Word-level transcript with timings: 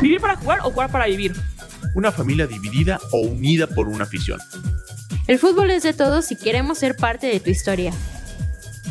¿Vivir 0.00 0.20
para 0.20 0.36
jugar 0.36 0.60
o 0.62 0.70
jugar 0.70 0.92
para 0.92 1.06
vivir? 1.06 1.32
Una 1.94 2.12
familia 2.12 2.46
dividida 2.46 3.00
o 3.10 3.22
unida 3.22 3.66
por 3.66 3.88
una 3.88 4.04
afición. 4.04 4.38
El 5.26 5.40
fútbol 5.40 5.72
es 5.72 5.82
de 5.82 5.92
todos 5.92 6.30
y 6.30 6.36
queremos 6.36 6.78
ser 6.78 6.94
parte 6.94 7.26
de 7.26 7.40
tu 7.40 7.50
historia. 7.50 7.92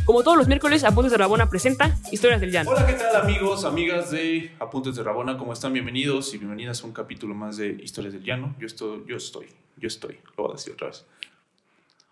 Como 0.03 0.23
todos 0.23 0.37
los 0.37 0.49
miércoles, 0.49 0.83
Apuntes 0.83 1.13
de 1.13 1.17
Rabona 1.17 1.49
presenta 1.49 1.95
Historias 2.11 2.41
del 2.41 2.51
Llano. 2.51 2.71
Hola, 2.71 2.85
¿qué 2.85 2.93
tal 2.93 3.15
amigos, 3.15 3.63
amigas 3.63 4.11
de 4.11 4.51
Apuntes 4.59 4.95
de 4.95 5.03
Rabona? 5.03 5.37
¿Cómo 5.37 5.53
están? 5.53 5.71
Bienvenidos 5.71 6.33
y 6.33 6.39
bienvenidas 6.39 6.83
a 6.83 6.87
un 6.87 6.91
capítulo 6.91 7.33
más 7.33 7.55
de 7.55 7.69
Historias 7.69 8.13
del 8.13 8.23
Llano. 8.23 8.53
Yo 8.59 8.67
estoy, 8.67 9.05
yo 9.07 9.15
estoy, 9.15 9.47
yo 9.77 9.87
estoy. 9.87 10.19
Lo 10.37 10.43
voy 10.43 10.51
a 10.51 10.55
decir 10.55 10.73
otra 10.73 10.87
vez. 10.87 11.05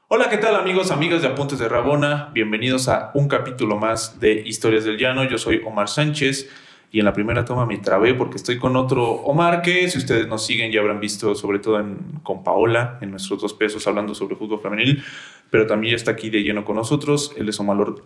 Hola, 0.07 0.29
¿qué 0.29 0.37
tal 0.37 0.55
amigos, 0.55 0.91
amigas 0.91 1.21
de 1.21 1.27
Apuntes 1.27 1.59
de 1.59 1.67
Rabona? 1.67 2.29
Bienvenidos 2.33 2.87
a 2.87 3.11
un 3.13 3.27
capítulo 3.27 3.75
más 3.75 4.21
de 4.21 4.41
Historias 4.45 4.85
del 4.85 4.97
Llano. 4.97 5.25
Yo 5.25 5.37
soy 5.37 5.61
Omar 5.65 5.89
Sánchez 5.89 6.49
y 6.95 6.99
en 6.99 7.05
la 7.05 7.11
primera 7.11 7.43
toma 7.43 7.65
me 7.65 7.77
trabé 7.77 8.13
porque 8.13 8.37
estoy 8.37 8.57
con 8.57 8.77
otro 8.77 9.03
Omar 9.11 9.61
que 9.61 9.89
si 9.89 9.97
ustedes 9.97 10.29
nos 10.29 10.45
siguen 10.45 10.71
ya 10.71 10.79
habrán 10.79 11.01
visto 11.01 11.35
sobre 11.35 11.59
todo 11.59 11.77
en, 11.81 11.97
con 12.23 12.41
Paola 12.41 12.99
en 13.01 13.11
nuestros 13.11 13.41
dos 13.41 13.53
pesos 13.53 13.85
hablando 13.85 14.15
sobre 14.15 14.37
fútbol 14.37 14.61
femenil, 14.61 15.03
pero 15.49 15.67
también 15.67 15.93
está 15.93 16.11
aquí 16.11 16.29
de 16.29 16.41
lleno 16.41 16.63
con 16.63 16.77
nosotros. 16.77 17.33
Él 17.35 17.49
es 17.49 17.59
Omar 17.59 17.77
Or- 17.81 18.01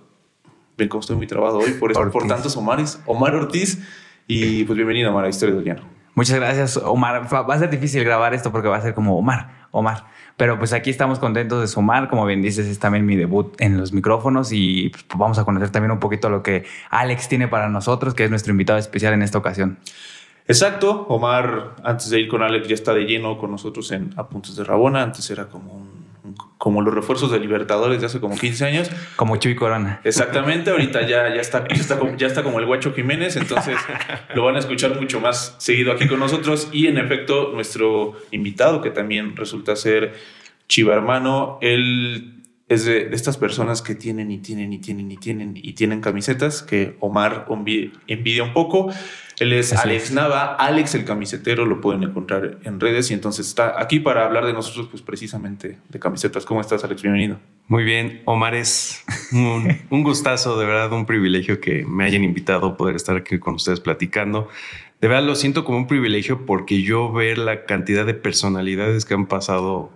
Ven 0.76 0.90
cómo 0.90 1.02
estoy 1.02 1.18
muy 1.18 1.28
trabado 1.28 1.60
hoy 1.60 1.74
por, 1.80 1.92
eso, 1.92 2.00
por 2.00 2.08
Ortiz. 2.24 2.30
tantos 2.30 2.58
Omares. 2.58 3.00
Omar 3.06 3.36
Ortiz 3.36 3.80
y 4.28 4.64
pues 4.64 4.76
bienvenido 4.76 5.12
Omar 5.12 5.26
a 5.26 5.30
Historias 5.30 5.58
del 5.58 5.66
Llano. 5.66 5.88
Muchas 6.16 6.38
gracias, 6.38 6.78
Omar. 6.78 7.28
Va 7.32 7.54
a 7.54 7.60
ser 7.60 7.70
difícil 7.70 8.04
grabar 8.04 8.34
esto 8.34 8.52
porque 8.52 8.70
va 8.70 8.78
a 8.78 8.82
ser 8.82 8.96
como 8.96 9.16
Omar, 9.20 9.59
Omar. 9.72 10.06
Pero 10.38 10.58
pues 10.58 10.72
aquí 10.74 10.90
estamos 10.90 11.20
contentos 11.20 11.60
de 11.62 11.68
sumar. 11.68 12.10
Como 12.10 12.26
bien 12.26 12.42
dices, 12.42 12.66
es 12.68 12.80
también 12.80 13.06
mi 13.06 13.16
debut 13.16 13.60
en 13.60 13.78
los 13.78 13.92
micrófonos 13.94 14.52
y 14.52 14.90
pues, 14.90 15.06
vamos 15.16 15.38
a 15.40 15.46
conocer 15.46 15.70
también 15.70 15.92
un 15.92 16.00
poquito 16.00 16.30
lo 16.30 16.42
que 16.44 16.66
Alex 16.90 17.28
tiene 17.30 17.48
para 17.48 17.70
nosotros, 17.70 18.14
que 18.14 18.24
es 18.24 18.30
nuestro 18.30 18.52
invitado 18.52 18.80
especial 18.80 19.14
en 19.14 19.22
esta 19.22 19.38
ocasión. 19.38 19.78
Exacto, 20.48 21.06
Omar, 21.10 21.76
antes 21.84 22.10
de 22.10 22.22
ir 22.22 22.28
con 22.28 22.42
Alex, 22.42 22.68
ya 22.68 22.74
está 22.74 22.94
de 22.94 23.04
lleno 23.04 23.38
con 23.38 23.52
nosotros 23.52 23.92
en 23.92 24.14
Apuntes 24.18 24.56
de 24.56 24.64
Rabona. 24.64 25.04
Antes 25.04 25.30
era 25.30 25.46
como, 25.48 25.74
un- 25.74 25.99
como 26.60 26.82
los 26.82 26.94
refuerzos 26.94 27.32
de 27.32 27.40
Libertadores 27.40 28.02
de 28.02 28.08
hace 28.08 28.20
como 28.20 28.38
15 28.38 28.66
años. 28.66 28.92
Como 29.16 29.38
Chuy 29.38 29.56
Corona. 29.56 30.02
Exactamente, 30.04 30.70
ahorita 30.70 31.08
ya, 31.08 31.34
ya, 31.34 31.40
está, 31.40 31.66
ya, 31.70 31.76
está 31.76 31.98
como, 31.98 32.18
ya 32.18 32.28
está 32.28 32.44
como 32.44 32.60
el 32.60 32.66
Guacho 32.66 32.94
Jiménez, 32.94 33.38
entonces 33.38 33.78
lo 34.36 34.44
van 34.44 34.58
a 34.58 34.60
escuchar 34.60 35.00
mucho 35.00 35.22
más 35.22 35.56
seguido 35.58 35.94
aquí 35.94 36.06
con 36.06 36.20
nosotros. 36.20 36.68
Y 36.74 36.88
en 36.88 36.98
efecto, 36.98 37.52
nuestro 37.54 38.18
invitado, 38.32 38.82
que 38.82 38.92
también 38.92 39.38
resulta 39.38 39.78
ser 39.78 40.14
Chiva 40.68 40.94
Hermano, 40.94 41.60
él 41.62 42.44
es 42.70 42.86
de, 42.86 43.10
estas 43.12 43.38
personas 43.38 43.82
que 43.82 43.96
tienen 43.96 44.32
y 44.32 44.38
tienen 44.38 44.72
y 44.72 44.78
tienen 44.78 45.12
y 45.12 45.18
tienen 45.18 45.54
y 45.56 45.74
tienen 45.74 46.02
camisetas 46.02 46.62
que 46.62 46.96
Omar 47.00 47.46
envi- 47.50 47.92
envidia 48.08 48.44
un 48.44 48.54
poco. 48.54 48.92
Él 49.40 49.54
es 49.54 49.72
Así 49.72 49.88
Alex 49.88 50.04
es. 50.06 50.12
Nava, 50.12 50.54
Alex 50.56 50.96
el 50.96 51.06
camisetero, 51.06 51.66
lo 51.66 51.80
pueden 51.82 52.04
encontrar 52.04 52.60
en 52.64 52.80
redes 52.80 53.10
y 53.10 53.14
entonces 53.14 53.48
está 53.48 53.82
aquí 53.82 54.00
para 54.00 54.26
hablar 54.26 54.46
de 54.46 54.54
nosotros, 54.54 54.88
pues 54.92 55.02
precisamente 55.02 55.78
de 55.88 56.00
camisetas. 56.00 56.46
¿Cómo 56.46 56.60
estás, 56.62 56.84
Alex? 56.84 57.02
Bienvenido. 57.02 57.40
Muy 57.68 57.84
bien, 57.84 58.22
Omar, 58.26 58.54
es 58.54 59.04
un, 59.32 59.78
un 59.90 60.04
gustazo, 60.04 60.60
de 60.60 60.66
verdad, 60.66 60.92
un 60.92 61.06
privilegio 61.06 61.62
que 61.62 61.86
me 61.86 62.04
hayan 62.04 62.24
invitado 62.24 62.68
a 62.68 62.78
poder 62.78 62.96
estar 62.96 63.16
aquí 63.16 63.40
con 63.40 63.56
ustedes 63.56 63.80
platicando. 63.80 64.50
De 65.00 65.08
verdad 65.08 65.24
lo 65.24 65.36
siento 65.36 65.64
como 65.64 65.78
un 65.78 65.88
privilegio 65.88 66.46
porque 66.46 66.82
yo 66.82 67.12
ver 67.14 67.38
la 67.38 67.64
cantidad 67.64 68.06
de 68.06 68.14
personalidades 68.14 69.06
que 69.06 69.14
han 69.14 69.28
pasado 69.28 69.90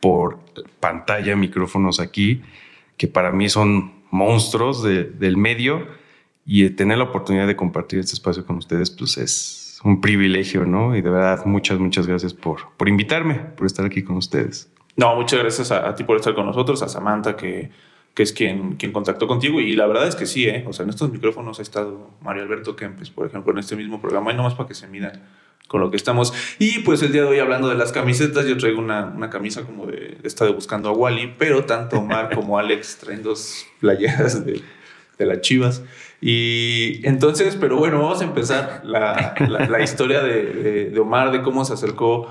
por 0.00 0.38
pantalla, 0.80 1.36
micrófonos 1.36 2.00
aquí, 2.00 2.42
que 2.96 3.06
para 3.08 3.32
mí 3.32 3.48
son 3.48 3.92
monstruos 4.10 4.82
de- 4.82 5.04
del 5.04 5.36
medio 5.36 5.86
y 6.46 6.64
eh, 6.64 6.70
tener 6.70 6.98
la 6.98 7.04
oportunidad 7.04 7.46
de 7.46 7.56
compartir 7.56 7.98
este 7.98 8.14
espacio 8.14 8.44
con 8.44 8.56
ustedes, 8.56 8.90
pues 8.90 9.18
es 9.18 9.80
un 9.84 10.00
privilegio, 10.00 10.64
¿no? 10.66 10.96
Y 10.96 11.00
de 11.00 11.08
verdad, 11.10 11.44
muchas, 11.46 11.78
muchas 11.78 12.06
gracias 12.06 12.34
por, 12.34 12.70
por 12.76 12.88
invitarme, 12.88 13.34
por 13.34 13.66
estar 13.66 13.84
aquí 13.86 14.02
con 14.02 14.16
ustedes. 14.16 14.70
No, 14.96 15.14
muchas 15.16 15.38
gracias 15.38 15.70
a, 15.70 15.88
a 15.88 15.94
ti 15.94 16.04
por 16.04 16.16
estar 16.16 16.34
con 16.34 16.44
nosotros, 16.46 16.82
a 16.82 16.88
Samantha, 16.88 17.36
que, 17.36 17.70
que 18.12 18.22
es 18.22 18.32
quien, 18.32 18.74
quien 18.76 18.92
contactó 18.92 19.26
contigo. 19.26 19.60
Y 19.60 19.74
la 19.76 19.86
verdad 19.86 20.06
es 20.08 20.16
que 20.16 20.26
sí, 20.26 20.46
¿eh? 20.48 20.64
O 20.66 20.72
sea, 20.72 20.82
en 20.84 20.90
estos 20.90 21.10
micrófonos 21.12 21.58
ha 21.60 21.62
estado 21.62 22.10
Mario 22.20 22.42
Alberto 22.42 22.74
Kempes, 22.76 23.08
por 23.10 23.26
ejemplo, 23.26 23.52
en 23.52 23.58
este 23.58 23.76
mismo 23.76 24.00
programa, 24.00 24.32
y 24.32 24.36
nomás 24.36 24.54
para 24.54 24.68
que 24.68 24.74
se 24.74 24.86
midan 24.88 25.22
con 25.70 25.80
lo 25.80 25.88
que 25.92 25.96
estamos. 25.96 26.32
Y 26.58 26.80
pues 26.80 27.00
el 27.02 27.12
día 27.12 27.22
de 27.22 27.28
hoy, 27.28 27.38
hablando 27.38 27.68
de 27.68 27.76
las 27.76 27.92
camisetas, 27.92 28.44
yo 28.44 28.56
traigo 28.56 28.80
una, 28.80 29.04
una 29.04 29.30
camisa 29.30 29.62
como 29.62 29.86
de, 29.86 30.18
esta 30.24 30.44
de 30.44 30.50
Buscando 30.50 30.88
a 30.88 30.92
Wally, 30.92 31.36
pero 31.38 31.64
tanto 31.64 31.98
Omar 32.00 32.30
como 32.34 32.58
Alex 32.58 32.96
traen 32.98 33.22
dos 33.22 33.64
playeras 33.78 34.44
de, 34.44 34.62
de 35.16 35.26
las 35.26 35.40
chivas. 35.42 35.84
Y 36.20 37.00
entonces, 37.06 37.56
pero 37.60 37.76
bueno, 37.76 38.00
vamos 38.02 38.20
a 38.20 38.24
empezar 38.24 38.80
la, 38.84 39.36
la- 39.48 39.68
la 39.68 39.80
historia 39.80 40.22
de, 40.22 40.42
de- 40.44 40.90
de 40.90 40.98
Omar, 41.00 41.30
de 41.30 41.40
cómo 41.42 41.64
se 41.64 41.74
acercó 41.74 42.26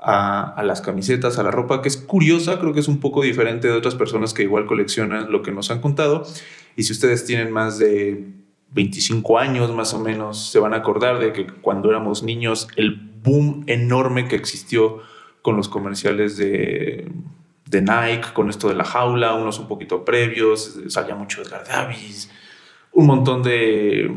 a, 0.00 0.52
a 0.54 0.62
las 0.64 0.80
camisetas, 0.80 1.38
a 1.38 1.44
la 1.44 1.52
ropa, 1.52 1.80
que 1.80 1.86
es 1.88 1.96
curiosa, 1.96 2.58
creo 2.58 2.72
que 2.74 2.80
es 2.80 2.88
un 2.88 2.98
poco 2.98 3.22
diferente 3.22 3.68
de 3.68 3.74
otras 3.74 3.94
personas 3.94 4.34
que 4.34 4.42
igual 4.42 4.66
coleccionan 4.66 5.30
lo 5.30 5.42
que 5.42 5.52
nos 5.52 5.70
han 5.70 5.80
contado. 5.80 6.26
Y 6.74 6.82
si 6.82 6.92
ustedes 6.92 7.24
tienen 7.24 7.52
más 7.52 7.78
de 7.78 8.32
25 8.74 9.38
años 9.38 9.72
más 9.72 9.94
o 9.94 10.00
menos, 10.00 10.50
se 10.50 10.58
van 10.58 10.74
a 10.74 10.78
acordar 10.78 11.18
de 11.18 11.32
que 11.32 11.46
cuando 11.46 11.90
éramos 11.90 12.22
niños, 12.22 12.68
el 12.76 12.96
boom 13.22 13.64
enorme 13.66 14.28
que 14.28 14.36
existió 14.36 15.00
con 15.42 15.56
los 15.56 15.68
comerciales 15.68 16.36
de, 16.36 17.10
Nike, 17.70 18.32
con 18.34 18.50
esto 18.50 18.68
de 18.68 18.74
la 18.74 18.84
jaula, 18.84 19.34
unos 19.34 19.58
un 19.58 19.68
poquito 19.68 20.04
previos, 20.04 20.78
salía 20.88 21.14
mucho 21.14 21.42
Edgar 21.42 21.64
Davis, 21.66 22.30
un 22.92 23.06
montón 23.06 23.42
de, 23.42 24.16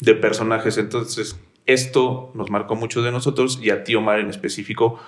de 0.00 0.14
personajes. 0.14 0.76
Entonces, 0.78 1.38
esto 1.66 2.30
nos 2.34 2.50
marcó 2.50 2.76
mucho 2.76 3.02
de 3.02 3.10
nosotros 3.12 3.58
y 3.62 3.70
a 3.70 3.84
ti, 3.84 3.94
Omar, 3.94 4.20
en 4.20 4.28
específico, 4.28 5.00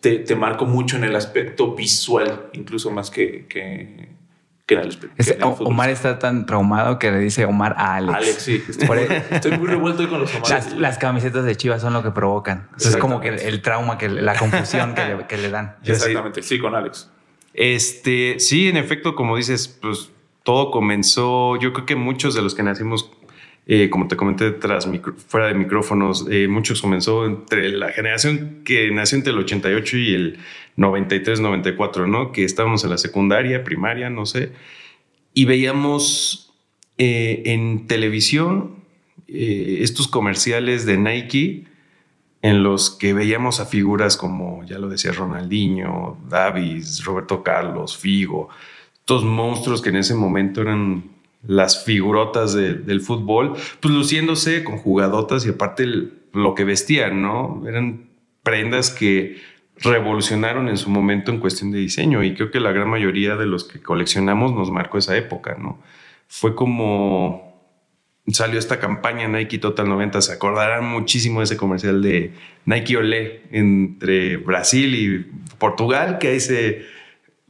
te, 0.00 0.18
te 0.18 0.36
marcó 0.36 0.66
mucho 0.66 0.96
en 0.96 1.04
el 1.04 1.16
aspecto 1.16 1.74
visual, 1.74 2.50
incluso 2.52 2.90
más 2.90 3.10
que, 3.10 3.46
que 4.66 4.74
en 4.74 4.80
el 4.80 4.88
aspecto. 4.88 5.14
Es- 5.18 5.36
O- 5.42 5.64
Omar 5.64 5.90
está 5.90 6.18
tan 6.18 6.46
traumado 6.46 6.98
que 6.98 7.10
le 7.10 7.18
dice 7.18 7.44
Omar 7.44 7.74
a 7.76 7.96
Alex. 7.96 8.14
Alex, 8.16 8.42
sí. 8.42 8.64
Estoy, 9.30 9.58
muy 9.58 9.66
revuelto 9.68 10.08
con 10.08 10.20
los 10.20 10.30
Omares. 10.34 10.50
Las, 10.50 10.72
las 10.78 10.98
camisetas 10.98 11.44
de 11.44 11.54
Chivas 11.56 11.82
son 11.82 11.92
lo 11.92 12.02
que 12.02 12.10
provocan. 12.10 12.68
Es 12.78 12.96
como 12.96 13.20
que 13.20 13.28
el, 13.28 13.60
trauma, 13.62 13.98
que 13.98 14.08
la 14.08 14.34
confusión 14.36 14.94
que 14.94 15.04
le, 15.04 15.26
que 15.26 15.36
le 15.36 15.50
dan. 15.50 15.76
Exactamente, 15.84 16.42
sí, 16.42 16.58
con 16.58 16.74
Alex. 16.74 17.10
Este, 17.52 18.40
sí, 18.40 18.68
en 18.68 18.76
efecto, 18.76 19.14
como 19.14 19.36
dices, 19.36 19.68
pues 19.80 20.10
todo 20.42 20.70
comenzó, 20.70 21.56
yo 21.60 21.72
creo 21.72 21.86
que 21.86 21.94
muchos 21.96 22.34
de 22.34 22.42
los 22.42 22.54
que 22.54 22.62
nacimos, 22.62 23.10
eh, 23.66 23.88
como 23.90 24.08
te 24.08 24.16
comenté, 24.16 24.50
tras 24.50 24.86
micro- 24.86 25.14
fuera 25.16 25.46
de 25.46 25.54
micrófonos, 25.54 26.26
eh, 26.30 26.48
muchos 26.48 26.82
comenzó 26.82 27.24
entre 27.26 27.68
la 27.70 27.92
generación 27.92 28.62
que 28.64 28.90
nació 28.90 29.16
entre 29.18 29.32
el 29.32 29.38
88 29.38 29.96
y 29.98 30.14
el 30.14 30.38
93, 30.76 31.40
94, 31.40 32.06
¿no? 32.06 32.32
Que 32.32 32.44
estábamos 32.44 32.84
en 32.84 32.90
la 32.90 32.98
secundaria, 32.98 33.62
primaria, 33.64 34.10
no 34.10 34.26
sé, 34.26 34.52
y 35.32 35.44
veíamos 35.44 36.52
eh, 36.98 37.42
en 37.46 37.86
televisión 37.86 38.76
eh, 39.28 39.78
estos 39.80 40.08
comerciales 40.08 40.86
de 40.86 40.96
Nike 40.98 41.64
en 42.42 42.62
los 42.62 42.90
que 42.90 43.14
veíamos 43.14 43.58
a 43.60 43.66
figuras 43.66 44.16
como, 44.16 44.64
ya 44.64 44.78
lo 44.78 44.88
decía 44.88 45.12
Ronaldinho, 45.12 46.18
Davis, 46.28 47.02
Roberto 47.04 47.42
Carlos, 47.42 47.96
Figo, 47.96 48.48
estos 48.98 49.24
monstruos 49.24 49.80
que 49.80 49.88
en 49.88 49.96
ese 49.96 50.14
momento 50.14 50.60
eran 50.60 51.04
las 51.46 51.84
figurotas 51.84 52.52
de- 52.54 52.74
del 52.74 53.00
fútbol, 53.00 53.54
pues 53.80 53.94
luciéndose 53.94 54.62
con 54.64 54.76
jugadotas 54.78 55.46
y 55.46 55.50
aparte 55.50 55.86
lo 56.32 56.54
que 56.54 56.64
vestían, 56.64 57.22
¿no? 57.22 57.62
Eran 57.66 58.08
prendas 58.42 58.90
que 58.90 59.38
revolucionaron 59.76 60.68
en 60.68 60.76
su 60.76 60.90
momento 60.90 61.30
en 61.30 61.40
cuestión 61.40 61.70
de 61.70 61.78
diseño 61.78 62.22
y 62.22 62.34
creo 62.34 62.50
que 62.50 62.60
la 62.60 62.72
gran 62.72 62.88
mayoría 62.88 63.36
de 63.36 63.46
los 63.46 63.64
que 63.64 63.80
coleccionamos 63.80 64.52
nos 64.52 64.70
marcó 64.70 64.98
esa 64.98 65.16
época, 65.16 65.56
¿no? 65.58 65.80
Fue 66.28 66.54
como 66.54 67.54
salió 68.28 68.58
esta 68.58 68.78
campaña 68.78 69.28
Nike 69.28 69.58
Total 69.58 69.88
90. 69.88 70.20
Se 70.22 70.32
acordarán 70.32 70.86
muchísimo 70.86 71.40
de 71.40 71.44
ese 71.44 71.56
comercial 71.56 72.02
de 72.02 72.32
Nike 72.64 72.96
Olé 72.96 73.42
entre 73.50 74.36
Brasil 74.38 74.94
y 74.94 75.26
Portugal, 75.58 76.18
que 76.18 76.36
ese, 76.36 76.82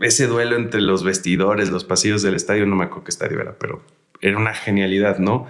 ese 0.01 0.27
duelo 0.27 0.57
entre 0.57 0.81
los 0.81 1.05
vestidores, 1.05 1.71
los 1.71 1.85
pasillos 1.85 2.23
del 2.23 2.35
estadio. 2.35 2.67
No 2.67 2.77
me 2.77 2.85
acuerdo 2.85 3.05
qué 3.05 3.11
estadio 3.11 3.41
era, 3.41 3.57
pero 3.59 3.83
era 4.21 4.37
una 4.37 4.55
genialidad, 4.55 5.19
¿no? 5.19 5.47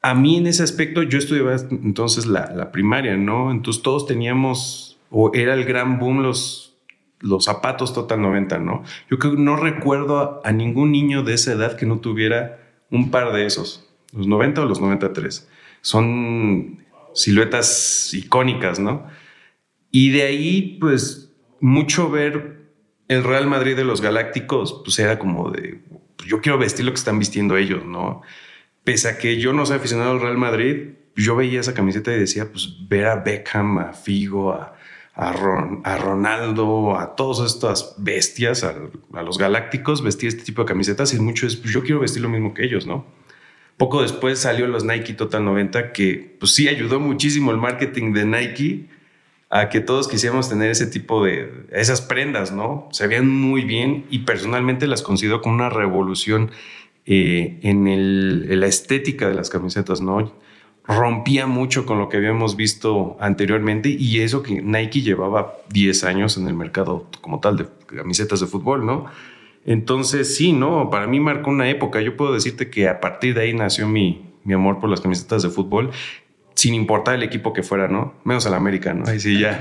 A 0.00 0.14
mí 0.14 0.36
en 0.36 0.46
ese 0.46 0.62
aspecto, 0.62 1.02
yo 1.02 1.18
estudiaba 1.18 1.56
entonces 1.70 2.26
la, 2.26 2.52
la 2.54 2.72
primaria, 2.72 3.16
¿no? 3.16 3.50
Entonces 3.50 3.82
todos 3.82 4.06
teníamos, 4.06 4.91
o 5.12 5.30
era 5.34 5.54
el 5.54 5.64
gran 5.64 5.98
boom 5.98 6.22
los, 6.22 6.76
los 7.20 7.44
zapatos 7.44 7.94
Total 7.94 8.20
90, 8.20 8.58
¿no? 8.58 8.82
Yo 9.08 9.18
creo 9.18 9.36
que 9.36 9.42
no 9.42 9.56
recuerdo 9.56 10.18
a, 10.18 10.40
a 10.42 10.52
ningún 10.52 10.90
niño 10.90 11.22
de 11.22 11.34
esa 11.34 11.52
edad 11.52 11.76
que 11.76 11.86
no 11.86 11.98
tuviera 11.98 12.58
un 12.90 13.10
par 13.10 13.32
de 13.32 13.46
esos, 13.46 13.88
los 14.12 14.26
90 14.26 14.62
o 14.62 14.64
los 14.64 14.80
93. 14.80 15.48
Son 15.82 16.84
siluetas 17.14 18.12
icónicas, 18.14 18.80
¿no? 18.80 19.06
Y 19.90 20.10
de 20.10 20.22
ahí, 20.22 20.78
pues, 20.80 21.32
mucho 21.60 22.10
ver 22.10 22.62
el 23.08 23.24
Real 23.24 23.46
Madrid 23.46 23.76
de 23.76 23.84
los 23.84 24.00
Galácticos, 24.00 24.80
pues 24.84 24.98
era 24.98 25.18
como 25.18 25.50
de, 25.50 25.80
yo 26.26 26.40
quiero 26.40 26.58
vestir 26.58 26.84
lo 26.84 26.92
que 26.92 26.98
están 26.98 27.18
vistiendo 27.18 27.56
ellos, 27.56 27.84
¿no? 27.84 28.22
Pese 28.84 29.08
a 29.08 29.18
que 29.18 29.38
yo 29.38 29.52
no 29.52 29.66
soy 29.66 29.76
aficionado 29.76 30.12
al 30.12 30.20
Real 30.20 30.38
Madrid, 30.38 30.94
yo 31.14 31.36
veía 31.36 31.60
esa 31.60 31.74
camiseta 31.74 32.12
y 32.14 32.18
decía, 32.18 32.50
pues 32.50 32.88
ver 32.88 33.06
a 33.06 33.16
Beckham, 33.16 33.78
a 33.78 33.92
Figo, 33.92 34.52
a, 34.52 34.74
a, 35.14 35.32
Ronaldo, 35.98 36.96
a 36.98 37.14
todas 37.16 37.54
estas 37.54 37.94
bestias, 37.98 38.64
a, 38.64 38.74
los 39.22 39.38
galácticos, 39.38 40.02
vestir 40.02 40.28
este 40.28 40.44
tipo 40.44 40.62
de 40.62 40.68
camisetas 40.68 41.12
y 41.14 41.20
mucho 41.20 41.46
es, 41.46 41.56
pues 41.56 41.72
yo 41.72 41.82
quiero 41.82 42.00
vestir 42.00 42.22
lo 42.22 42.28
mismo 42.28 42.54
que 42.54 42.64
ellos, 42.64 42.86
¿no? 42.86 43.04
Poco 43.76 44.02
después 44.02 44.38
salió 44.38 44.66
los 44.66 44.84
Nike 44.84 45.14
Total 45.14 45.44
90, 45.44 45.92
que 45.92 46.36
pues 46.38 46.54
sí 46.54 46.68
ayudó 46.68 47.00
muchísimo 47.00 47.50
el 47.50 47.56
marketing 47.56 48.12
de 48.12 48.24
Nike 48.24 48.88
a 49.50 49.68
que 49.68 49.80
todos 49.80 50.08
quisiéramos 50.08 50.48
tener 50.48 50.70
ese 50.70 50.86
tipo 50.86 51.24
de, 51.24 51.66
esas 51.72 52.00
prendas, 52.00 52.52
¿no? 52.52 52.88
Se 52.92 53.06
veían 53.06 53.28
muy 53.28 53.64
bien 53.64 54.06
y 54.08 54.20
personalmente 54.20 54.86
las 54.86 55.02
considero 55.02 55.42
como 55.42 55.56
una 55.56 55.68
revolución 55.68 56.50
eh, 57.04 57.58
en, 57.62 57.86
el, 57.86 58.46
en 58.48 58.60
la 58.60 58.66
estética 58.66 59.28
de 59.28 59.34
las 59.34 59.50
camisetas, 59.50 60.00
¿no? 60.00 60.32
Rompía 60.86 61.46
mucho 61.46 61.86
con 61.86 61.98
lo 61.98 62.08
que 62.08 62.16
habíamos 62.16 62.56
visto 62.56 63.16
anteriormente 63.20 63.88
y 63.88 64.20
eso 64.20 64.42
que 64.42 64.62
Nike 64.62 65.02
llevaba 65.02 65.54
10 65.70 66.04
años 66.04 66.36
en 66.36 66.48
el 66.48 66.54
mercado 66.54 67.06
como 67.20 67.40
tal 67.40 67.56
de 67.56 67.66
camisetas 67.86 68.40
de 68.40 68.46
fútbol, 68.46 68.84
¿no? 68.84 69.06
Entonces 69.64 70.34
sí, 70.34 70.52
¿no? 70.52 70.90
Para 70.90 71.06
mí 71.06 71.20
marcó 71.20 71.50
una 71.50 71.70
época. 71.70 72.00
Yo 72.00 72.16
puedo 72.16 72.34
decirte 72.34 72.68
que 72.68 72.88
a 72.88 73.00
partir 73.00 73.34
de 73.34 73.42
ahí 73.42 73.54
nació 73.54 73.86
mi, 73.86 74.32
mi 74.44 74.54
amor 74.54 74.80
por 74.80 74.90
las 74.90 75.00
camisetas 75.00 75.42
de 75.42 75.50
fútbol 75.50 75.90
sin 76.54 76.74
importar 76.74 77.14
el 77.14 77.22
equipo 77.22 77.52
que 77.52 77.62
fuera, 77.62 77.88
¿no? 77.88 78.14
Menos 78.24 78.46
al 78.46 78.54
América, 78.54 78.92
¿no? 78.92 79.06
Ahí 79.06 79.20
sí 79.20 79.38
ya. 79.38 79.60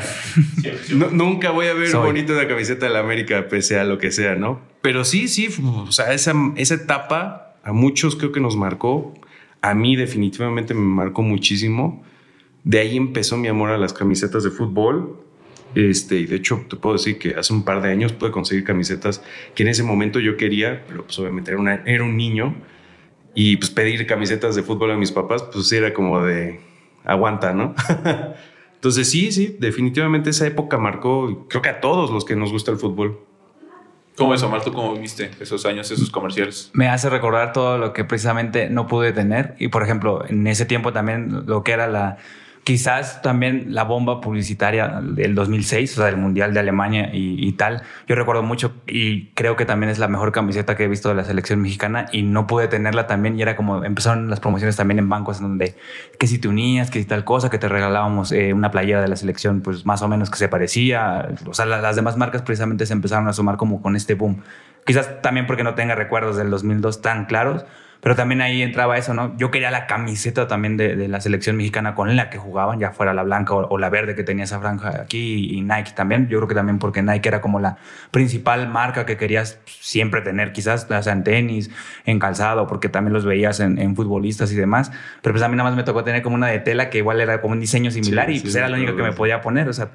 nunca 1.12 1.52
voy 1.52 1.68
a 1.68 1.74
ver 1.74 1.96
bonito 1.96 2.34
una 2.34 2.48
camiseta 2.48 2.86
del 2.88 2.96
América, 2.96 3.48
pese 3.48 3.80
a 3.80 3.84
lo 3.84 3.98
que 3.98 4.12
sea, 4.12 4.36
¿no? 4.36 4.60
Pero 4.82 5.06
sí, 5.06 5.28
sí, 5.28 5.50
o 5.64 5.92
sea, 5.92 6.14
esa, 6.14 6.34
esa 6.58 6.76
etapa 6.76 7.56
a 7.64 7.72
muchos 7.72 8.16
creo 8.16 8.32
que 8.32 8.40
nos 8.40 8.58
marcó 8.58 9.14
a 9.62 9.74
mí 9.74 9.96
definitivamente 9.96 10.74
me 10.74 10.82
marcó 10.82 11.22
muchísimo. 11.22 12.04
De 12.64 12.80
ahí 12.80 12.98
empezó 12.98 13.38
mi 13.38 13.48
amor 13.48 13.70
a 13.70 13.78
las 13.78 13.94
camisetas 13.94 14.44
de 14.44 14.52
fútbol. 14.52 15.20
Este, 15.76 16.18
y 16.18 16.26
de 16.26 16.36
hecho, 16.36 16.66
te 16.70 16.76
puedo 16.76 16.98
decir 16.98 17.18
que 17.18 17.36
hace 17.36 17.54
un 17.54 17.64
par 17.64 17.82
de 17.82 17.90
años 17.90 18.12
pude 18.12 18.32
conseguir 18.32 18.64
camisetas 18.64 19.24
que 19.56 19.64
en 19.64 19.70
ese 19.70 19.84
momento 19.84 20.20
yo 20.20 20.36
quería, 20.36 20.84
pero 20.88 21.06
pues 21.06 21.18
obviamente 21.20 21.52
era, 21.52 21.84
era 21.86 22.04
un 22.04 22.18
niño. 22.18 22.56
Y 23.34 23.58
pues 23.58 23.70
pedir 23.70 24.06
camisetas 24.08 24.56
de 24.56 24.64
fútbol 24.64 24.92
a 24.92 24.98
mis 24.98 25.12
papás, 25.12 25.44
pues 25.44 25.72
era 25.72 25.94
como 25.94 26.22
de 26.22 26.60
aguanta, 27.06 27.54
¿no? 27.54 27.74
Entonces 28.76 29.10
sí, 29.10 29.32
sí, 29.32 29.56
definitivamente 29.60 30.32
esa 30.32 30.48
época 30.48 30.78
marcó, 30.78 31.46
creo 31.48 31.62
que 31.62 31.70
a 31.70 31.80
todos 31.82 32.10
los 32.10 32.26
que 32.26 32.36
nos 32.36 32.52
gusta 32.52 32.72
el 32.72 32.78
fútbol. 32.78 33.20
¿Cómo 34.18 34.34
es, 34.34 34.44
Omar? 34.44 34.64
¿Tú 34.64 34.74
cómo 34.74 34.94
viste 34.96 35.32
esos 35.40 35.66
años, 35.66 35.90
esos 35.90 36.10
comerciales? 36.10 36.70
Me 36.74 36.88
hace 36.90 37.10
recordar 37.10 37.54
todo 37.54 37.78
lo 37.78 37.94
que 37.94 38.04
precisamente 38.04 38.70
no 38.70 38.88
pude 38.88 39.14
tener. 39.14 39.56
Y, 39.58 39.70
por 39.70 39.84
ejemplo, 39.84 40.24
en 40.28 40.46
ese 40.48 40.66
tiempo 40.66 40.94
también 40.94 41.46
lo 41.46 41.64
que 41.64 41.72
era 41.72 41.88
la 41.88 42.18
quizás 42.64 43.22
también 43.22 43.74
la 43.74 43.84
bomba 43.84 44.22
publicitaria 44.22 45.02
del 45.02 45.36
2006, 45.36 45.94
o 45.94 45.96
sea, 45.96 46.06
del 46.06 46.18
Mundial 46.18 46.54
de 46.54 46.60
Alemania 46.60 47.10
y, 47.12 47.52
tal. 47.54 47.82
Yo 48.08 48.16
recuerdo 48.16 48.44
mucho 48.44 48.74
y 48.88 49.28
creo 49.30 49.56
que 49.56 49.66
también 49.66 49.90
es 49.90 50.00
la 50.00 50.08
mejor 50.08 50.32
camiseta 50.32 50.76
que 50.76 50.86
he 50.86 50.88
visto 50.88 51.10
de 51.10 51.16
la 51.16 51.24
selección 51.24 51.62
mexicana 51.62 52.06
y 52.12 52.22
no 52.24 52.48
pude 52.48 52.68
tenerla 52.68 53.08
también 53.08 53.38
y 53.38 53.42
era 53.42 53.56
como 53.56 53.84
empezaron 53.84 54.30
las 54.30 54.40
promociones 54.40 54.76
también 54.76 55.00
en 55.00 55.10
bancos 55.10 55.38
en 55.38 55.44
donde 55.44 55.76
que 56.20 56.28
si 56.28 56.40
te 56.40 56.48
unías, 56.48 56.90
que 56.92 57.00
si 57.00 57.06
tal 57.06 57.24
cosa, 57.24 57.50
que 57.50 57.58
te 57.58 57.68
regalábamos 57.68 58.32
eh, 58.32 58.54
una 58.54 58.72
playera 58.72 59.02
de 59.02 59.08
la 59.08 59.16
selección 59.16 59.62
pues 59.62 59.86
más 59.86 60.02
o 60.02 60.08
menos 60.08 60.30
que 60.30 60.38
se 60.38 60.48
parecía. 60.48 61.30
O 61.48 61.54
sea, 61.54 61.66
las 61.66 61.96
demás 61.96 62.18
marcas 62.18 62.42
precisamente 62.42 62.86
se 62.86 62.94
empezaron 62.94 63.28
a 63.28 63.34
sumar 63.34 63.58
como 63.58 63.82
con 63.82 63.96
este 63.96 64.14
boom. 64.14 64.42
Quizás 64.86 65.22
también 65.22 65.46
porque 65.46 65.64
no 65.64 65.76
tenga 65.76 65.96
recuerdos 65.96 66.38
del 66.38 66.50
2002 66.50 67.02
tan 67.02 67.26
claros, 67.26 67.66
pero 68.02 68.16
también 68.16 68.42
ahí 68.42 68.64
entraba 68.64 68.98
eso, 68.98 69.14
¿no? 69.14 69.38
Yo 69.38 69.52
quería 69.52 69.70
la 69.70 69.86
camiseta 69.86 70.48
también 70.48 70.76
de, 70.76 71.08
la 71.08 71.22
selección 71.22 71.56
mexicana 71.56 71.94
con 71.94 72.16
la 72.16 72.30
que 72.30 72.40
jugaban, 72.40 72.80
ya 72.80 72.92
fuera 72.92 73.14
la 73.14 73.24
blanca 73.24 73.54
o, 73.54 73.78
la 73.78 73.90
verde 73.90 74.16
que 74.16 74.24
tenía 74.24 74.46
esa 74.46 74.60
franja 74.60 75.02
aquí 75.02 75.56
y, 75.56 75.62
Nike 75.62 75.92
también. 75.96 76.28
Yo 76.28 76.40
creo 76.40 76.48
que 76.48 76.56
también 76.56 76.80
porque 76.80 77.04
Nike 77.04 77.30
era 77.30 77.42
como 77.42 77.60
la 77.60 77.78
principal 78.10 78.68
marca 78.68 79.06
que 79.06 79.18
querías 79.18 79.60
siempre 79.66 80.22
tener, 80.22 80.52
quizás 80.52 80.88
o 80.90 81.04
sea, 81.04 81.14
en 81.14 81.24
tenis, 81.24 81.70
en 82.06 82.18
calzado, 82.18 82.66
porque 82.66 82.90
también 82.90 83.14
los 83.14 83.24
veías 83.24 83.60
en, 83.60 83.96
futbolistas 83.96 84.52
y 84.52 84.56
demás. 84.56 84.92
Pero 85.22 85.34
pues 85.34 85.44
a 85.44 85.48
mí 85.48 85.56
nada 85.56 85.70
más 85.70 85.78
me 85.78 85.84
tocó 85.84 86.04
tener 86.04 86.24
como 86.24 86.36
una 86.36 86.48
de 86.48 86.60
tela 86.60 86.90
que 86.90 86.98
igual 86.98 87.22
era 87.22 87.40
como 87.40 87.54
un 87.54 87.60
diseño 87.60 87.92
similar 87.92 88.32
y 88.32 88.40
pues 88.40 88.56
era 88.56 88.68
la 88.68 88.78
única 88.78 88.96
que 88.96 89.04
me 89.04 89.14
podía 89.14 89.42
poner. 89.42 89.70
O 89.70 89.74
sea, 89.74 89.90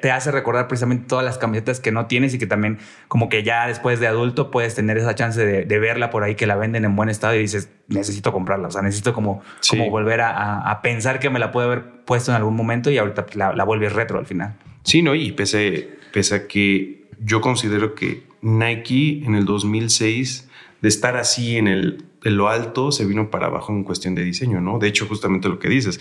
te, 0.00 0.10
hace 0.10 0.30
recordar 0.30 0.68
precisamente 0.68 1.06
todas 1.08 1.24
las 1.24 1.38
camisetas 1.38 1.80
que 1.80 1.90
no 1.92 2.06
tienes 2.06 2.34
y 2.34 2.38
que 2.38 2.46
también 2.46 2.78
como 3.08 3.28
que 3.28 3.42
ya 3.42 3.66
después 3.66 4.00
de 4.00 4.06
adulto 4.06 4.50
puedes 4.50 4.74
tener 4.74 4.98
esa 4.98 5.14
chance 5.14 5.44
de, 5.44 5.78
verla 5.80 6.10
por 6.10 6.22
ahí 6.22 6.34
que 6.34 6.46
la 6.46 6.56
venden 6.56 6.84
en 6.84 6.94
buen 6.96 7.08
estado 7.08 7.34
y 7.34 7.38
dices, 7.52 7.70
necesito 7.88 8.32
comprarla, 8.32 8.68
o 8.68 8.70
sea, 8.70 8.82
necesito 8.82 9.12
como, 9.12 9.42
como 9.68 9.90
volver 9.90 10.20
a, 10.22 10.80
pensar 10.82 11.18
que 11.20 11.30
me 11.30 11.38
la 11.38 11.52
puede 11.52 11.66
haber 11.66 12.04
puesto 12.04 12.30
en 12.30 12.36
algún 12.36 12.56
momento 12.56 12.90
y 12.90 12.98
ahorita 12.98 13.26
la, 13.34 13.52
la 13.54 13.64
vuelves 13.64 13.92
retro 13.92 14.18
al 14.18 14.26
final. 14.26 14.56
Sí, 14.82 15.02
¿no? 15.02 15.14
Y 15.14 15.32
pese, 15.32 15.98
pese 16.12 16.34
a 16.34 16.46
que 16.46 17.08
yo 17.22 17.40
considero 17.40 17.94
que 17.94 18.24
Nike 18.42 19.22
en 19.24 19.34
el 19.34 19.44
2006 19.44 20.48
de 20.80 20.88
estar 20.88 21.16
así 21.16 21.56
en, 21.56 21.68
el, 21.68 22.04
en 22.24 22.36
lo 22.36 22.48
alto 22.48 22.92
se 22.92 23.04
vino 23.04 23.30
para 23.30 23.46
abajo 23.46 23.72
en 23.72 23.84
cuestión 23.84 24.14
de 24.14 24.24
diseño, 24.24 24.60
¿no? 24.60 24.78
De 24.78 24.88
hecho, 24.88 25.06
justamente 25.06 25.48
lo 25.48 25.58
que 25.58 25.68
dices, 25.68 26.00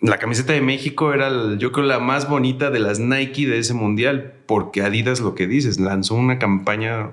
la 0.00 0.18
camiseta 0.18 0.52
de 0.52 0.60
México 0.60 1.12
era, 1.12 1.56
yo 1.58 1.72
creo, 1.72 1.86
la 1.86 1.98
más 1.98 2.28
bonita 2.28 2.70
de 2.70 2.78
las 2.78 2.98
Nike 3.00 3.46
de 3.46 3.58
ese 3.58 3.74
mundial, 3.74 4.32
porque 4.46 4.82
Adidas, 4.82 5.20
lo 5.20 5.34
que 5.34 5.46
dices, 5.46 5.78
lanzó 5.78 6.14
una 6.14 6.38
campaña, 6.38 7.10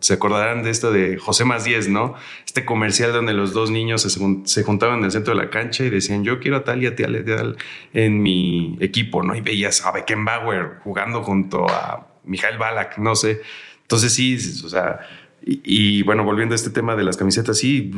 se 0.00 0.14
acordarán 0.14 0.62
de 0.62 0.70
esto 0.70 0.90
de 0.92 1.18
José 1.18 1.44
Más 1.44 1.64
10, 1.64 1.88
¿no? 1.88 2.14
Este 2.44 2.64
comercial 2.64 3.12
donde 3.12 3.32
los 3.32 3.52
dos 3.52 3.70
niños 3.70 4.02
se, 4.02 4.62
juntaban 4.62 4.98
en 4.98 5.04
el 5.04 5.10
centro 5.10 5.34
de 5.34 5.42
la 5.42 5.50
cancha 5.50 5.84
y 5.84 5.90
decían, 5.90 6.24
yo 6.24 6.40
quiero 6.40 6.58
a 6.58 6.64
tal 6.64 6.82
y 6.82 6.86
a 6.86 6.96
tal 6.96 7.56
en 7.92 8.22
mi 8.22 8.76
equipo, 8.80 9.22
¿no? 9.22 9.34
Y 9.34 9.40
veías 9.40 9.84
a 9.84 9.92
Beckenbauer 9.92 10.78
jugando 10.82 11.22
junto 11.22 11.68
a 11.68 12.08
Mijael 12.24 12.58
Balak, 12.58 12.98
no 12.98 13.14
sé. 13.14 13.40
Entonces 13.82 14.12
sí, 14.12 14.36
o 14.64 14.68
sea, 14.68 15.00
y, 15.44 15.60
y 15.64 16.02
bueno, 16.02 16.24
volviendo 16.24 16.54
a 16.54 16.56
este 16.56 16.70
tema 16.70 16.96
de 16.96 17.04
las 17.04 17.16
camisetas, 17.16 17.58
sí, 17.58 17.92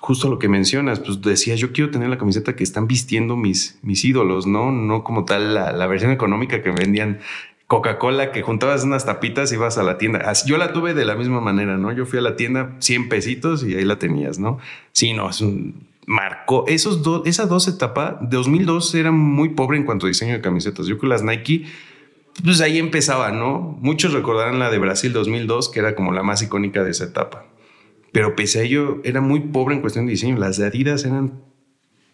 justo 0.00 0.28
lo 0.28 0.38
que 0.38 0.48
mencionas, 0.48 1.00
pues 1.00 1.20
decía, 1.22 1.54
yo 1.54 1.72
quiero 1.72 1.90
tener 1.90 2.08
la 2.08 2.18
camiseta 2.18 2.56
que 2.56 2.64
están 2.64 2.86
vistiendo 2.86 3.36
mis, 3.36 3.78
mis 3.82 4.04
ídolos, 4.04 4.46
¿no? 4.46 4.72
No 4.72 5.04
como 5.04 5.24
tal 5.24 5.54
la, 5.54 5.86
versión 5.86 6.12
económica 6.12 6.62
que 6.62 6.70
vendían 6.70 7.20
Coca-Cola, 7.68 8.32
que 8.32 8.40
juntabas 8.40 8.82
unas 8.84 9.04
tapitas 9.04 9.52
y 9.52 9.56
ibas 9.56 9.76
a 9.76 9.82
la 9.82 9.98
tienda. 9.98 10.32
Yo 10.46 10.56
la 10.56 10.72
tuve 10.72 10.94
de 10.94 11.04
la 11.04 11.14
misma 11.14 11.42
manera, 11.42 11.76
¿no? 11.76 11.92
Yo 11.92 12.06
fui 12.06 12.18
a 12.18 12.22
la 12.22 12.34
tienda 12.34 12.74
100 12.78 13.10
pesitos 13.10 13.62
y 13.62 13.74
ahí 13.74 13.84
la 13.84 13.98
tenías, 13.98 14.38
¿no? 14.38 14.58
Sí, 14.92 15.12
no, 15.12 15.28
es 15.28 15.40
un... 15.42 15.86
Marcó 16.06 16.64
esos 16.66 17.02
dos, 17.02 17.26
esas 17.26 17.50
dos 17.50 17.68
etapas, 17.68 18.16
2002 18.22 18.94
era 18.94 19.12
muy 19.12 19.50
pobre 19.50 19.76
en 19.76 19.84
cuanto 19.84 20.06
a 20.06 20.08
diseño 20.08 20.32
de 20.32 20.40
camisetas. 20.40 20.86
Yo 20.86 20.96
creo 20.96 21.10
que 21.10 21.14
las 21.14 21.22
Nike, 21.22 21.66
pues 22.42 22.62
ahí 22.62 22.78
empezaba, 22.78 23.30
¿no? 23.32 23.76
Muchos 23.82 24.14
recordarán 24.14 24.58
la 24.58 24.70
de 24.70 24.78
Brasil 24.78 25.12
2002, 25.12 25.68
que 25.68 25.80
era 25.80 25.94
como 25.94 26.12
la 26.12 26.22
más 26.22 26.40
icónica 26.40 26.82
de 26.82 26.92
esa 26.92 27.04
etapa. 27.04 27.44
Pero 28.12 28.34
pese 28.34 28.60
a 28.60 28.62
ello, 28.62 29.02
era 29.04 29.20
muy 29.20 29.40
pobre 29.40 29.74
en 29.74 29.82
cuestión 29.82 30.06
de 30.06 30.12
diseño. 30.12 30.38
Las 30.38 30.58
Adidas 30.58 31.04
eran 31.04 31.42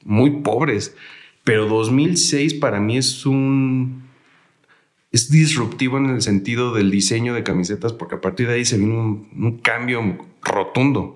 muy 0.02 0.42
pobres. 0.42 0.96
Pero 1.44 1.66
2006 1.66 2.54
para 2.54 2.80
mí 2.80 2.96
es 2.96 3.25
un... 3.26 4.03
Es 5.14 5.30
disruptivo 5.30 5.97
en 5.99 6.06
el 6.06 6.23
sentido 6.23 6.75
del 6.75 6.90
diseño 6.90 7.35
de 7.35 7.44
camisetas 7.44 7.92
porque 7.92 8.16
a 8.16 8.21
partir 8.21 8.49
de 8.49 8.54
ahí 8.54 8.64
se 8.64 8.78
vino 8.78 9.25
un 9.37 9.59
cambio 9.62 10.18
rotundo. 10.42 11.14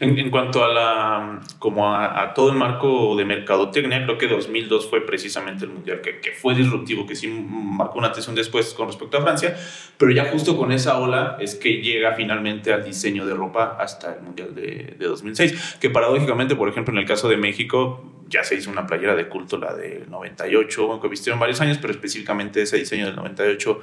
En, 0.00 0.30
cuanto 0.30 0.64
a 0.64 0.68
la 0.72 1.40
como 1.60 1.94
a, 1.94 2.34
todo 2.34 2.50
el 2.50 2.56
marco 2.56 3.14
de 3.16 3.24
mercadotecnia, 3.24 4.04
creo 4.04 4.18
que 4.18 4.26
2002 4.26 4.90
fue 4.90 5.06
precisamente 5.06 5.64
el 5.64 5.70
mundial 5.70 6.00
que, 6.00 6.32
fue 6.32 6.54
disruptivo, 6.54 7.06
que 7.06 7.14
sí 7.14 7.28
marcó 7.28 7.98
una 7.98 8.08
atención 8.08 8.34
después 8.34 8.74
con 8.74 8.88
respecto 8.88 9.18
a 9.18 9.22
Francia, 9.22 9.56
pero 9.96 10.10
ya 10.10 10.30
justo 10.32 10.56
con 10.56 10.72
esa 10.72 10.98
ola 10.98 11.36
es 11.38 11.54
que 11.54 11.80
llega 11.80 12.12
finalmente 12.14 12.72
al 12.72 12.84
diseño 12.84 13.24
de 13.24 13.34
ropa 13.34 13.76
hasta 13.78 14.14
el 14.14 14.22
mundial 14.22 14.54
de, 14.54 14.96
de 14.98 15.06
2006, 15.06 15.78
que 15.80 15.90
paradójicamente, 15.90 16.56
por 16.56 16.68
ejemplo, 16.68 16.92
en 16.92 16.98
el 16.98 17.06
caso 17.06 17.28
de 17.28 17.36
México, 17.36 18.04
ya 18.28 18.42
se 18.42 18.56
hizo 18.56 18.70
una 18.70 18.86
playera 18.86 19.14
de 19.14 19.28
culto, 19.28 19.58
la 19.58 19.74
del 19.74 20.10
98, 20.10 21.00
que 21.00 21.08
vistieron 21.08 21.38
varios 21.38 21.60
años, 21.60 21.78
pero 21.80 21.92
específicamente 21.92 22.62
ese 22.62 22.78
diseño 22.78 23.06
del 23.06 23.16
98 23.16 23.80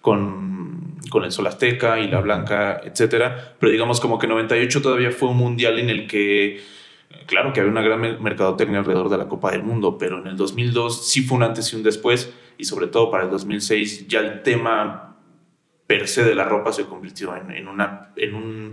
con, 0.00 0.81
con, 1.10 1.24
el 1.24 1.32
Sol 1.32 1.46
Azteca 1.46 1.98
y 1.98 2.08
la 2.08 2.20
Blanca, 2.20 2.80
etcétera. 2.84 3.54
Pero 3.58 3.72
digamos 3.72 4.00
como 4.00 4.18
que 4.18 4.26
98 4.26 4.82
todavía 4.82 5.10
fue 5.10 5.30
un 5.30 5.36
mundial 5.36 5.78
en 5.78 5.90
el 5.90 6.06
que, 6.06 6.60
claro 7.26 7.52
que 7.52 7.60
había 7.60 7.72
una 7.72 7.82
gran 7.82 8.22
mercadotecnia 8.22 8.80
alrededor 8.80 9.08
de 9.08 9.18
la 9.18 9.28
Copa 9.28 9.50
del 9.50 9.62
Mundo, 9.62 9.98
pero 9.98 10.18
en 10.18 10.26
el 10.26 10.36
2002 10.36 11.06
sí 11.08 11.22
fue 11.22 11.36
un 11.36 11.44
antes 11.44 11.72
y 11.72 11.76
un 11.76 11.82
después, 11.82 12.32
y 12.58 12.64
sobre 12.64 12.86
todo 12.86 13.10
para 13.10 13.24
el 13.24 13.30
2006 13.30 14.08
ya 14.08 14.20
el 14.20 14.42
tema 14.42 15.16
per 15.86 16.08
se 16.08 16.24
de 16.24 16.34
la 16.34 16.44
ropa 16.44 16.72
se 16.72 16.86
convirtió 16.86 17.34
en, 17.36 17.50
en 17.50 17.66
en, 18.16 18.34
un, 18.34 18.72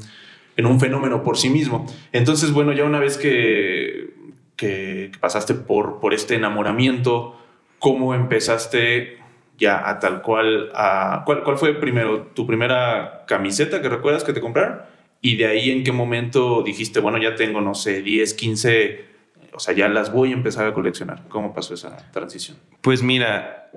en 0.55 0.65
un 0.65 0.79
fenómeno 0.79 1.23
por 1.23 1.37
sí 1.37 1.49
mismo. 1.49 1.85
Entonces, 2.11 2.51
bueno, 2.51 2.71
ya 2.73 2.85
una 2.85 2.99
vez 2.99 3.17
que, 3.17 4.13
que, 4.55 5.09
que 5.11 5.19
pasaste 5.19 5.53
por, 5.53 5.99
por 5.99 6.13
este 6.13 6.35
enamoramiento, 6.35 7.37
¿cómo 7.79 8.13
empezaste 8.13 9.19
ya 9.59 9.89
a 9.89 9.99
tal 9.99 10.21
cual, 10.21 10.71
a, 10.73 11.23
¿cuál, 11.25 11.43
¿cuál 11.43 11.57
fue 11.57 11.73
primero 11.73 12.27
tu 12.33 12.47
primera 12.47 13.25
camiseta 13.27 13.81
que 13.81 13.89
recuerdas 13.89 14.23
que 14.23 14.33
te 14.33 14.41
compraron? 14.41 14.79
Y 15.21 15.35
de 15.35 15.47
ahí 15.47 15.69
en 15.69 15.83
qué 15.83 15.91
momento 15.91 16.63
dijiste, 16.63 16.99
bueno, 16.99 17.17
ya 17.17 17.35
tengo, 17.35 17.59
no 17.61 17.75
sé, 17.75 18.01
10, 18.01 18.33
15 18.33 19.09
o 19.53 19.59
sea, 19.59 19.73
ya 19.73 19.89
las 19.89 20.13
voy 20.13 20.31
a 20.31 20.33
empezar 20.33 20.65
a 20.67 20.73
coleccionar. 20.73 21.25
¿Cómo 21.27 21.53
pasó 21.53 21.73
esa 21.73 21.97
transición? 22.11 22.57
Pues 22.79 23.03
mira, 23.03 23.69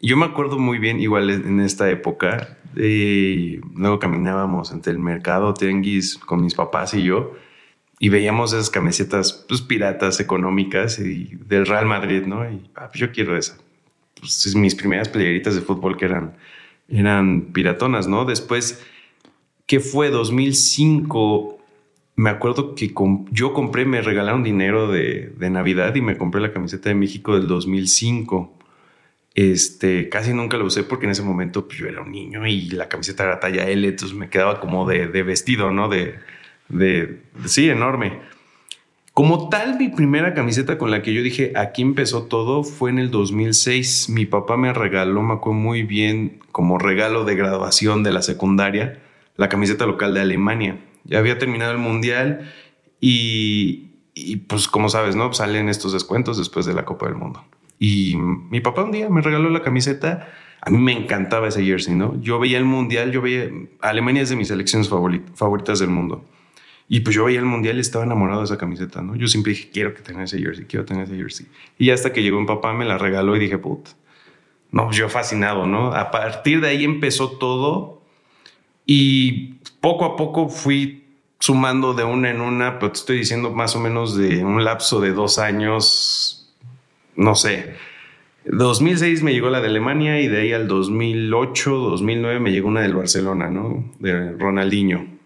yo 0.00 0.16
me 0.16 0.26
acuerdo 0.26 0.58
muy 0.58 0.78
bien, 0.78 0.98
igual 0.98 1.30
en 1.30 1.60
esta 1.60 1.88
época, 1.90 2.58
eh, 2.76 3.60
luego 3.76 4.00
caminábamos 4.00 4.72
entre 4.72 4.92
el 4.92 4.98
mercado 4.98 5.54
Tenguis 5.54 6.18
con 6.18 6.42
mis 6.42 6.54
papás 6.54 6.92
y 6.94 7.04
yo 7.04 7.34
y 8.00 8.08
veíamos 8.08 8.52
esas 8.52 8.70
camisetas 8.70 9.44
pues, 9.48 9.60
piratas 9.60 10.18
económicas 10.18 10.98
y 10.98 11.36
del 11.46 11.66
Real 11.66 11.86
Madrid, 11.86 12.24
¿no? 12.26 12.48
Y 12.50 12.70
ah, 12.74 12.88
pues 12.88 13.00
yo 13.00 13.12
quiero 13.12 13.36
esa. 13.36 13.58
Pues, 14.20 14.54
mis 14.56 14.74
primeras 14.74 15.08
playeritas 15.08 15.54
de 15.54 15.60
fútbol 15.60 15.96
que 15.96 16.06
eran, 16.06 16.36
eran 16.88 17.52
piratonas, 17.52 18.08
¿no? 18.08 18.24
Después, 18.24 18.84
que 19.66 19.80
fue 19.80 20.10
2005, 20.10 21.58
me 22.16 22.30
acuerdo 22.30 22.74
que 22.74 22.92
yo 23.30 23.52
compré, 23.52 23.84
me 23.84 24.02
regalaron 24.02 24.42
dinero 24.42 24.88
de, 24.90 25.32
de 25.36 25.50
Navidad 25.50 25.94
y 25.94 26.00
me 26.00 26.16
compré 26.16 26.40
la 26.40 26.52
camiseta 26.52 26.88
de 26.88 26.94
México 26.94 27.34
del 27.34 27.46
2005 27.46 28.58
este, 29.38 30.08
casi 30.08 30.34
nunca 30.34 30.56
lo 30.56 30.64
usé 30.64 30.82
porque 30.82 31.06
en 31.06 31.12
ese 31.12 31.22
momento 31.22 31.68
pues, 31.68 31.78
yo 31.78 31.86
era 31.86 32.02
un 32.02 32.10
niño 32.10 32.44
y 32.48 32.70
la 32.70 32.88
camiseta 32.88 33.22
era 33.22 33.38
talla 33.38 33.68
L, 33.68 33.86
entonces 33.86 34.16
me 34.16 34.28
quedaba 34.28 34.58
como 34.58 34.84
de, 34.84 35.06
vestido, 35.22 35.70
¿no? 35.70 35.88
De, 35.88 36.18
de, 36.68 37.20
sí, 37.46 37.70
enorme. 37.70 38.18
Como 39.18 39.48
tal, 39.48 39.76
mi 39.78 39.88
primera 39.88 40.32
camiseta 40.32 40.78
con 40.78 40.92
la 40.92 41.02
que 41.02 41.12
yo 41.12 41.24
dije, 41.24 41.50
aquí 41.56 41.82
empezó 41.82 42.26
todo, 42.26 42.62
fue 42.62 42.90
en 42.90 43.00
el 43.00 43.10
2006. 43.10 44.10
Mi 44.10 44.26
papá 44.26 44.56
me 44.56 44.72
regaló, 44.72 45.24
me 45.24 45.34
acuerdo 45.34 45.58
muy 45.58 45.82
bien, 45.82 46.38
como 46.52 46.78
regalo 46.78 47.24
de 47.24 47.34
graduación 47.34 48.04
de 48.04 48.12
la 48.12 48.22
secundaria, 48.22 49.02
la 49.34 49.48
camiseta 49.48 49.86
local 49.86 50.14
de 50.14 50.20
Alemania. 50.20 50.78
Ya 51.02 51.18
había 51.18 51.36
terminado 51.36 51.72
el 51.72 51.78
mundial 51.78 52.48
y, 53.00 53.86
pues 54.46 54.68
como 54.68 54.88
sabes, 54.88 55.16
¿no? 55.16 55.32
Salen 55.32 55.68
estos 55.68 55.92
descuentos 55.92 56.38
después 56.38 56.64
de 56.64 56.74
la 56.74 56.84
Copa 56.84 57.06
del 57.06 57.16
Mundo. 57.16 57.44
Y 57.80 58.14
mi 58.14 58.60
papá 58.60 58.84
un 58.84 58.92
día 58.92 59.10
me 59.10 59.20
regaló 59.20 59.50
la 59.50 59.62
camiseta. 59.64 60.28
A 60.60 60.70
mí 60.70 60.78
me 60.78 60.92
encantaba 60.92 61.48
ese 61.48 61.64
jersey, 61.64 61.96
¿no? 61.96 62.14
Yo 62.20 62.38
veía 62.38 62.58
el 62.58 62.66
mundial, 62.66 63.10
yo 63.10 63.20
veía. 63.20 63.50
Alemania 63.80 64.22
es 64.22 64.28
de 64.28 64.36
mis 64.36 64.46
selecciones 64.46 64.88
favoritas 64.88 65.80
del 65.80 65.90
mundo. 65.90 66.24
Y 66.88 67.00
pues 67.00 67.14
yo 67.14 67.24
veía 67.24 67.38
el 67.38 67.44
mundial 67.44 67.76
y 67.76 67.80
estaba 67.80 68.04
enamorado 68.04 68.40
de 68.40 68.46
esa 68.46 68.56
camiseta, 68.56 69.02
¿no? 69.02 69.14
Yo 69.14 69.26
siempre 69.28 69.52
dije, 69.52 69.70
quiero 69.70 69.94
que 69.94 70.00
tenga 70.00 70.24
ese 70.24 70.38
jersey, 70.38 70.64
quiero 70.64 70.84
tener 70.86 71.04
ese 71.04 71.16
jersey. 71.16 71.46
Y 71.78 71.90
hasta 71.90 72.12
que 72.12 72.22
llegó 72.22 72.40
mi 72.40 72.46
papá, 72.46 72.72
me 72.72 72.84
la 72.84 72.96
regaló 72.96 73.36
y 73.36 73.40
dije, 73.40 73.58
put. 73.58 73.88
No, 74.70 74.90
yo 74.90 75.08
fascinado, 75.08 75.66
¿no? 75.66 75.92
A 75.94 76.10
partir 76.10 76.60
de 76.60 76.68
ahí 76.68 76.84
empezó 76.84 77.32
todo 77.32 78.02
y 78.86 79.54
poco 79.80 80.04
a 80.04 80.16
poco 80.16 80.48
fui 80.48 81.04
sumando 81.38 81.94
de 81.94 82.04
una 82.04 82.30
en 82.30 82.40
una, 82.40 82.78
pero 82.78 82.92
te 82.92 82.98
estoy 82.98 83.18
diciendo 83.18 83.50
más 83.50 83.76
o 83.76 83.80
menos 83.80 84.16
de 84.16 84.44
un 84.44 84.64
lapso 84.64 85.00
de 85.00 85.12
dos 85.12 85.38
años 85.38 86.38
no 87.18 87.34
sé. 87.34 87.74
2006 88.44 89.24
me 89.24 89.32
llegó 89.32 89.50
la 89.50 89.60
de 89.60 89.66
Alemania 89.66 90.20
y 90.20 90.28
de 90.28 90.40
ahí 90.40 90.52
al 90.52 90.68
2008, 90.68 91.70
2009 91.70 92.38
me 92.38 92.52
llegó 92.52 92.68
una 92.68 92.80
del 92.80 92.94
Barcelona, 92.94 93.50
¿no? 93.50 93.92
De 93.98 94.32
Ronaldinho. 94.32 95.17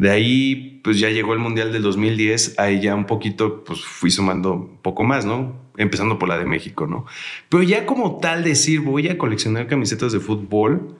De 0.00 0.10
ahí, 0.10 0.80
pues 0.82 0.98
ya 0.98 1.10
llegó 1.10 1.34
el 1.34 1.40
Mundial 1.40 1.74
del 1.74 1.82
2010, 1.82 2.58
ahí 2.58 2.80
ya 2.80 2.94
un 2.94 3.04
poquito, 3.04 3.62
pues 3.64 3.82
fui 3.82 4.10
sumando 4.10 4.54
un 4.54 4.78
poco 4.78 5.04
más, 5.04 5.26
¿no? 5.26 5.54
Empezando 5.76 6.18
por 6.18 6.26
la 6.26 6.38
de 6.38 6.46
México, 6.46 6.86
¿no? 6.86 7.04
Pero 7.50 7.62
ya 7.62 7.84
como 7.84 8.16
tal 8.16 8.42
decir, 8.42 8.80
voy 8.80 9.08
a 9.08 9.18
coleccionar 9.18 9.66
camisetas 9.66 10.12
de 10.12 10.20
fútbol, 10.20 10.96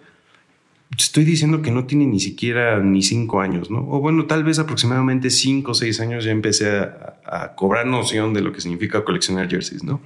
estoy 0.98 1.24
diciendo 1.24 1.62
que 1.62 1.70
no 1.70 1.86
tiene 1.86 2.04
ni 2.04 2.20
siquiera 2.20 2.78
ni 2.80 3.00
cinco 3.00 3.40
años, 3.40 3.70
¿no? 3.70 3.78
O 3.88 4.00
bueno, 4.00 4.26
tal 4.26 4.44
vez 4.44 4.58
aproximadamente 4.58 5.30
cinco 5.30 5.70
o 5.70 5.74
seis 5.74 5.98
años 5.98 6.22
ya 6.22 6.32
empecé 6.32 6.68
a, 6.68 7.54
cobrar 7.56 7.86
noción 7.86 8.34
de 8.34 8.42
lo 8.42 8.52
que 8.52 8.60
significa 8.60 9.02
coleccionar 9.02 9.48
jerseys, 9.48 9.82
¿no? 9.82 10.02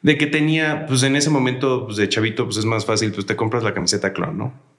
de 0.00 0.16
que 0.16 0.26
tenía, 0.26 0.86
pues 0.86 1.02
en 1.02 1.14
ese 1.14 1.28
momento 1.28 1.84
pues, 1.84 1.98
de 1.98 2.08
chavito, 2.08 2.46
pues 2.46 2.56
es 2.56 2.64
más 2.64 2.86
fácil, 2.86 3.12
pues 3.12 3.26
te 3.26 3.36
compras 3.36 3.64
la 3.64 3.74
camiseta 3.74 4.14
clon, 4.14 4.38
¿no? 4.38 4.77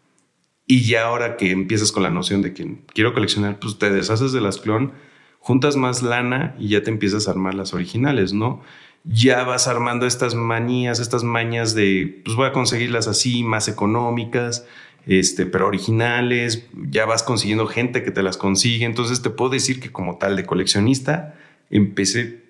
Y 0.72 0.84
ya 0.84 1.08
ahora 1.08 1.36
que 1.36 1.50
empiezas 1.50 1.92
con 1.92 2.04
la 2.04 2.12
noción 2.12 2.44
de 2.44 2.54
que 2.54 2.76
quiero 2.94 3.16
coleccionar, 3.16 3.58
pues 3.60 3.80
te 3.80 3.90
deshaces 3.90 4.34
de 4.34 4.40
las 4.40 4.60
clon, 4.60 4.94
juntas 5.40 5.76
más 5.76 6.04
lana 6.04 6.56
y 6.60 6.68
ya 6.68 6.84
te 6.84 6.92
empiezas 6.92 7.28
a 7.28 7.32
armar 7.32 7.56
las 7.56 7.74
originales, 7.74 8.34
¿no? 8.34 8.62
Ya 9.04 9.44
vas 9.46 9.68
armando 9.68 10.06
estas 10.06 10.36
manías, 10.36 11.00
estas 11.00 11.24
mañas 11.24 11.74
de, 11.74 12.22
pues 12.24 12.38
voy 12.38 12.46
a 12.46 12.52
conseguirlas 12.52 13.08
así, 13.08 13.42
más 13.42 13.68
económicas, 13.68 14.68
este, 15.08 15.48
pero 15.48 15.66
originales, 15.66 16.68
ya 16.92 17.08
vas 17.08 17.24
consiguiendo 17.24 17.66
gente 17.66 18.04
que 18.04 18.12
te 18.12 18.22
las 18.22 18.38
consigue, 18.38 18.86
entonces 18.86 19.24
te 19.24 19.32
puedo 19.32 19.50
decir 19.50 19.80
que 19.80 19.92
como 19.92 20.20
tal 20.20 20.36
de 20.36 20.46
coleccionista, 20.46 21.34
empecé 21.72 22.44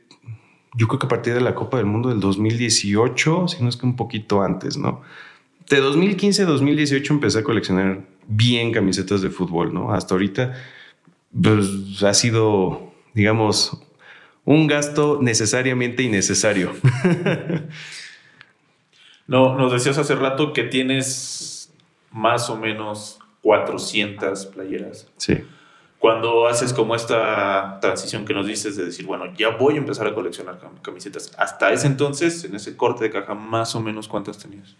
yo 0.75 0.87
creo 0.87 0.99
que 0.99 1.05
a 1.05 1.09
partir 1.09 1.33
de 1.33 1.41
la 1.41 1.55
Copa 1.55 1.77
del 1.77 1.85
Mundo 1.85 2.09
del 2.09 2.19
2018, 2.19 3.47
si 3.47 3.63
no 3.63 3.69
es 3.69 3.77
que 3.77 3.85
un 3.85 3.95
poquito 3.95 4.41
antes, 4.41 4.77
¿no? 4.77 5.01
De 5.69 5.79
2015 5.79 6.43
a 6.43 6.45
2018 6.45 7.13
empecé 7.13 7.39
a 7.39 7.43
coleccionar 7.43 8.01
bien 8.27 8.71
camisetas 8.71 9.21
de 9.21 9.29
fútbol, 9.29 9.73
¿no? 9.73 9.93
Hasta 9.93 10.15
ahorita 10.15 10.53
pues, 11.41 12.03
ha 12.03 12.13
sido, 12.13 12.91
digamos, 13.13 13.79
un 14.45 14.67
gasto 14.67 15.19
necesariamente 15.21 16.03
innecesario. 16.03 16.73
no, 19.27 19.57
nos 19.57 19.71
decías 19.71 19.97
hace 19.99 20.15
rato 20.15 20.53
que 20.53 20.63
tienes 20.63 21.71
más 22.11 22.49
o 22.49 22.57
menos 22.57 23.19
400 23.41 24.47
playeras. 24.47 25.07
Sí 25.17 25.43
cuando 25.99 26.47
haces 26.47 26.73
como 26.73 26.95
esta 26.95 27.77
transición 27.81 28.25
que 28.25 28.33
nos 28.33 28.47
dices 28.47 28.77
de 28.77 28.85
decir, 28.85 29.05
bueno, 29.05 29.25
ya 29.37 29.49
voy 29.49 29.75
a 29.75 29.77
empezar 29.77 30.07
a 30.07 30.15
coleccionar 30.15 30.57
camisetas, 30.81 31.31
hasta 31.37 31.71
ese 31.73 31.87
entonces, 31.87 32.45
en 32.45 32.55
ese 32.55 32.77
corte 32.77 33.03
de 33.03 33.11
caja, 33.11 33.35
más 33.35 33.75
o 33.75 33.81
menos 33.81 34.07
cuántas 34.07 34.37
tenías? 34.37 34.75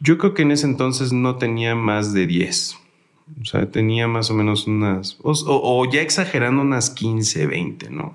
Yo 0.00 0.18
creo 0.18 0.34
que 0.34 0.42
en 0.42 0.50
ese 0.50 0.66
entonces 0.66 1.12
no 1.12 1.36
tenía 1.36 1.74
más 1.74 2.12
de 2.12 2.26
10. 2.26 2.78
O 3.40 3.44
sea, 3.44 3.70
tenía 3.70 4.06
más 4.06 4.30
o 4.30 4.34
menos 4.34 4.66
unas, 4.66 5.18
o, 5.22 5.90
ya 5.90 6.02
exagerando 6.02 6.62
unas 6.62 6.90
15, 6.90 7.46
20, 7.46 7.90
¿no? 7.90 8.14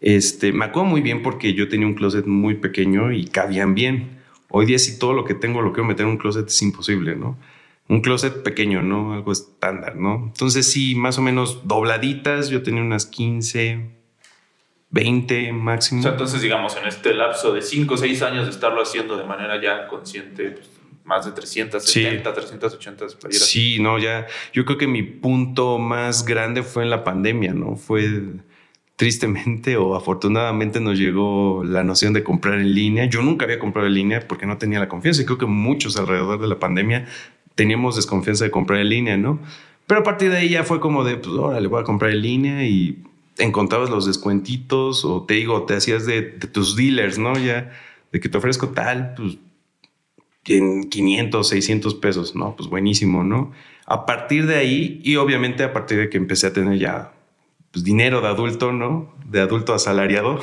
Este, 0.00 0.52
me 0.52 0.64
acuerdo 0.64 0.88
muy 0.88 1.00
bien 1.00 1.22
porque 1.22 1.54
yo 1.54 1.68
tenía 1.68 1.86
un 1.86 1.94
closet 1.94 2.26
muy 2.26 2.54
pequeño 2.54 3.12
y 3.12 3.26
cabían 3.26 3.74
bien. 3.74 4.20
Hoy 4.48 4.66
día 4.66 4.78
si 4.78 4.98
todo 4.98 5.12
lo 5.12 5.24
que 5.24 5.34
tengo 5.34 5.62
lo 5.62 5.72
quiero 5.72 5.88
meter 5.88 6.06
en 6.06 6.12
un 6.12 6.18
closet 6.18 6.48
es 6.48 6.62
imposible, 6.62 7.16
¿no? 7.16 7.36
un 7.92 8.00
closet 8.00 8.42
pequeño, 8.42 8.82
¿no? 8.82 9.12
Algo 9.12 9.32
estándar, 9.32 9.96
¿no? 9.96 10.24
Entonces 10.26 10.70
sí, 10.70 10.94
más 10.94 11.18
o 11.18 11.22
menos 11.22 11.66
dobladitas, 11.68 12.48
yo 12.48 12.62
tenía 12.62 12.80
unas 12.80 13.06
15, 13.06 13.90
20 14.90 15.52
máximo. 15.52 16.00
O 16.00 16.02
sea, 16.02 16.12
entonces 16.12 16.40
digamos, 16.40 16.76
en 16.76 16.86
este 16.86 17.12
lapso 17.12 17.52
de 17.52 17.60
5 17.60 17.92
o 17.92 17.96
6 17.96 18.22
años 18.22 18.44
de 18.46 18.50
estarlo 18.50 18.82
haciendo 18.82 19.16
de 19.16 19.24
manera 19.24 19.60
ya 19.60 19.88
consciente, 19.88 20.52
pues, 20.52 20.70
más 21.04 21.24
de 21.24 21.32
370, 21.32 22.32
380 22.32 23.06
playeras. 23.20 23.46
Sí, 23.46 23.78
no, 23.80 23.98
ya, 23.98 24.26
yo 24.52 24.64
creo 24.64 24.78
que 24.78 24.86
mi 24.86 25.02
punto 25.02 25.78
más 25.78 26.24
grande 26.24 26.62
fue 26.62 26.82
en 26.84 26.90
la 26.90 27.04
pandemia, 27.04 27.52
¿no? 27.54 27.76
Fue 27.76 28.08
tristemente 28.96 29.76
o 29.76 29.96
afortunadamente 29.96 30.78
nos 30.78 30.98
llegó 30.98 31.64
la 31.64 31.82
noción 31.82 32.12
de 32.12 32.22
comprar 32.22 32.60
en 32.60 32.74
línea. 32.74 33.06
Yo 33.06 33.22
nunca 33.22 33.44
había 33.44 33.58
comprado 33.58 33.88
en 33.88 33.94
línea 33.94 34.26
porque 34.28 34.46
no 34.46 34.58
tenía 34.58 34.78
la 34.78 34.88
confianza 34.88 35.22
y 35.22 35.24
creo 35.24 35.38
que 35.38 35.46
muchos 35.46 35.96
alrededor 35.96 36.40
de 36.40 36.46
la 36.46 36.58
pandemia 36.58 37.06
teníamos 37.54 37.96
desconfianza 37.96 38.44
de 38.44 38.50
comprar 38.50 38.80
en 38.80 38.88
línea, 38.88 39.16
¿no? 39.16 39.40
Pero 39.86 40.00
a 40.00 40.04
partir 40.04 40.30
de 40.30 40.38
ahí 40.38 40.50
ya 40.50 40.64
fue 40.64 40.80
como 40.80 41.04
de, 41.04 41.16
pues, 41.16 41.36
ahora 41.36 41.60
le 41.60 41.68
voy 41.68 41.80
a 41.80 41.84
comprar 41.84 42.12
en 42.12 42.22
línea 42.22 42.64
y 42.64 43.02
encontrabas 43.38 43.90
los 43.90 44.06
descuentitos 44.06 45.04
o 45.04 45.24
te 45.24 45.34
digo, 45.34 45.64
te 45.64 45.74
hacías 45.74 46.06
de, 46.06 46.22
tus 46.22 46.76
dealers, 46.76 47.18
¿no? 47.18 47.36
Ya, 47.38 47.72
de 48.12 48.20
que 48.20 48.28
te 48.28 48.38
ofrezco 48.38 48.68
tal, 48.68 49.14
pues 49.16 49.38
en 50.46 50.88
500, 50.88 51.48
600 51.48 51.94
pesos, 51.94 52.34
¿no? 52.34 52.56
Pues 52.56 52.68
buenísimo, 52.68 53.24
¿no? 53.24 53.52
A 53.86 54.06
partir 54.06 54.46
de 54.46 54.56
ahí, 54.56 55.00
y 55.04 55.16
obviamente 55.16 55.62
a 55.62 55.72
partir 55.72 55.98
de 55.98 56.08
que 56.08 56.16
empecé 56.16 56.48
a 56.48 56.52
tener 56.52 56.78
ya 56.78 57.12
pues, 57.70 57.84
dinero 57.84 58.20
de 58.20 58.28
adulto, 58.28 58.72
¿no? 58.72 59.12
De 59.26 59.40
adulto 59.40 59.74
asalariado, 59.74 60.40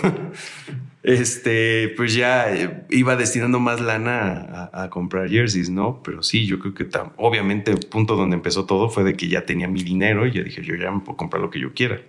este, 1.04 1.90
pues 1.96 2.14
ya 2.14 2.54
eh, 2.54 2.86
iba 2.90 3.16
destinando 3.16 3.60
más 3.60 3.82
lana 3.82 4.70
a, 4.74 4.90
comprar 4.90 5.30
jerseys, 5.30 5.70
¿no? 5.70 6.02
Pero 6.04 6.24
sí, 6.24 6.46
yo 6.46 6.60
creo 6.60 6.74
que 6.74 6.88
obviamente 7.18 7.72
el 7.72 7.80
punto 7.80 8.16
donde 8.16 8.36
empezó 8.36 8.66
todo 8.66 8.90
fue 8.90 9.04
de 9.04 9.16
que 9.16 9.28
ya 9.28 9.46
tenía 9.46 9.68
mi 9.68 9.84
dinero 9.84 10.28
y 10.28 10.34
ya 10.34 10.44
dije, 10.44 10.64
yo 10.64 10.76
ya 10.76 10.92
me 10.92 11.02
puedo 11.02 11.18
comprar 11.18 11.42
lo 11.42 11.50
que 11.50 11.60
yo 11.60 11.74
quiera. 11.74 12.02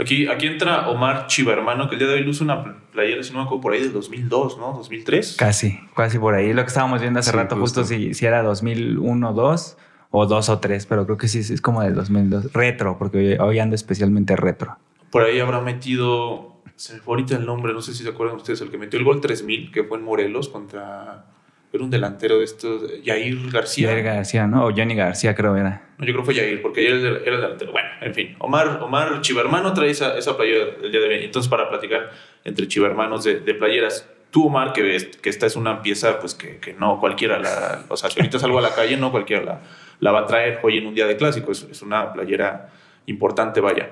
Aquí, 0.00 0.26
aquí 0.28 0.46
entra 0.46 0.88
Omar 0.88 1.26
Chiva, 1.26 1.52
hermano, 1.52 1.88
que 1.88 1.96
el 1.96 1.98
día 1.98 2.08
de 2.08 2.14
hoy 2.14 2.22
luce 2.22 2.42
una 2.42 2.76
playera, 2.90 3.22
si 3.22 3.32
no 3.32 3.40
me 3.40 3.44
acuerdo, 3.44 3.60
por 3.60 3.72
ahí 3.74 3.82
de 3.82 3.90
2002, 3.90 4.58
¿no? 4.58 4.72
2003. 4.72 5.36
Casi, 5.36 5.78
casi 5.94 6.18
por 6.18 6.34
ahí. 6.34 6.52
Lo 6.54 6.62
que 6.62 6.68
estábamos 6.68 7.00
viendo 7.00 7.20
hace 7.20 7.32
rato, 7.32 7.56
justo, 7.56 7.84
si, 7.84 8.14
si 8.14 8.24
era 8.24 8.42
2001, 8.42 9.32
2 9.32 9.76
o 10.10 10.26
2 10.26 10.48
o 10.48 10.58
3, 10.58 10.86
pero 10.86 11.04
creo 11.04 11.18
que 11.18 11.28
sí, 11.28 11.40
es 11.40 11.60
como 11.60 11.82
de 11.82 11.92
2002. 11.92 12.52
Retro, 12.54 12.96
porque 12.98 13.38
hoy 13.38 13.58
ando 13.58 13.74
especialmente 13.74 14.36
retro. 14.36 14.78
Por 15.10 15.22
ahí 15.22 15.38
habrá 15.38 15.60
metido 15.60 16.50
se 16.80 16.94
me 16.94 17.00
fue 17.00 17.12
ahorita 17.12 17.36
el 17.36 17.44
nombre, 17.44 17.74
no 17.74 17.82
sé 17.82 17.92
si 17.92 18.04
se 18.04 18.08
acuerdan 18.08 18.36
ustedes, 18.36 18.62
el 18.62 18.70
que 18.70 18.78
metió 18.78 18.98
el 18.98 19.04
gol 19.04 19.20
3000, 19.20 19.70
que 19.70 19.84
fue 19.84 19.98
en 19.98 20.04
Morelos 20.04 20.48
contra 20.48 21.26
Era 21.72 21.84
un 21.84 21.90
delantero 21.90 22.38
de 22.38 22.44
estos, 22.44 22.82
Jair 23.04 23.48
García. 23.50 23.90
Jair 23.90 24.02
García, 24.02 24.46
¿no? 24.48 24.66
O 24.66 24.72
Johnny 24.74 24.96
García, 24.96 25.36
creo 25.36 25.56
era. 25.56 25.90
No, 25.98 26.04
yo 26.04 26.12
creo 26.12 26.24
que 26.24 26.32
fue 26.32 26.34
Jair, 26.34 26.60
porque 26.62 26.82
Jair 26.82 26.96
era 26.96 27.08
el, 27.08 27.16
era 27.18 27.34
el 27.36 27.40
delantero. 27.42 27.70
Bueno, 27.70 27.88
en 28.00 28.12
fin. 28.12 28.36
Omar, 28.40 28.80
Omar 28.82 29.20
Chivermano 29.20 29.72
trae 29.72 29.90
esa, 29.90 30.18
esa 30.18 30.36
playera 30.36 30.64
el 30.82 30.90
día 30.90 31.00
de 31.00 31.08
hoy. 31.08 31.24
Entonces, 31.24 31.48
para 31.48 31.68
platicar 31.68 32.10
entre 32.42 32.66
Chivermanos 32.66 33.22
de, 33.22 33.38
de 33.38 33.54
playeras, 33.54 34.08
tú, 34.32 34.46
Omar, 34.46 34.72
que 34.72 34.82
ves 34.82 35.04
que 35.16 35.30
esta 35.30 35.46
es 35.46 35.54
una 35.54 35.80
pieza 35.80 36.18
pues 36.18 36.34
que, 36.34 36.58
que 36.58 36.74
no 36.74 36.98
cualquiera 36.98 37.38
la... 37.38 37.84
O 37.88 37.96
sea, 37.96 38.10
si 38.10 38.18
ahorita 38.18 38.40
salgo 38.40 38.58
a 38.58 38.62
la 38.62 38.74
calle, 38.74 38.96
no 38.96 39.12
cualquiera 39.12 39.44
la, 39.44 39.60
la 40.00 40.10
va 40.10 40.20
a 40.20 40.26
traer 40.26 40.58
hoy 40.64 40.78
en 40.78 40.88
un 40.88 40.94
día 40.96 41.06
de 41.06 41.16
clásico. 41.16 41.52
Es, 41.52 41.68
es 41.70 41.82
una 41.82 42.12
playera 42.12 42.72
importante, 43.06 43.60
vaya, 43.60 43.90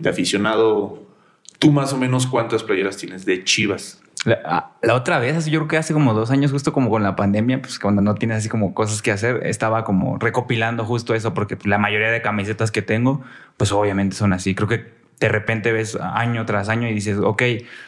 de 0.00 0.10
aficionado. 0.10 1.06
¿Tú 1.60 1.70
más 1.70 1.92
o 1.92 1.96
menos 1.96 2.26
cuántas 2.26 2.64
playeras 2.64 2.96
tienes 2.96 3.24
de 3.24 3.44
Chivas? 3.44 4.02
La, 4.24 4.38
ah, 4.44 4.72
la, 4.82 4.94
otra 4.94 5.18
vez, 5.18 5.36
así 5.36 5.50
yo 5.50 5.60
creo 5.60 5.68
que 5.68 5.76
hace 5.78 5.94
como 5.94 6.12
dos 6.12 6.30
años, 6.30 6.52
justo 6.52 6.72
como 6.72 6.90
con 6.90 7.02
la 7.02 7.16
pandemia, 7.16 7.62
pues 7.62 7.78
cuando 7.78 8.02
no 8.02 8.14
tienes 8.14 8.38
así 8.38 8.48
como 8.50 8.74
cosas 8.74 9.00
que 9.00 9.12
hacer, 9.12 9.46
estaba 9.46 9.84
como 9.84 10.18
recopilando 10.18 10.84
justo 10.84 11.14
eso, 11.14 11.32
porque 11.32 11.56
la 11.64 11.78
mayoría 11.78 12.10
de 12.10 12.20
camisetas 12.20 12.70
que 12.70 12.82
tengo, 12.82 13.22
pues 13.56 13.72
obviamente 13.72 14.16
son 14.16 14.34
así. 14.34 14.54
Creo 14.54 14.68
que 14.68 15.00
de 15.20 15.28
repente 15.28 15.70
ves 15.70 15.98
año 16.00 16.46
tras 16.46 16.70
año 16.70 16.88
y 16.88 16.94
dices, 16.94 17.18
ok, 17.18 17.42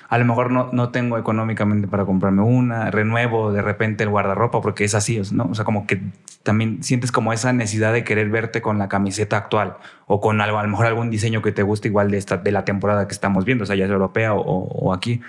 a 0.08 0.18
lo 0.18 0.24
mejor 0.26 0.50
no, 0.50 0.68
no 0.72 0.90
tengo 0.90 1.16
económicamente 1.16 1.88
para 1.88 2.04
comprarme 2.04 2.42
una, 2.42 2.90
renuevo 2.90 3.52
de 3.52 3.62
repente 3.62 4.04
el 4.04 4.10
guardarropa 4.10 4.60
porque 4.60 4.84
es 4.84 4.94
así, 4.94 5.20
¿no? 5.32 5.44
O 5.50 5.54
sea, 5.54 5.64
como 5.64 5.86
que 5.86 6.02
también 6.42 6.82
sientes 6.82 7.10
como 7.10 7.32
esa 7.32 7.54
necesidad 7.54 7.94
de 7.94 8.04
querer 8.04 8.28
verte 8.28 8.60
con 8.60 8.78
la 8.78 8.88
camiseta 8.88 9.38
actual 9.38 9.76
o 10.06 10.20
con 10.20 10.42
algo, 10.42 10.58
a 10.58 10.62
lo 10.62 10.68
mejor 10.68 10.86
algún 10.86 11.08
diseño 11.08 11.40
que 11.40 11.52
te 11.52 11.62
guste 11.62 11.88
igual 11.88 12.10
de, 12.10 12.18
esta, 12.18 12.36
de 12.36 12.52
la 12.52 12.66
temporada 12.66 13.06
que 13.06 13.14
estamos 13.14 13.46
viendo, 13.46 13.64
o 13.64 13.66
sea, 13.66 13.76
ya 13.76 13.86
es 13.86 13.90
europea 13.90 14.34
o, 14.34 14.40
o 14.40 14.92
aquí. 14.92 15.22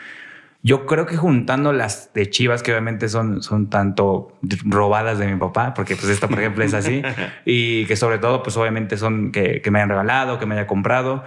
Yo 0.65 0.85
creo 0.85 1.05
que 1.05 1.17
juntando 1.17 1.73
las 1.73 2.13
de 2.13 2.29
Chivas, 2.29 2.63
que 2.63 2.71
obviamente 2.71 3.09
son, 3.09 3.43
son 3.43 3.69
tanto 3.69 4.37
robadas 4.63 5.19
de 5.19 5.27
mi 5.27 5.37
papá, 5.37 5.73
porque 5.73 5.95
pues 5.95 6.07
esta, 6.09 6.29
por 6.29 6.39
ejemplo, 6.39 6.63
es 6.63 6.73
así, 6.73 7.03
y 7.45 7.85
que 7.85 7.97
sobre 7.97 8.17
todo, 8.17 8.41
pues 8.41 8.55
obviamente 8.55 8.97
son 8.97 9.31
que, 9.31 9.61
que 9.61 9.71
me 9.71 9.79
hayan 9.79 9.89
regalado, 9.89 10.39
que 10.39 10.45
me 10.45 10.55
haya 10.55 10.65
comprado, 10.65 11.23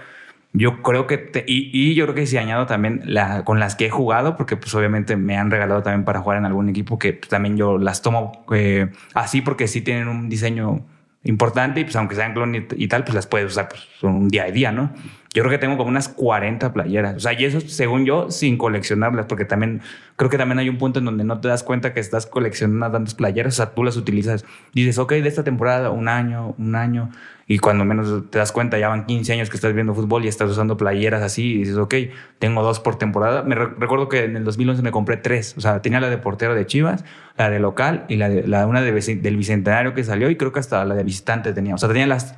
yo 0.53 0.81
creo 0.81 1.05
que, 1.05 1.17
te, 1.17 1.45
y, 1.47 1.69
y, 1.71 1.93
yo 1.93 2.05
creo 2.05 2.15
que 2.15 2.25
si 2.25 2.37
añado 2.37 2.65
también 2.65 3.01
la, 3.05 3.43
con 3.43 3.59
las 3.59 3.75
que 3.75 3.85
he 3.85 3.89
jugado, 3.89 4.35
porque 4.37 4.55
pues 4.57 4.73
obviamente 4.73 5.15
me 5.15 5.37
han 5.37 5.51
regalado 5.51 5.83
también 5.83 6.03
para 6.03 6.21
jugar 6.21 6.39
en 6.39 6.45
algún 6.45 6.69
equipo 6.69 6.97
que 6.97 7.13
pues, 7.13 7.29
también 7.29 7.57
yo 7.57 7.77
las 7.77 8.01
tomo 8.01 8.43
eh, 8.51 8.89
así 9.13 9.41
porque 9.41 9.67
sí 9.67 9.81
tienen 9.81 10.07
un 10.07 10.29
diseño 10.29 10.83
importante 11.23 11.81
y 11.81 11.83
pues 11.83 11.95
aunque 11.97 12.15
sean 12.15 12.33
clon 12.33 12.55
y, 12.55 12.65
y, 12.75 12.87
tal, 12.87 13.03
pues 13.03 13.13
las 13.13 13.27
puedes 13.27 13.51
usar 13.51 13.67
pues, 13.69 13.87
un 14.01 14.29
día 14.29 14.43
a 14.45 14.51
día, 14.51 14.71
¿no? 14.71 14.91
Yo 15.37 15.43
creo 15.43 15.51
que 15.51 15.59
tengo 15.59 15.77
como 15.77 15.91
unas 15.91 16.09
40 16.09 16.73
playeras. 16.73 17.15
O 17.15 17.19
sea, 17.19 17.39
y 17.39 17.45
eso 17.45 17.61
según 17.61 18.07
yo, 18.07 18.31
sin 18.31 18.57
coleccionarlas, 18.57 19.27
porque 19.27 19.45
también 19.45 19.81
creo 20.15 20.31
que 20.31 20.37
también 20.39 20.57
hay 20.57 20.67
un 20.67 20.79
punto 20.79 20.97
en 20.97 21.05
donde 21.05 21.23
no 21.23 21.39
te 21.39 21.47
das 21.47 21.61
cuenta 21.61 21.93
que 21.93 21.99
estás 21.99 22.25
coleccionando 22.25 22.89
tantas 22.89 23.13
playeras. 23.13 23.53
O 23.53 23.57
sea, 23.57 23.75
tú 23.75 23.83
las 23.83 23.97
utilizas. 23.97 24.45
Dices, 24.73 24.97
ok, 24.97 25.11
de 25.11 25.29
esta 25.29 25.43
temporada, 25.43 25.91
un 25.91 26.07
año, 26.07 26.55
un 26.57 26.73
año. 26.73 27.11
Y 27.45 27.59
cuando 27.59 27.85
menos 27.85 28.31
te 28.31 28.39
das 28.39 28.51
cuenta, 28.51 28.79
ya 28.79 28.89
van 28.89 29.05
15 29.05 29.31
años 29.33 29.51
que 29.51 29.57
estás 29.57 29.75
viendo 29.75 29.93
fútbol 29.93 30.25
y 30.25 30.27
estás 30.27 30.49
usando 30.49 30.75
playeras 30.75 31.21
así. 31.21 31.51
Y 31.53 31.57
dices, 31.59 31.77
ok, 31.77 31.93
tengo 32.39 32.63
dos 32.63 32.79
por 32.79 32.97
temporada. 32.97 33.43
Me 33.43 33.53
re 33.53 33.67
recuerdo 33.77 34.09
que 34.09 34.23
en 34.23 34.37
el 34.37 34.43
2011 34.43 34.81
me 34.81 34.89
compré 34.89 35.17
tres. 35.17 35.53
O 35.55 35.61
sea, 35.61 35.83
tenía 35.83 35.99
la 35.99 36.09
de 36.09 36.17
portero 36.17 36.55
de 36.55 36.65
Chivas, 36.65 37.05
la 37.37 37.51
de 37.51 37.59
local 37.59 38.05
y 38.09 38.15
la, 38.15 38.27
de, 38.27 38.41
una 38.65 38.81
de, 38.81 38.91
del 38.91 39.37
bicentenario 39.37 39.93
que 39.93 40.03
salió. 40.03 40.31
Y 40.31 40.35
creo 40.35 40.51
que 40.51 40.61
hasta 40.61 40.83
la 40.83 40.95
de 40.95 41.03
visitante 41.03 41.53
tenía. 41.53 41.75
O 41.75 41.77
sea, 41.77 41.89
tenía 41.89 42.07
las 42.07 42.33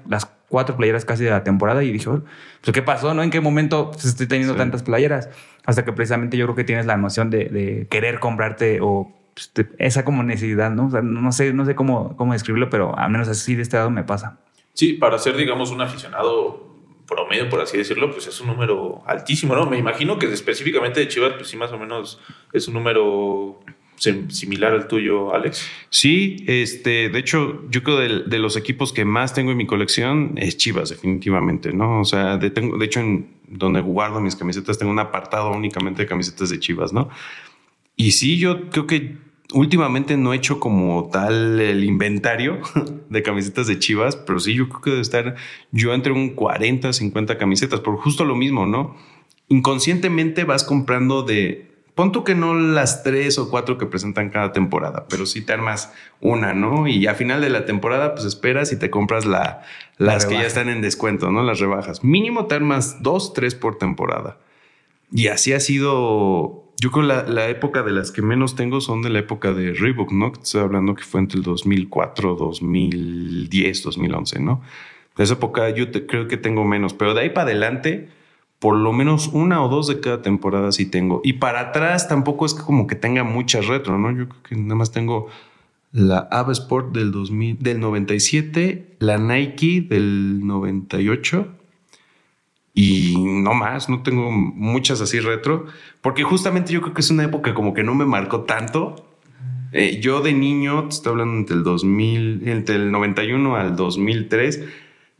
cuatro 0.49 0.75
playeras 0.75 1.05
casi 1.05 1.23
de 1.23 1.29
la 1.29 1.43
temporada 1.43 1.83
y 1.83 1.91
dije, 1.91 2.09
pues, 2.09 2.73
¿qué 2.73 2.81
pasó? 2.81 3.13
¿No? 3.13 3.23
¿En 3.23 3.29
qué 3.29 3.39
momento 3.39 3.91
estoy 3.95 4.27
teniendo 4.27 4.53
sí. 4.53 4.57
tantas 4.57 4.83
playeras? 4.83 5.29
Hasta 5.65 5.85
que 5.85 5.93
precisamente 5.93 6.35
yo 6.37 6.45
creo 6.45 6.55
que 6.55 6.63
tienes 6.63 6.85
la 6.85 6.97
noción 6.97 7.29
de, 7.29 7.45
de 7.45 7.87
querer 7.89 8.19
comprarte 8.19 8.79
o 8.81 9.13
pues, 9.33 9.67
esa 9.77 10.03
como 10.03 10.23
necesidad, 10.23 10.71
¿no? 10.71 10.87
O 10.87 10.91
sea, 10.91 11.01
no 11.01 11.31
sé, 11.31 11.53
no 11.53 11.65
sé 11.65 11.75
cómo, 11.75 12.15
cómo 12.17 12.33
describirlo, 12.33 12.69
pero 12.69 12.97
al 12.97 13.09
menos 13.09 13.27
así 13.29 13.55
de 13.55 13.61
este 13.61 13.77
lado 13.77 13.89
me 13.89 14.03
pasa. 14.03 14.39
Sí, 14.73 14.93
para 14.93 15.17
ser, 15.17 15.37
digamos, 15.37 15.71
un 15.71 15.81
aficionado 15.81 16.67
promedio, 17.07 17.49
por 17.49 17.61
así 17.61 17.77
decirlo, 17.77 18.11
pues 18.11 18.27
es 18.27 18.39
un 18.41 18.47
número 18.47 19.01
altísimo, 19.05 19.55
¿no? 19.55 19.65
Me 19.65 19.77
imagino 19.77 20.19
que 20.19 20.31
específicamente 20.31 20.99
de 20.99 21.07
Chivas, 21.07 21.33
pues 21.33 21.47
sí, 21.47 21.57
más 21.57 21.71
o 21.71 21.79
menos 21.79 22.19
es 22.53 22.67
un 22.67 22.75
número 22.75 23.59
similar 23.99 24.73
al 24.73 24.87
tuyo, 24.87 25.33
Alex. 25.33 25.67
Sí, 25.89 26.43
este, 26.47 27.09
de 27.09 27.19
hecho, 27.19 27.63
yo 27.69 27.83
creo 27.83 27.97
de, 27.97 28.23
de, 28.23 28.39
los 28.39 28.57
equipos 28.57 28.93
que 28.93 29.05
más 29.05 29.33
tengo 29.33 29.51
en 29.51 29.57
mi 29.57 29.65
colección 29.65 30.33
es 30.37 30.57
Chivas, 30.57 30.89
definitivamente, 30.89 31.73
¿no? 31.73 32.01
O 32.01 32.05
sea, 32.05 32.37
de, 32.37 32.49
tengo, 32.49 32.77
de 32.77 32.85
hecho, 32.85 32.99
en 32.99 33.27
donde 33.47 33.81
guardo 33.81 34.21
mis 34.21 34.35
camisetas, 34.35 34.77
tengo 34.77 34.91
un 34.91 34.99
apartado 34.99 35.51
únicamente 35.51 36.03
de 36.03 36.07
camisetas 36.07 36.49
de 36.49 36.59
Chivas, 36.59 36.93
¿no? 36.93 37.09
Y 37.95 38.11
sí, 38.11 38.37
yo 38.37 38.69
creo 38.69 38.87
que 38.87 39.17
últimamente 39.53 40.15
no 40.15 40.33
he 40.33 40.37
hecho 40.37 40.59
como 40.59 41.09
tal 41.11 41.59
el 41.59 41.83
inventario 41.83 42.59
de 43.09 43.23
camisetas 43.23 43.67
de 43.67 43.79
Chivas, 43.79 44.15
pero 44.15 44.39
sí, 44.39 44.53
yo 44.53 44.69
creo 44.69 44.81
que 44.81 44.89
debe 44.91 45.01
estar 45.01 45.35
yo 45.71 45.93
entre 45.93 46.11
un 46.11 46.29
40, 46.29 46.93
50 46.93 47.37
camisetas, 47.37 47.79
por 47.79 47.97
justo 47.97 48.25
lo 48.25 48.35
mismo, 48.35 48.65
¿no? 48.65 48.95
Inconscientemente 49.47 50.43
vas 50.43 50.63
comprando 50.63 51.23
de, 51.23 51.68
pon 51.99 52.13
tú 52.13 52.23
que 52.23 52.33
no 52.33 52.55
las 52.55 53.03
tres 53.03 53.37
o 53.39 53.49
cuatro 53.49 53.77
que 53.77 53.85
presentan 53.85 54.29
cada 54.29 54.53
temporada, 54.53 55.05
pero 55.09 55.25
sí 55.25 55.41
te 55.41 55.51
armas 55.51 55.93
una, 56.21 56.53
¿no? 56.53 56.87
Y 56.87 57.07
a 57.07 57.13
final 57.13 57.41
de 57.41 57.49
la 57.49 57.65
temporada, 57.65 58.15
pues 58.15 58.25
esperas 58.25 58.71
y 58.71 58.79
te 58.79 58.89
compras 58.89 59.25
la, 59.25 59.63
las 59.97 60.23
la 60.23 60.29
que 60.29 60.35
ya 60.35 60.47
están 60.47 60.69
en 60.69 60.81
descuento, 60.81 61.29
¿no? 61.29 61.43
Las 61.43 61.59
rebajas. 61.59 62.01
Mínimo 62.01 62.45
te 62.45 62.55
armas 62.55 63.03
dos, 63.03 63.33
tres 63.33 63.53
por 63.53 63.77
temporada. 63.77 64.37
Y 65.11 65.27
así 65.27 65.51
ha 65.51 65.59
sido. 65.59 66.71
Yo 66.79 66.89
creo 66.91 67.03
la, 67.03 67.23
la 67.23 67.49
época 67.49 67.83
de 67.83 67.91
las 67.91 68.13
que 68.13 68.21
menos 68.21 68.55
tengo 68.55 68.79
son 68.79 69.01
de 69.01 69.09
la 69.09 69.19
época 69.19 69.51
de 69.51 69.73
Reebok, 69.73 70.13
¿no? 70.13 70.31
Estoy 70.41 70.61
hablando 70.61 70.95
que 70.95 71.03
fue 71.03 71.19
entre 71.19 71.39
el 71.39 71.43
2004, 71.43 72.35
2010, 72.35 73.83
2011, 73.83 74.39
¿no? 74.39 74.61
De 75.17 75.25
esa 75.25 75.33
época 75.33 75.69
yo 75.71 75.91
te, 75.91 76.05
creo 76.05 76.29
que 76.29 76.37
tengo 76.37 76.63
menos, 76.63 76.93
pero 76.93 77.13
de 77.13 77.23
ahí 77.23 77.29
para 77.31 77.47
adelante 77.47 78.07
por 78.59 78.75
lo 78.75 78.91
menos 78.91 79.27
una 79.27 79.63
o 79.63 79.69
dos 79.69 79.87
de 79.87 80.01
cada 80.01 80.21
temporada 80.21 80.71
sí 80.71 80.85
tengo. 80.85 81.21
Y 81.23 81.33
para 81.33 81.61
atrás 81.61 82.07
tampoco 82.07 82.45
es 82.45 82.53
que 82.53 82.61
como 82.61 82.87
que 82.87 82.95
tenga 82.95 83.23
muchas 83.23 83.67
retro, 83.67 83.97
¿no? 83.97 84.11
Yo 84.11 84.27
creo 84.27 84.43
que 84.43 84.55
nada 84.55 84.75
más 84.75 84.91
tengo 84.91 85.27
la 85.91 86.27
Ava 86.31 86.51
Sport 86.51 86.93
del, 86.93 87.11
2000, 87.11 87.59
del 87.59 87.79
97, 87.79 88.97
la 88.99 89.17
Nike 89.17 89.81
del 89.81 90.45
98 90.45 91.47
y 92.73 93.15
no 93.17 93.53
más, 93.53 93.89
no 93.89 94.03
tengo 94.03 94.31
muchas 94.31 95.01
así 95.01 95.19
retro, 95.19 95.65
porque 96.01 96.23
justamente 96.23 96.71
yo 96.71 96.81
creo 96.81 96.93
que 96.93 97.01
es 97.01 97.09
una 97.09 97.23
época 97.23 97.53
como 97.53 97.73
que 97.73 97.83
no 97.83 97.95
me 97.95 98.05
marcó 98.05 98.41
tanto. 98.41 98.95
Eh, 99.71 99.99
yo 100.01 100.21
de 100.21 100.33
niño, 100.33 100.83
te 100.83 100.95
estoy 100.95 101.11
hablando 101.11 101.37
entre 101.37 101.57
el 101.57 101.63
2000, 101.63 102.47
entre 102.47 102.75
el 102.75 102.91
91 102.91 103.55
al 103.55 103.75
2003, 103.75 104.63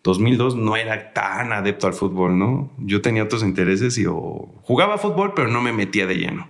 2002 0.03 0.55
no 0.55 0.75
era 0.77 1.13
tan 1.13 1.51
adepto 1.51 1.87
al 1.87 1.93
fútbol, 1.93 2.37
¿no? 2.37 2.71
Yo 2.77 3.01
tenía 3.01 3.23
otros 3.23 3.43
intereses 3.43 3.97
y 3.97 4.05
jugaba 4.05 4.97
fútbol, 4.97 5.33
pero 5.35 5.49
no 5.49 5.61
me 5.61 5.73
metía 5.73 6.05
de 6.05 6.15
lleno. 6.15 6.47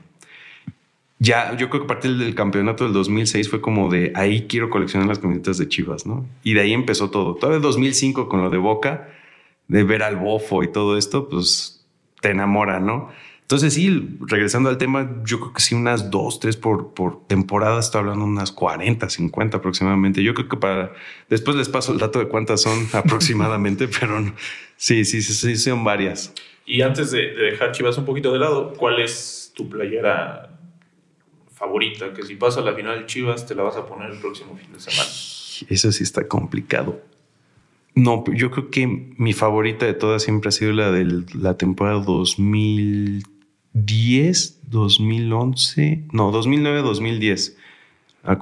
Ya, 1.22 1.56
yo 1.58 1.70
creo 1.70 1.82
que 1.82 1.86
a 1.86 1.88
partir 1.88 2.18
del 2.18 2.34
campeonato 2.34 2.86
del 2.86 2.94
2006 2.94 3.50
fue 3.50 3.60
como 3.60 3.90
de 3.90 4.14
ahí 4.16 4.48
quiero 4.48 4.70
coleccionar 4.70 5.08
las 5.08 5.20
camisetas 5.20 5.58
de 5.58 5.68
Chivas, 5.68 6.06
¿no? 6.06 6.26
Y 6.44 6.54
de 6.54 6.62
ahí 6.62 6.74
empezó 6.74 7.10
todo. 7.10 7.36
Todo 7.36 7.56
el 7.56 7.62
2005 7.62 8.30
con 8.30 8.42
lo 8.42 8.50
de 8.50 8.58
Boca, 8.58 9.10
de 9.68 9.84
ver 9.84 10.02
al 10.02 10.16
bofo 10.16 10.64
y 10.64 10.72
todo 10.72 10.98
esto, 10.98 11.28
pues 11.28 11.86
te 12.22 12.30
enamora, 12.30 12.80
¿no? 12.80 13.10
Entonces, 13.50 13.74
sí, 13.74 14.16
regresando 14.20 14.70
al 14.70 14.78
tema, 14.78 15.24
yo 15.26 15.40
creo 15.40 15.54
que 15.54 15.60
sí, 15.60 15.74
unas 15.74 16.12
dos, 16.12 16.40
tres 16.40 16.56
por, 16.56 16.94
por 16.94 17.26
temporada, 17.26 17.80
estoy 17.80 18.02
hablando 18.02 18.24
unas 18.24 18.52
40, 18.52 19.10
50 19.10 19.58
aproximadamente. 19.58 20.22
Yo 20.22 20.36
creo 20.36 20.48
que 20.48 20.56
para 20.56 20.94
después 21.30 21.58
les 21.58 21.68
paso 21.68 21.92
el 21.92 21.98
dato 21.98 22.20
de 22.20 22.28
cuántas 22.28 22.62
son 22.62 22.88
aproximadamente, 22.94 23.88
pero 23.88 24.24
sí, 24.78 25.04
sí, 25.04 25.24
sí, 25.24 25.34
sí, 25.34 25.56
son 25.56 25.84
varias. 25.84 26.32
Y 26.64 26.84
antes 26.84 27.10
de, 27.10 27.22
de, 27.34 27.46
dejar 27.50 27.72
Chivas 27.72 27.98
un 27.98 28.06
poquito 28.06 28.32
de 28.32 28.38
lado, 28.38 28.76
¿cuál 28.78 29.00
es 29.00 29.52
tu 29.56 29.68
playera 29.68 30.56
favorita? 31.52 32.14
Que 32.14 32.22
si 32.22 32.36
pasa 32.36 32.62
la 32.62 32.76
final 32.76 33.08
Chivas, 33.08 33.48
te 33.48 33.56
la 33.56 33.64
vas 33.64 33.78
a 33.78 33.88
poner 33.88 34.12
el 34.12 34.20
próximo 34.20 34.56
fin 34.58 34.72
de 34.74 34.80
semana. 34.80 35.10
Eso 35.10 35.92
sí 35.92 36.04
está 36.04 36.28
complicado. 36.28 37.02
No, 37.96 38.24
yo 38.32 38.52
creo 38.52 38.70
que 38.70 38.86
mi 39.18 39.34
favorita 39.34 39.88
de 39.88 39.96
todas 39.96 40.22
siempre 40.22 40.50
ha 40.50 40.52
sido 40.52 40.72
la 40.72 40.92
de 40.92 41.24
la 41.34 41.58
temporada 41.58 42.00
2000. 42.00 43.39
10, 43.74 44.60
2011, 44.68 46.06
no, 46.12 46.32
2009, 46.32 46.82
2010. 46.82 47.58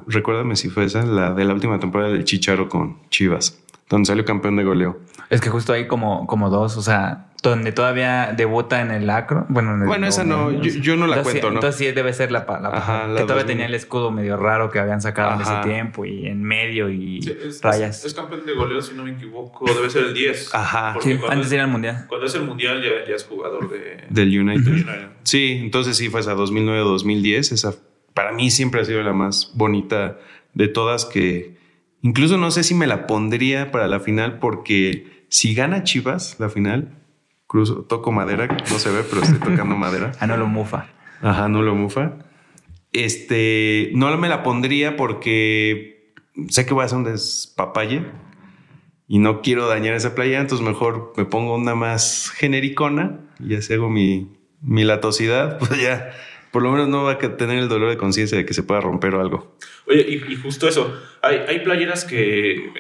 Recuérdame 0.08 0.56
si 0.56 0.70
fue 0.70 0.86
esa, 0.86 1.06
la 1.06 1.34
de 1.34 1.46
la 1.46 1.54
última 1.54 1.80
temporada 1.80 2.12
del 2.12 2.24
Chicharo 2.24 2.68
con 2.70 2.98
Chivas, 3.10 3.60
donde 3.90 4.08
salió 4.08 4.26
campeón 4.26 4.56
de 4.56 4.64
goleo. 4.64 5.00
Es 5.30 5.42
que 5.42 5.50
justo 5.50 5.74
hay 5.74 5.88
como, 5.88 6.26
como 6.26 6.50
dos, 6.50 6.78
o 6.78 6.82
sea, 6.82 7.26
donde 7.44 7.72
todavía 7.74 8.34
debuta 8.36 8.82
en 8.82 8.92
el 8.92 9.10
acro. 9.10 9.46
Bueno, 9.50 9.76
en 9.76 9.82
el, 9.82 9.88
bueno 9.88 10.08
esa 10.08 10.24
no, 10.24 10.52
yo, 10.52 10.62
yo, 10.62 10.96
no 10.96 11.06
la 11.06 11.18
entonces, 11.18 11.34
cuento, 11.34 11.50
¿no? 11.50 11.56
Entonces 11.56 11.78
sí 11.80 11.92
debe 11.92 12.14
ser 12.14 12.32
la, 12.32 12.46
la, 12.62 12.70
Ajá, 12.70 13.08
la 13.08 13.20
que 13.20 13.24
todavía 13.24 13.46
tenía 13.46 13.66
el 13.66 13.74
escudo 13.76 14.10
medio 14.10 14.38
raro 14.38 14.70
que 14.72 14.80
habían 14.80 15.02
sacado 15.02 15.32
Ajá. 15.32 15.36
en 15.36 15.42
ese 15.42 15.70
tiempo 15.74 16.06
y 16.06 16.28
en 16.28 16.42
medio 16.44 16.90
y 16.90 17.22
Sí, 17.22 17.34
es, 17.46 17.62
rayas. 17.62 18.00
es- 18.00 18.06
es 18.06 18.14
campeón 18.14 18.46
de 18.46 18.54
goleo, 18.54 18.82
si 18.82 18.94
no 18.96 19.04
me 19.04 19.12
equivoco. 19.12 19.66
Debe 19.66 19.90
ser 19.90 20.06
el 20.06 20.14
10. 20.14 20.50
Ajá. 20.56 20.94
Porque 20.94 21.16
Sí, 21.18 21.22
antes 21.28 21.46
es- 21.46 21.50
de 21.50 21.56
ir 21.58 21.62
al 21.62 21.68
mundial. 21.68 22.06
Cuando 22.08 22.26
es 22.26 22.34
el 22.36 22.44
mundial 22.44 22.82
ya, 22.82 23.08
ya 23.10 23.16
es 23.16 23.26
jugador 23.26 23.70
de, 23.70 24.06
Del 24.10 24.40
United. 24.40 24.64
de 24.64 24.72
United. 24.72 25.08
Sí, 25.24 25.60
entonces 25.62 25.98
sí 25.98 26.10
fue 26.10 26.22
esa 26.22 26.36
2009-2010, 26.36 27.52
esa 27.52 27.74
para 28.14 28.32
mí 28.32 28.50
siempre 28.50 28.82
ha 28.82 28.86
sido 28.86 29.04
la 29.04 29.14
más 29.14 29.52
bonita 29.56 30.18
de 30.54 30.68
todas 30.70 31.06
que 31.06 31.58
incluso 32.02 32.38
no 32.38 32.50
sé 32.52 32.64
si 32.64 32.74
me 32.74 32.88
la 32.88 33.06
pondría 33.08 33.72
para 33.72 33.88
la 33.88 34.00
final 34.00 34.40
porque 34.40 35.17
si 35.30 35.54
gana 35.54 35.84
Chivas 35.84 36.40
la 36.40 36.50
final, 36.50 36.98
cruzo, 37.48 37.84
toco 37.84 38.12
madera, 38.12 38.48
no 38.48 38.80
se 38.80 38.92
ve, 38.92 39.04
pero 39.10 39.24
estoy 39.24 39.40
tocando 39.40 39.76
madera. 39.76 40.12
Ah, 40.20 40.28
no 40.28 40.38
lo 40.38 40.48
mufa. 40.48 40.88
Ajá, 41.22 41.50
no 41.50 41.62
lo 41.62 41.76
mufa. 41.76 42.14
Este, 42.94 43.92
no 43.94 44.16
me 44.18 44.30
la 44.30 44.44
pondría 44.44 44.96
porque 44.96 46.14
sé 46.50 46.66
que 46.66 46.74
voy 46.74 46.84
a 46.84 46.86
hacer 46.86 46.98
un 46.98 47.04
despapalle 47.04 48.06
y 49.08 49.20
no 49.20 49.42
quiero 49.42 49.68
dañar 49.68 49.94
esa 49.94 50.16
playa, 50.16 50.40
entonces 50.40 50.66
mejor 50.66 51.14
me 51.16 51.26
pongo 51.26 51.56
una 51.56 51.76
más 51.76 52.30
genericona 52.32 53.20
y 53.40 53.56
así 53.56 53.74
hago 53.74 53.90
mi, 53.90 54.32
mi 54.62 54.84
latosidad, 54.84 55.58
pues 55.60 55.82
ya 55.82 56.12
por 56.52 56.64
lo 56.64 56.72
menos 56.72 56.88
no 56.88 57.04
va 57.04 57.14
a 57.14 57.18
tener 57.18 57.58
el 57.58 57.70
dolor 57.70 57.90
de 57.90 57.98
conciencia 57.98 58.38
de 58.38 58.46
que 58.46 58.54
se 58.54 58.64
pueda 58.64 58.82
romper 58.82 59.16
o 59.16 59.22
algo. 59.22 59.58
Oye, 59.88 60.06
y, 60.08 60.34
y 60.34 60.36
justo 60.36 60.68
eso, 60.68 60.94
hay, 61.22 61.38
hay 61.48 61.60
playeras 61.60 62.06
que 62.06 62.56
eh, 62.56 62.72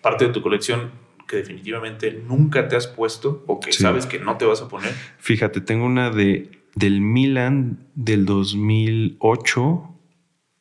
parte 0.00 0.26
de 0.26 0.32
tu 0.32 0.40
colección 0.42 0.90
que 1.28 1.36
definitivamente 1.36 2.20
nunca 2.26 2.66
te 2.68 2.74
has 2.76 2.86
puesto 2.88 3.44
o 3.46 3.60
que 3.60 3.72
Sí. 3.72 3.82
sabes 3.82 4.06
que 4.06 4.18
no 4.18 4.36
te 4.38 4.44
vas 4.46 4.62
a 4.62 4.68
poner. 4.68 4.92
Fíjate, 5.18 5.60
tengo 5.60 5.84
una 5.86 6.10
de 6.10 6.50
del 6.74 7.00
Milan 7.00 7.78
del 7.96 8.24
2008, 8.24 9.94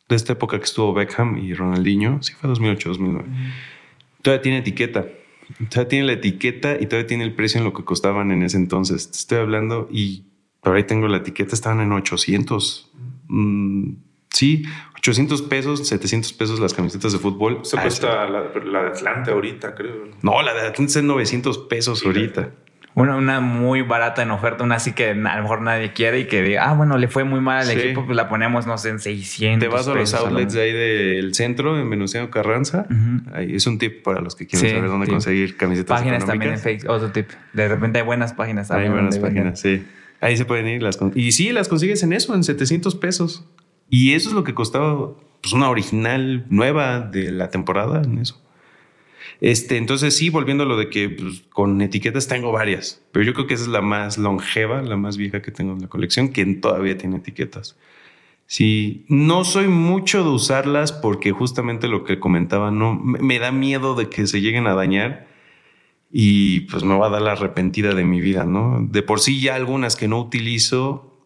de 0.10 0.15
esta 0.15 0.34
época 0.34 0.58
que 0.58 0.63
estuvo 0.65 0.93
Beckham 0.93 1.38
y 1.38 1.53
Ronaldinho, 1.53 2.21
sí 2.23 2.34
fue 2.34 2.47
2008, 2.49 2.89
2009. 2.89 3.27
Todavía 4.21 4.41
tiene 4.41 4.58
etiqueta. 4.60 5.06
Todavía 5.69 5.88
tiene 5.89 6.06
la 6.08 6.13
etiqueta 6.13 6.77
y 6.80 6.88
todavía 6.88 7.08
tiene 7.08 7.23
el 7.23 7.34
precio 7.34 7.60
en 7.60 7.65
lo 7.65 7.73
que 7.73 7.84
costaban 7.84 8.32
en 8.32 8.41
ese 8.43 8.58
entonces. 8.58 9.10
Te 9.12 9.17
estoy 9.17 9.38
hablando 9.39 9.88
y 9.91 10.23
por 10.62 10.75
ahí 10.75 10.84
tengo 10.84 11.08
la 11.08 11.17
etiqueta, 11.17 11.53
estaban 11.56 11.80
en 11.82 11.91
800. 11.91 12.91
Mm, 13.27 13.91
sí, 14.34 14.63
800 14.99 15.41
pesos, 15.43 15.88
700 15.88 16.33
pesos 16.33 16.60
las 16.60 16.73
camisetas 16.73 17.13
de 17.13 17.19
fútbol. 17.19 17.60
Se 17.63 17.77
Ah, 17.77 17.81
cuesta 17.83 18.27
la, 18.27 18.43
la 18.65 18.81
de 18.83 18.88
Atlanta 18.89 19.31
ahorita, 19.31 19.75
creo. 19.75 20.10
No, 20.21 20.41
la 20.41 20.53
de 20.53 20.62
Atlanta 20.67 20.99
en 20.99 21.07
900 21.07 21.57
pesos 21.60 22.03
ahorita. 22.05 22.49
Una, 22.95 23.15
una 23.15 23.39
muy 23.41 23.83
barata 23.83 24.23
en 24.23 24.31
oferta, 24.31 24.63
una 24.63 24.75
así 24.77 24.93
que 24.93 25.12
a 25.12 25.13
lo 25.13 25.41
mejor 25.43 25.62
nadie 25.62 25.93
quiere 25.93 26.21
y 26.21 26.25
que 26.25 26.41
diga, 26.41 26.67
ah, 26.67 26.73
bueno, 26.73 26.97
le 26.97 27.07
fue 27.07 27.23
muy 27.25 27.39
mal 27.39 27.60
al 27.60 27.67
Sí. 27.67 27.79
equipo, 27.79 28.03
pues 28.07 28.15
la 28.15 28.27
ponemos, 28.27 28.65
no 28.65 28.75
sé, 28.79 28.89
en 28.89 28.97
600. 28.99 29.60
Te 29.60 29.71
vas 29.71 29.88
a 29.88 29.93
los 29.93 30.12
outlets 30.15 30.53
de 30.53 30.62
ahí 30.63 30.73
del 30.73 31.36
centro, 31.36 31.79
en 31.79 31.88
Venustiano 31.91 32.31
Carranza. 32.31 32.88
Ahí 33.33 33.53
es 33.55 33.67
un 33.67 33.77
tip 33.77 34.01
para 34.01 34.19
los 34.19 34.36
que 34.36 34.47
quieren 34.47 34.67
Sí, 34.67 34.75
saber 34.75 34.89
dónde 34.89 35.05
sí. 35.05 35.12
conseguir 35.12 35.57
camisetas 35.57 35.99
Páginas 35.99 36.25
también 36.25 36.53
en. 36.53 36.60
Facebook, 36.60 36.89
otro 36.89 37.12
tip. 37.12 37.29
De 37.53 37.67
repente 37.67 37.99
hay 37.99 38.05
buenas 38.05 38.33
páginas 38.33 38.71
Hay 38.71 38.89
buenas 38.89 39.13
venden. 39.19 39.21
páginas, 39.21 39.60
sí. 39.60 39.86
Ahí 40.19 40.36
se 40.36 40.45
pueden 40.45 40.67
ir. 40.67 40.81
Las 40.81 40.97
con- 40.97 41.12
y 41.13 41.31
sí, 41.33 41.51
las 41.51 41.67
consigues 41.67 42.01
en 42.01 42.13
eso, 42.13 42.33
en 42.33 42.43
700 42.43 42.95
pesos. 42.95 43.45
Y 43.89 44.13
eso 44.13 44.30
es 44.30 44.36
lo 44.36 44.43
que 44.43 44.54
costaba 44.54 45.13
pues, 45.41 45.54
una 45.54 45.69
original 45.69 46.45
nueva 46.50 47.00
de 47.00 47.32
la 47.32 47.50
temporada 47.50 48.02
en 48.04 48.19
eso. 48.19 48.41
Este, 49.39 49.78
entonces 49.78 50.15
sí, 50.15 50.30
volviendo 50.30 50.63
a 50.63 50.67
lo 50.67 50.78
de 50.78 50.89
que 50.89 51.10
pues, 51.10 51.43
con 51.50 51.80
etiquetas 51.82 52.28
tengo 52.28 52.52
varias, 52.52 53.04
pero 53.12 53.23
yo 53.23 53.34
creo 53.34 53.45
que 53.45 53.54
esa 53.54 53.63
es 53.63 53.69
la 53.69 53.82
más 53.82 54.17
longeva, 54.17 54.82
la 54.82 54.97
más 54.97 55.17
vieja 55.17 55.41
que 55.41 55.52
tengo 55.52 55.73
en 55.73 55.82
la 55.82 55.88
colección, 55.88 56.30
que 56.30 56.45
todavía 56.56 56.97
tiene 56.97 57.17
etiquetas. 57.17 57.78
Sí, 58.47 59.06
no 59.10 59.43
soy 59.43 59.67
mucho 59.67 60.23
de 60.23 60.30
usarlas 60.30 60.93
porque 60.93 61.32
justamente 61.32 61.89
lo 61.89 62.06
que 62.06 62.19
comentaba, 62.19 62.71
no 62.71 62.95
me, 62.95 63.39
da 63.39 63.52
miedo 63.52 63.93
de 63.93 64.10
que 64.10 64.26
se 64.26 64.39
lleguen 64.39 64.67
a 64.67 64.73
dañar 64.73 65.28
y 66.10 66.62
pues 66.62 66.84
me 66.84 66.97
va 66.97 67.08
a 67.08 67.10
dar 67.10 67.21
la 67.21 67.34
arrepentida 67.34 67.93
de 67.93 68.06
mi 68.06 68.21
vida, 68.21 68.45
¿no? 68.45 68.80
De 68.89 69.04
por 69.04 69.19
sí 69.19 69.41
ya 69.41 69.56
algunas 69.56 69.97
que 69.97 70.08
no 70.08 70.19
utilizo 70.21 71.16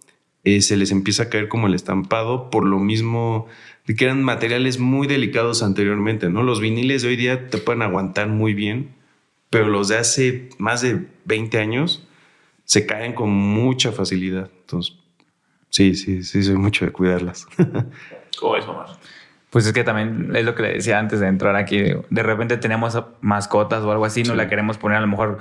eh, 0.44 0.62
se 0.62 0.78
les 0.78 0.92
empieza 0.92 1.24
a 1.24 1.30
caer 1.30 1.48
como 1.48 1.68
el 1.68 1.76
estampado 1.76 2.50
por 2.50 2.66
lo 2.66 2.80
mismo 2.80 3.48
de 3.86 3.96
que 3.96 4.06
eran 4.06 4.24
materiales 4.24 4.80
muy 4.80 5.08
delicados 5.08 5.64
anteriormente, 5.64 6.30
¿no? 6.30 6.44
Los 6.44 6.60
viniles 6.60 7.02
de 7.02 7.10
hoy 7.10 7.16
día 7.16 7.48
te 7.50 7.58
pueden 7.58 7.82
aguantar 7.82 8.28
muy 8.28 8.54
bien, 8.54 8.94
pero 9.50 9.68
los 9.68 9.88
de 9.88 9.98
hace 9.98 10.50
más 10.58 10.82
de 10.82 11.08
20 11.26 11.58
años 11.60 12.08
se 12.64 12.86
caen 12.86 13.14
con 13.14 13.30
mucha 13.30 13.92
facilidad. 13.92 14.50
Entonces, 14.62 14.96
sí, 15.70 15.96
sí, 15.96 16.24
sí, 16.24 16.44
soy 16.44 16.56
mucho 16.56 16.86
de 16.86 16.92
cuidarlas. 16.92 17.48
¿Cómo 18.40 18.56
es, 18.56 18.66
Omar? 18.66 18.88
Pues 19.50 19.66
es 19.66 19.74
que 19.74 19.84
también 19.84 20.34
es 20.36 20.46
lo 20.46 20.56
que 20.56 20.64
le 20.64 20.74
decía 20.74 20.98
antes 20.98 21.20
de 21.20 21.28
entrar 21.28 21.56
aquí. 21.56 21.78
De, 21.78 22.02
de 22.10 22.24
repente 22.24 22.58
tenemos 22.58 22.98
mascotas 23.20 23.84
o 23.84 23.92
algo 23.92 24.06
así, 24.06 24.24
no 24.24 24.34
la 24.34 24.48
queremos 24.48 24.78
poner 24.78 25.00
a 25.00 25.02
lo 25.02 25.08
mejor 25.08 25.40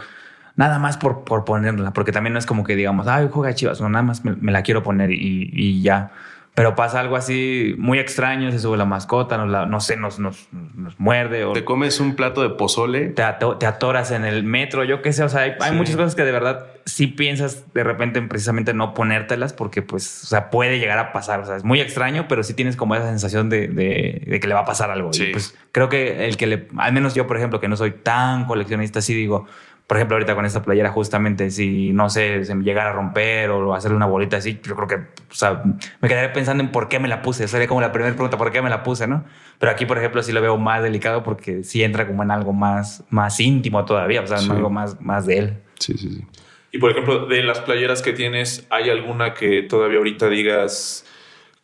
nada 0.61 0.79
más 0.79 0.97
por, 0.99 1.25
por 1.25 1.45
ponerla, 1.45 1.93
porque 1.93 2.13
también 2.13 2.35
no 2.35 2.39
es 2.39 2.47
como 2.47 2.63
que 2.65 2.77
digamos, 2.77 3.07
ay, 3.09 3.29
juega 3.33 3.55
chivas, 3.55 3.81
no, 3.81 3.89
nada 3.89 4.03
más 4.03 4.25
me, 4.25 4.37
me 4.41 4.53
la 4.53 4.63
quiero 4.63 4.83
poner 4.83 5.11
y, 5.11 5.51
y 5.53 5.83
ya. 5.83 6.13
Pero 6.53 6.75
pasa 6.75 6.99
algo 6.99 7.15
así 7.17 7.77
muy 7.79 7.99
extraño, 8.01 8.51
se 8.51 8.59
sube 8.59 8.77
la 8.77 8.85
mascota, 8.85 9.39
nos 9.39 9.49
la- 9.49 9.67
no 9.67 9.79
sé, 9.81 9.97
nos, 9.97 10.19
nos, 10.19 10.49
nos 10.75 10.99
muerde 10.99 11.45
o 11.45 11.53
Te 11.53 11.65
comes 11.65 12.01
un 12.01 12.17
plato 12.17 12.43
de 12.43 12.51
pozole. 12.51 13.07
te, 13.11 13.23
ato- 13.23 13.57
te 13.57 13.67
atoras 13.67 14.11
en 14.11 14.25
el 14.25 14.43
metro, 14.43 14.83
yo 14.85 15.01
qué 15.01 15.13
sé, 15.13 15.23
o 15.23 15.29
sea, 15.29 15.43
hay, 15.43 15.53
hay 15.61 15.71
Sí. 15.71 15.77
muchas 15.77 15.95
cosas 15.97 16.15
que 16.17 16.25
de 16.25 16.33
verdad 16.33 16.67
sí 16.85 17.07
piensas 17.07 17.73
de 17.73 17.85
repente 17.85 18.19
en 18.19 18.29
precisamente 18.29 18.75
no 18.75 18.95
ponértelas 18.95 19.53
porque 19.53 19.81
pues, 19.81 20.25
o 20.25 20.27
sea, 20.27 20.51
puede 20.51 20.81
llegar 20.81 20.99
a 20.99 21.13
pasar, 21.13 21.39
o 21.41 21.47
sea, 21.47 21.55
es 21.57 21.63
muy 21.65 21.81
extraño, 21.81 22.27
pero 22.29 22.43
sí 22.43 22.53
tienes 22.53 22.75
como 22.77 22.97
esa 22.97 23.07
sensación 23.07 23.49
de, 23.49 23.69
de- 23.69 24.25
de 24.27 24.41
que 24.41 24.49
le 24.49 24.55
va 24.55 24.61
a 24.61 24.65
pasar 24.67 24.91
algo. 24.91 25.13
Sí. 25.13 25.27
Y 25.27 25.33
pues 25.33 25.57
creo 25.71 25.89
que 25.89 26.27
el 26.27 26.37
que 26.37 26.47
le, 26.49 26.69
al 26.79 26.93
menos 26.93 27.15
yo, 27.15 27.29
por 27.29 27.37
ejemplo, 27.37 27.61
que 27.61 27.69
no 27.69 27.77
soy 27.77 27.93
tan 27.93 28.45
coleccionista, 28.47 29.01
sí 29.01 29.15
digo, 29.15 29.47
por 29.91 29.97
ejemplo, 29.97 30.15
ahorita 30.15 30.37
con 30.37 30.47
esta 30.47 30.63
playera, 30.63 30.93
justamente, 30.93 31.51
si 31.51 31.93
no 31.93 32.09
sé, 32.11 32.45
se 32.45 32.55
me 32.55 32.63
llegara 32.63 32.91
a 32.91 32.93
romper 32.93 33.51
o 33.51 33.75
hacerle 33.75 33.97
una 33.97 34.07
bolita 34.07 34.37
así, 34.37 34.61
yo 34.63 34.77
creo 34.77 34.87
que, 34.87 34.95
o 34.95 35.35
sea, 35.35 35.65
me 36.01 36.09
quedaría 36.09 36.33
pensando 36.33 36.63
en 36.63 36.71
por 36.71 36.89
qué 36.89 37.01
me 37.01 37.09
la 37.09 37.23
puse. 37.23 37.49
Sería 37.49 37.67
como 37.67 37.81
la 37.81 37.91
primera 37.91 38.15
pregunta, 38.15 38.39
¿por 38.39 38.53
qué 38.53 38.63
me 38.63 38.71
la 38.71 38.85
puse, 38.85 39.09
no? 39.09 39.25
Pero 39.59 39.73
aquí, 39.73 39.87
por 39.87 39.99
ejemplo, 39.99 40.23
sí 40.23 40.31
lo 40.31 40.41
veo 40.41 40.57
más 40.59 40.81
delicado 40.81 41.25
porque 41.25 41.65
sí 41.65 41.83
entra 41.83 42.07
como 42.07 42.23
en 42.23 42.31
algo 42.31 42.53
más, 42.53 43.03
más 43.11 43.41
íntimo 43.41 43.85
todavía, 43.85 44.21
o 44.21 44.29
sea, 44.29 44.39
en 44.39 44.53
algo 44.53 44.71
más, 44.71 45.01
más 45.01 45.27
de 45.27 45.39
él. 45.39 45.59
Sí, 45.81 45.95
sí, 45.99 46.09
sí. 46.09 46.25
Y 46.71 46.79
por 46.79 46.93
ejemplo, 46.93 47.27
de 47.27 47.43
las 47.43 47.59
playeras 47.59 48.01
que 48.01 48.13
tienes, 48.13 48.69
¿hay 48.71 48.91
alguna 48.91 49.35
que 49.35 49.63
todavía 49.63 49.99
ahorita 49.99 50.29
digas 50.29 51.05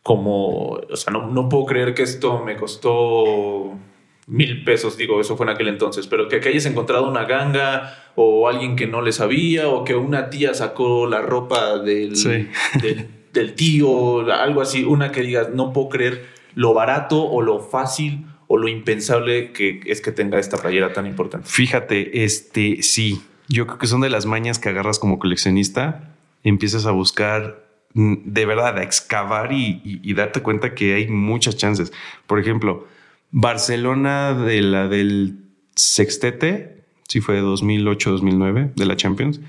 como, 0.03 0.71
o 0.71 0.95
sea, 0.97 1.13
no, 1.13 1.27
no 1.27 1.47
puedo 1.47 1.65
creer 1.65 1.93
que 1.93 2.03
esto 2.03 2.43
me 2.43 2.57
costó 2.57 3.79
mil 4.27 4.65
pesos, 4.65 4.97
digo, 4.97 5.21
eso 5.21 5.37
fue 5.37 5.45
en 5.45 5.51
aquel 5.53 5.69
entonces, 5.69 6.05
pero 6.05 6.27
que, 6.27 6.41
que 6.41 6.49
hayas 6.49 6.65
encontrado 6.65 7.09
una 7.09 7.23
ganga 7.23 8.06
o 8.19 8.47
alguien 8.49 8.75
que 8.75 8.87
no 8.87 9.01
le 9.03 9.11
sabía 9.11 9.69
o 9.69 9.83
que 9.83 9.93
una 9.95 10.29
tía 10.31 10.53
sacó 10.55 11.05
la 11.05 11.21
ropa 11.21 11.77
del, 11.77 12.15
Sí. 12.15 12.47
del, 12.81 13.07
del 13.31 13.53
tío, 13.53 14.21
algo 14.33 14.61
así, 14.61 14.83
una 14.83 15.11
que 15.11 15.21
digas, 15.21 15.49
no 15.53 15.71
puedo 15.71 15.89
creer 15.89 16.25
lo 16.55 16.73
barato 16.73 17.23
o 17.23 17.41
lo 17.43 17.59
fácil 17.59 18.25
o 18.47 18.57
lo 18.57 18.67
impensable 18.69 19.51
que 19.51 19.81
es 19.85 20.01
que 20.01 20.11
tenga 20.11 20.39
esta 20.39 20.57
playera 20.57 20.93
tan 20.93 21.05
importante. 21.05 21.47
Fíjate, 21.47 22.23
este 22.23 22.81
sí, 22.81 23.21
yo 23.49 23.67
creo 23.67 23.77
que 23.77 23.85
son 23.87 24.01
de 24.01 24.09
las 24.09 24.25
mañas 24.25 24.57
que 24.57 24.69
agarras 24.69 24.97
como 24.97 25.19
coleccionista, 25.19 26.15
empiezas 26.43 26.85
a 26.87 26.91
buscar 26.91 27.67
mm, 27.93 28.15
de 28.25 28.45
verdad, 28.47 28.77
a 28.79 28.83
excavar 28.83 29.51
y, 29.53 29.81
y- 29.85 29.99
y 30.01 30.13
darte 30.15 30.41
cuenta 30.41 30.73
que 30.73 30.95
hay 30.95 31.07
muchas 31.07 31.55
chances. 31.57 31.91
Por 32.25 32.39
ejemplo, 32.39 32.87
Barcelona 33.31 34.33
de 34.33 34.61
la 34.61 34.87
del 34.87 35.35
Sextete, 35.75 36.76
sí 37.07 37.21
fue 37.21 37.41
2008-2009 37.41 38.73
de 38.75 38.85
la 38.85 38.95
Champions. 38.95 39.41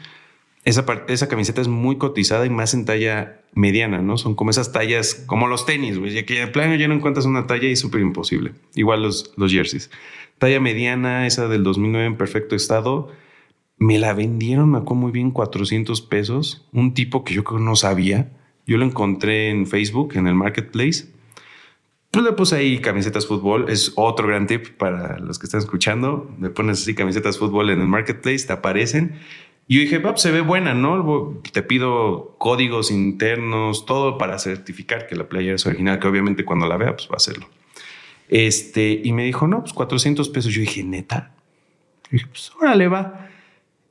Esa, 0.64 0.84
esa 1.08 1.28
camiseta 1.28 1.60
es 1.60 1.68
muy 1.68 1.96
cotizada 1.96 2.44
y 2.44 2.50
más 2.50 2.74
en 2.74 2.84
talla 2.84 3.40
mediana, 3.54 4.02
¿no? 4.02 4.18
Son 4.18 4.34
como 4.34 4.50
esas 4.50 4.72
tallas, 4.72 5.14
como 5.26 5.46
los 5.46 5.66
tenis, 5.66 5.98
güey, 5.98 6.12
ya 6.12 6.26
que 6.26 6.40
de 6.40 6.46
plano 6.48 6.74
ya 6.74 6.88
no 6.88 6.94
encuentras 6.94 7.26
una 7.26 7.46
talla 7.46 7.68
y 7.68 7.76
súper 7.76 8.00
imposible. 8.00 8.52
Igual 8.74 9.02
los, 9.02 9.32
los 9.36 9.52
jerseys. 9.52 9.90
Talla 10.38 10.60
mediana, 10.60 11.26
esa 11.26 11.48
del 11.48 11.64
2009 11.64 12.06
en 12.06 12.16
perfecto 12.16 12.54
estado. 12.54 13.08
Me 13.78 13.98
la 13.98 14.12
vendieron, 14.12 14.70
me 14.70 14.78
acuerdo 14.78 15.02
muy 15.02 15.12
bien, 15.12 15.30
400 15.30 16.02
pesos. 16.02 16.66
Un 16.72 16.94
tipo 16.94 17.24
que 17.24 17.34
yo 17.34 17.44
creo 17.44 17.60
no 17.60 17.76
sabía. 17.76 18.30
Yo 18.66 18.76
lo 18.76 18.84
encontré 18.84 19.50
en 19.50 19.66
Facebook, 19.66 20.12
en 20.16 20.26
el 20.26 20.34
Marketplace. 20.34 21.06
Pues 22.18 22.30
le 22.30 22.32
puse 22.32 22.56
ahí 22.56 22.80
camisetas 22.80 23.28
fútbol. 23.28 23.66
Es 23.68 23.92
otro 23.94 24.26
gran 24.26 24.48
tip 24.48 24.70
para 24.70 25.20
los 25.20 25.38
que 25.38 25.46
están 25.46 25.60
escuchando. 25.60 26.28
Le 26.40 26.50
pones 26.50 26.82
así 26.82 26.92
camisetas 26.92 27.38
fútbol 27.38 27.70
en 27.70 27.80
el 27.80 27.86
Marketplace, 27.86 28.44
te 28.44 28.52
aparecen. 28.52 29.20
Y 29.68 29.76
yo 29.76 29.82
dije, 29.82 29.98
"Va, 29.98 30.10
pues, 30.10 30.22
se 30.22 30.32
ve 30.32 30.40
buena, 30.40 30.74
¿no? 30.74 31.40
Te 31.52 31.62
pido 31.62 32.34
códigos 32.38 32.90
internos, 32.90 33.86
todo 33.86 34.18
para 34.18 34.40
certificar 34.40 35.06
que 35.06 35.14
la 35.14 35.28
playera 35.28 35.54
es 35.54 35.64
original, 35.64 36.00
que 36.00 36.08
obviamente 36.08 36.44
cuando 36.44 36.66
la 36.66 36.76
vea, 36.76 36.96
pues 36.96 37.06
va 37.08 37.12
a 37.12 37.18
hacerlo. 37.18 37.46
Este, 38.28 39.00
y 39.04 39.12
me 39.12 39.22
dijo, 39.22 39.46
no, 39.46 39.60
pues 39.60 39.72
400 39.72 40.28
pesos. 40.30 40.52
Yo 40.52 40.60
dije, 40.60 40.82
neta. 40.82 41.36
Y 42.10 42.16
dije, 42.16 42.26
pues 42.26 42.50
órale, 42.60 42.88
va. 42.88 43.28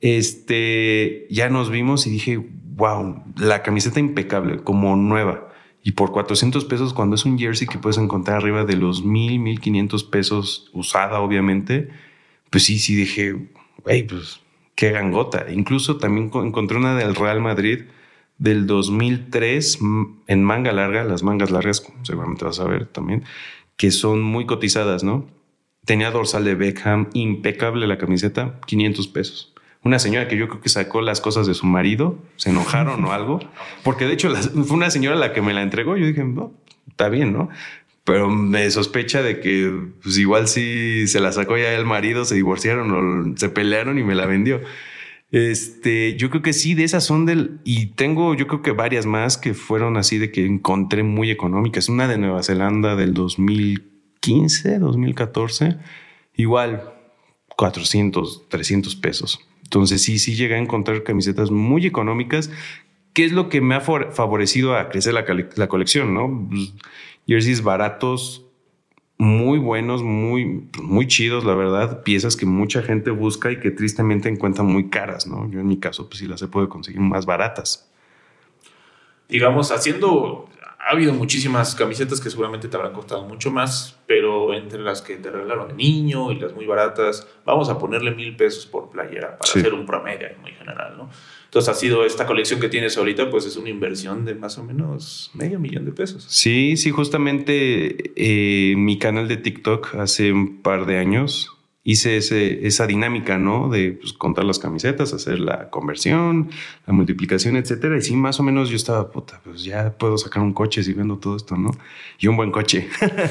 Este, 0.02 1.26
ya 1.30 1.48
nos 1.48 1.70
vimos 1.70 2.06
y 2.06 2.10
dije, 2.10 2.38
wow, 2.76 3.24
la 3.38 3.62
camiseta 3.62 4.00
impecable, 4.00 4.58
como 4.58 4.96
nueva. 4.96 5.47
Y 5.82 5.92
por 5.92 6.12
400 6.12 6.64
pesos, 6.64 6.92
cuando 6.92 7.14
es 7.16 7.24
un 7.24 7.38
jersey 7.38 7.66
que 7.66 7.78
puedes 7.78 7.98
encontrar 7.98 8.38
arriba 8.38 8.64
de 8.64 8.76
los 8.76 9.04
1000, 9.04 9.38
1500 9.38 10.04
pesos, 10.04 10.70
usada, 10.72 11.20
obviamente, 11.20 11.88
pues 12.50 12.64
sí, 12.64 12.78
sí 12.78 12.94
dije, 12.94 13.48
hey, 13.86 14.04
pues 14.08 14.40
qué 14.74 14.90
gangota. 14.90 15.46
Incluso 15.50 15.96
también 15.98 16.30
co- 16.30 16.44
encontré 16.44 16.76
una 16.78 16.96
del 16.96 17.14
Real 17.14 17.40
Madrid 17.40 17.82
del 18.38 18.66
2003 18.66 19.80
mm, 19.80 20.04
en 20.26 20.44
manga 20.44 20.72
larga, 20.72 21.04
las 21.04 21.22
mangas 21.22 21.50
largas, 21.50 21.84
seguramente 22.02 22.44
vas 22.44 22.60
a 22.60 22.64
ver 22.64 22.86
también, 22.86 23.24
que 23.76 23.90
son 23.90 24.22
muy 24.22 24.46
cotizadas, 24.46 25.04
¿no? 25.04 25.26
Tenía 25.84 26.10
dorsal 26.10 26.44
de 26.44 26.54
Beckham, 26.54 27.08
impecable 27.14 27.86
la 27.86 27.98
camiseta, 27.98 28.60
500 28.66 29.08
pesos. 29.08 29.54
Una 29.84 29.98
señora 29.98 30.26
que 30.28 30.36
yo 30.36 30.48
creo 30.48 30.60
que 30.60 30.68
sacó 30.68 31.00
las 31.00 31.20
cosas 31.20 31.46
de 31.46 31.54
su 31.54 31.64
marido, 31.66 32.18
se 32.36 32.50
enojaron 32.50 33.04
o 33.04 33.12
algo, 33.12 33.40
porque 33.84 34.06
de 34.06 34.14
hecho 34.14 34.28
las- 34.28 34.50
fue 34.50 34.76
una 34.76 34.90
señora 34.90 35.16
la 35.16 35.32
que 35.32 35.40
me 35.42 35.54
la 35.54 35.62
entregó. 35.62 35.96
Yo 35.96 36.06
dije, 36.06 36.24
no, 36.24 36.52
está 36.88 37.08
bien, 37.08 37.32
¿no? 37.32 37.48
Pero 38.04 38.28
me 38.30 38.70
sospecha 38.70 39.22
de 39.22 39.38
que 39.40 39.70
pues, 40.02 40.16
igual 40.18 40.48
sí 40.48 41.06
se 41.08 41.20
la 41.20 41.30
sacó 41.30 41.56
ya 41.58 41.72
el 41.74 41.84
marido, 41.84 42.24
se 42.24 42.34
divorciaron 42.34 43.32
o 43.32 43.36
se 43.36 43.50
pelearon 43.50 43.98
y 43.98 44.02
me 44.02 44.14
la 44.14 44.24
vendió. 44.26 44.60
Este, 45.30 46.16
yo 46.16 46.30
creo 46.30 46.40
que 46.40 46.54
sí, 46.54 46.72
de 46.74 46.84
esas 46.84 47.04
son 47.04 47.26
del. 47.26 47.60
Y 47.64 47.88
tengo, 47.88 48.34
yo 48.34 48.46
creo 48.46 48.62
que 48.62 48.70
varias 48.72 49.04
más 49.04 49.36
que 49.36 49.52
fueron 49.52 49.98
así 49.98 50.16
de 50.16 50.32
que 50.32 50.46
encontré 50.46 51.02
muy 51.02 51.30
económicas. 51.30 51.90
Una 51.90 52.08
de 52.08 52.16
Nueva 52.16 52.42
Zelanda 52.42 52.96
del 52.96 53.12
2015, 53.12 54.78
2014. 54.78 55.76
Igual 56.34 56.94
400, 57.56 58.48
300 58.48 58.96
pesos. 58.96 59.40
Entonces 59.68 60.02
sí, 60.02 60.18
sí 60.18 60.34
llegué 60.34 60.54
a 60.54 60.58
encontrar 60.58 61.02
camisetas 61.02 61.50
muy 61.50 61.84
económicas. 61.86 62.50
¿Qué 63.12 63.26
es 63.26 63.32
lo 63.32 63.50
que 63.50 63.60
me 63.60 63.74
ha 63.74 63.82
favorecido 63.82 64.74
a 64.74 64.88
crecer 64.88 65.12
la, 65.12 65.26
la 65.56 65.68
colección? 65.68 66.14
¿no? 66.14 66.48
Pues, 66.48 66.72
jerseys 67.26 67.62
baratos, 67.62 68.46
muy 69.18 69.58
buenos, 69.58 70.02
muy, 70.02 70.70
muy 70.80 71.06
chidos, 71.06 71.44
la 71.44 71.54
verdad. 71.54 72.02
Piezas 72.02 72.34
que 72.34 72.46
mucha 72.46 72.82
gente 72.82 73.10
busca 73.10 73.52
y 73.52 73.60
que 73.60 73.70
tristemente 73.70 74.30
encuentran 74.30 74.66
muy 74.66 74.88
caras, 74.88 75.26
¿no? 75.26 75.50
Yo 75.50 75.60
en 75.60 75.66
mi 75.66 75.76
caso, 75.76 76.08
pues 76.08 76.20
sí 76.20 76.26
las 76.26 76.40
he 76.40 76.48
podido 76.48 76.70
conseguir 76.70 77.00
más 77.00 77.26
baratas. 77.26 77.90
digamos, 79.28 79.70
haciendo. 79.70 80.48
Ha 80.80 80.92
habido 80.92 81.12
muchísimas 81.12 81.74
camisetas 81.74 82.20
que 82.20 82.30
seguramente 82.30 82.68
te 82.68 82.76
habrán 82.76 82.92
costado 82.92 83.24
mucho 83.24 83.50
más, 83.50 83.98
pero 84.06 84.54
entre 84.54 84.78
las 84.80 85.02
que 85.02 85.16
te 85.16 85.28
regalaron 85.30 85.68
de 85.68 85.74
niño 85.74 86.30
y 86.30 86.36
las 86.38 86.54
muy 86.54 86.66
baratas, 86.66 87.26
vamos 87.44 87.68
a 87.68 87.78
ponerle 87.78 88.12
mil 88.12 88.36
pesos 88.36 88.64
por 88.64 88.88
playera 88.88 89.36
para 89.38 89.50
Sí. 89.52 89.58
hacer 89.58 89.74
un 89.74 89.84
promedio 89.84 90.28
muy 90.40 90.52
general, 90.52 90.96
¿no? 90.96 91.10
Entonces 91.46 91.68
ha 91.68 91.74
sido 91.74 92.04
esta 92.06 92.26
colección 92.26 92.60
que 92.60 92.68
tienes 92.68 92.96
ahorita, 92.96 93.28
pues 93.28 93.44
es 93.44 93.56
una 93.56 93.70
inversión 93.70 94.24
de 94.24 94.34
más 94.36 94.56
o 94.58 94.64
menos 94.64 95.30
medio 95.34 95.58
millón 95.58 95.84
de 95.84 95.92
pesos. 95.92 96.24
Sí, 96.28 96.76
sí, 96.76 96.90
justamente 96.90 98.12
eh, 98.16 98.76
mi 98.76 98.98
canal 98.98 99.26
de 99.28 99.36
TikTok 99.36 99.96
hace 99.96 100.32
un 100.32 100.62
par 100.62 100.86
de 100.86 100.98
años 100.98 101.50
hice 101.88 102.18
ese, 102.18 102.66
esa 102.66 102.86
dinámica, 102.86 103.38
¿no? 103.38 103.70
De 103.70 103.92
pues, 103.92 104.12
contar 104.12 104.44
las 104.44 104.58
camisetas, 104.58 105.14
hacer 105.14 105.40
la 105.40 105.70
conversión, 105.70 106.50
la 106.86 106.92
multiplicación, 106.92 107.56
etcétera. 107.56 107.96
Y 107.96 108.02
sí, 108.02 108.14
más 108.14 108.38
o 108.40 108.42
menos 108.42 108.68
yo 108.68 108.76
estaba, 108.76 109.10
puta, 109.10 109.40
pues 109.42 109.64
ya 109.64 109.96
puedo 109.96 110.18
sacar 110.18 110.42
un 110.42 110.52
coche 110.52 110.82
si 110.82 110.92
vendo 110.92 111.16
todo 111.16 111.34
esto, 111.34 111.56
¿no? 111.56 111.70
Y 112.18 112.26
un 112.26 112.36
buen 112.36 112.50
coche. 112.50 112.90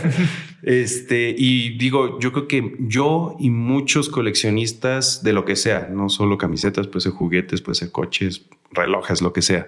este, 0.64 1.36
y 1.38 1.78
digo, 1.78 2.20
yo 2.20 2.34
creo 2.34 2.48
que 2.48 2.76
yo 2.80 3.38
y 3.40 3.52
muchos 3.52 4.10
coleccionistas 4.10 5.22
de 5.22 5.34
lo 5.34 5.46
que 5.46 5.56
sea, 5.56 5.90
no 5.94 6.10
solo 6.10 6.40
camisetas, 6.40 6.88
puede 6.88 7.02
ser 7.02 7.12
juguetes, 7.12 7.62
puede 7.62 7.76
ser 7.76 7.92
coches, 7.92 8.42
relojes, 8.72 9.22
lo 9.22 9.34
que 9.34 9.44
sea, 9.44 9.68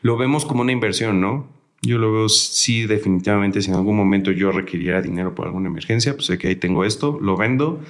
lo 0.00 0.16
vemos 0.16 0.44
como 0.44 0.60
una 0.60 0.70
inversión, 0.70 1.20
¿no? 1.20 1.48
Yo 1.82 1.98
lo 1.98 2.12
veo, 2.12 2.28
sí, 2.28 2.86
definitivamente, 2.86 3.62
si 3.62 3.70
en 3.70 3.76
algún 3.76 3.96
momento 3.96 4.30
yo 4.30 4.52
requiriera 4.52 5.02
dinero 5.02 5.34
por 5.34 5.46
alguna 5.46 5.68
emergencia, 5.68 6.14
pues 6.14 6.26
sé 6.26 6.38
que 6.38 6.46
ahí 6.46 6.56
tengo 6.56 6.84
esto, 6.84 7.18
lo 7.20 7.36
vendo 7.36 7.80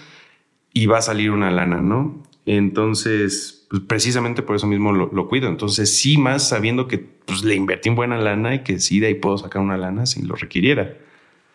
y 0.73 0.87
va 0.87 0.99
a 0.99 1.03
salir 1.03 1.31
una 1.31 1.51
lana, 1.51 1.81
¿no? 1.81 2.23
Entonces, 2.47 3.67
pues 3.69 3.83
precisamente 3.87 4.43
por 4.43 4.57
eso 4.57 4.67
mismo 4.67 4.93
lo, 4.93 5.11
lo 5.13 5.29
cuido. 5.29 5.49
Entonces, 5.49 5.95
sí, 5.99 6.17
más 6.17 6.49
sabiendo 6.49 6.89
que 6.89 6.99
pues, 6.99 7.45
le 7.45 7.55
invertí 7.55 7.89
en 7.91 7.95
buena 7.97 8.17
lana 8.19 8.55
y 8.55 8.61
que 8.61 8.79
sí, 8.79 9.01
de 9.01 9.09
ahí 9.09 9.15
puedo 9.15 9.37
sacar 9.39 9.61
una 9.61 9.77
lana 9.77 10.07
si 10.07 10.23
lo 10.23 10.35
requiriera. 10.35 10.95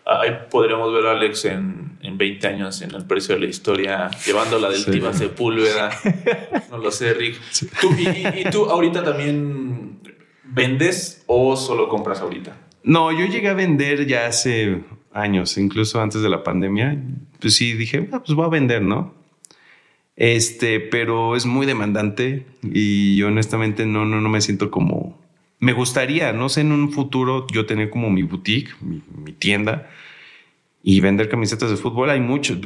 Ahí 0.06 0.32
podríamos 0.52 0.94
ver 0.94 1.08
a 1.08 1.12
Alex 1.12 1.46
en, 1.46 1.98
en 2.02 2.18
20 2.18 2.48
años 2.48 2.82
en 2.82 2.94
el 2.94 3.06
precio 3.06 3.36
de 3.36 3.42
la 3.42 3.48
historia, 3.48 4.12
llevándola 4.26 4.70
del 4.70 4.80
Sí. 4.82 5.02
Sepúlveda. 5.14 5.90
No 6.70 6.78
lo 6.78 6.92
sé, 6.92 7.14
Rick. 7.14 7.40
¿Tú, 7.80 7.90
y 7.98 8.44
tú 8.52 8.66
ahorita 8.66 9.04
también 9.04 10.00
vendes 10.44 11.24
o 11.28 11.56
solo 11.56 11.88
compras 11.88 12.20
ahorita? 12.20 12.58
No, 12.84 13.12
yo 13.12 13.26
llegué 13.26 13.48
a 13.50 13.54
vender 13.54 14.06
ya 14.08 14.26
hace 14.28 14.84
años, 15.14 15.58
incluso 15.58 16.02
antes 16.02 16.22
de 16.22 16.30
la 16.30 16.44
pandemia. 16.44 17.02
Pues 17.44 17.56
sí, 17.56 17.74
dije, 17.74 18.08
"Ah, 18.14 18.24
pues 18.26 18.36
voy 18.38 18.46
a 18.46 18.50
vender, 18.50 18.82
¿no? 18.82 19.14
Este, 20.16 20.80
pero 20.80 21.36
es 21.36 21.46
muy 21.46 21.66
demandante 21.66 22.46
y 22.64 23.18
yo 23.18 23.28
honestamente 23.28 23.86
no, 23.86 24.06
no, 24.06 24.22
no 24.22 24.30
me 24.30 24.40
siento 24.40 24.72
como... 24.72 25.22
Me 25.60 25.74
gustaría, 25.74 26.32
no 26.32 26.48
sé, 26.48 26.62
en 26.62 26.72
un 26.72 26.94
futuro 26.94 27.46
yo 27.52 27.66
tener 27.66 27.90
como 27.90 28.10
mi 28.10 28.24
boutique, 28.24 28.72
mi, 28.80 29.02
mi 29.14 29.34
tienda 29.34 29.90
y 30.84 31.02
vender 31.02 31.28
camisetas 31.28 31.70
de 31.70 31.76
fútbol. 31.76 32.10
Hay 32.12 32.22
muchos, 32.22 32.60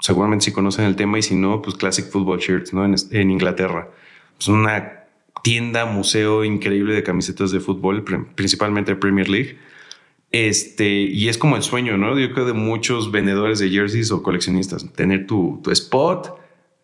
seguramente 0.00 0.46
si 0.46 0.52
conocen 0.52 0.86
el 0.86 0.96
tema 0.96 1.20
y 1.20 1.22
si 1.22 1.36
no, 1.36 1.62
pues 1.62 1.76
Classic 1.76 2.10
Football 2.10 2.40
Shirts, 2.40 2.74
¿no? 2.74 2.84
En, 2.84 2.96
en 3.12 3.30
Inglaterra. 3.30 3.88
Es 4.40 4.48
una 4.48 5.04
tienda, 5.44 5.86
museo 5.86 6.44
increíble 6.44 6.92
de 6.94 7.04
camisetas 7.04 7.52
de 7.52 7.60
fútbol, 7.60 8.04
principalmente 8.34 8.96
Premier 8.96 9.28
League. 9.28 9.58
Este, 10.30 10.88
y 10.88 11.28
es 11.28 11.38
como 11.38 11.56
el 11.56 11.62
sueño, 11.62 11.96
¿no? 11.96 12.18
Yo 12.18 12.32
creo 12.32 12.44
de 12.44 12.52
muchos 12.52 13.10
vendedores 13.10 13.58
de 13.58 13.70
jerseys 13.70 14.10
o 14.10 14.22
coleccionistas, 14.22 14.92
tener 14.92 15.26
tu, 15.26 15.60
tu 15.62 15.70
spot, 15.70 16.38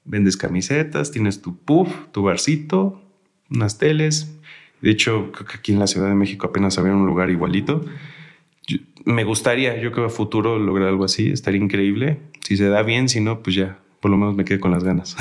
vendes 0.05 0.37
camisetas, 0.37 1.11
tienes 1.11 1.43
tu 1.43 1.57
puff, 1.57 1.89
tu 2.13 2.23
barcito, 2.23 3.03
unas 3.51 3.79
teles. 3.79 4.39
De 4.81 4.91
hecho, 4.91 5.31
creo 5.33 5.47
que 5.47 5.57
aquí 5.59 5.73
en 5.73 5.79
la 5.79 5.87
Ciudad 5.87 6.09
de 6.09 6.15
México 6.15 6.47
apenas 6.47 6.79
había 6.79 6.95
un 6.95 7.07
lugar 7.07 7.31
igualito. 7.31 7.85
Me 9.05 9.25
gustaría, 9.25 9.79
yo 9.81 9.93
creo 9.93 10.07
a 10.07 10.11
futuro 10.11 10.59
lograr 10.59 10.89
algo 10.89 11.05
así, 11.05 11.31
estaría 11.31 11.61
increíble. 11.61 12.21
Si 12.41 12.57
se 12.57 12.69
da 12.69 12.83
bien, 12.83 13.09
si 13.11 13.21
no, 13.21 13.43
pues 13.43 13.57
ya, 13.57 13.79
por 14.05 14.11
lo 14.11 14.19
menos 14.19 14.35
me 14.35 14.45
quedé 14.45 14.61
con 14.61 14.71
las 14.71 14.85
ganas. 14.85 15.17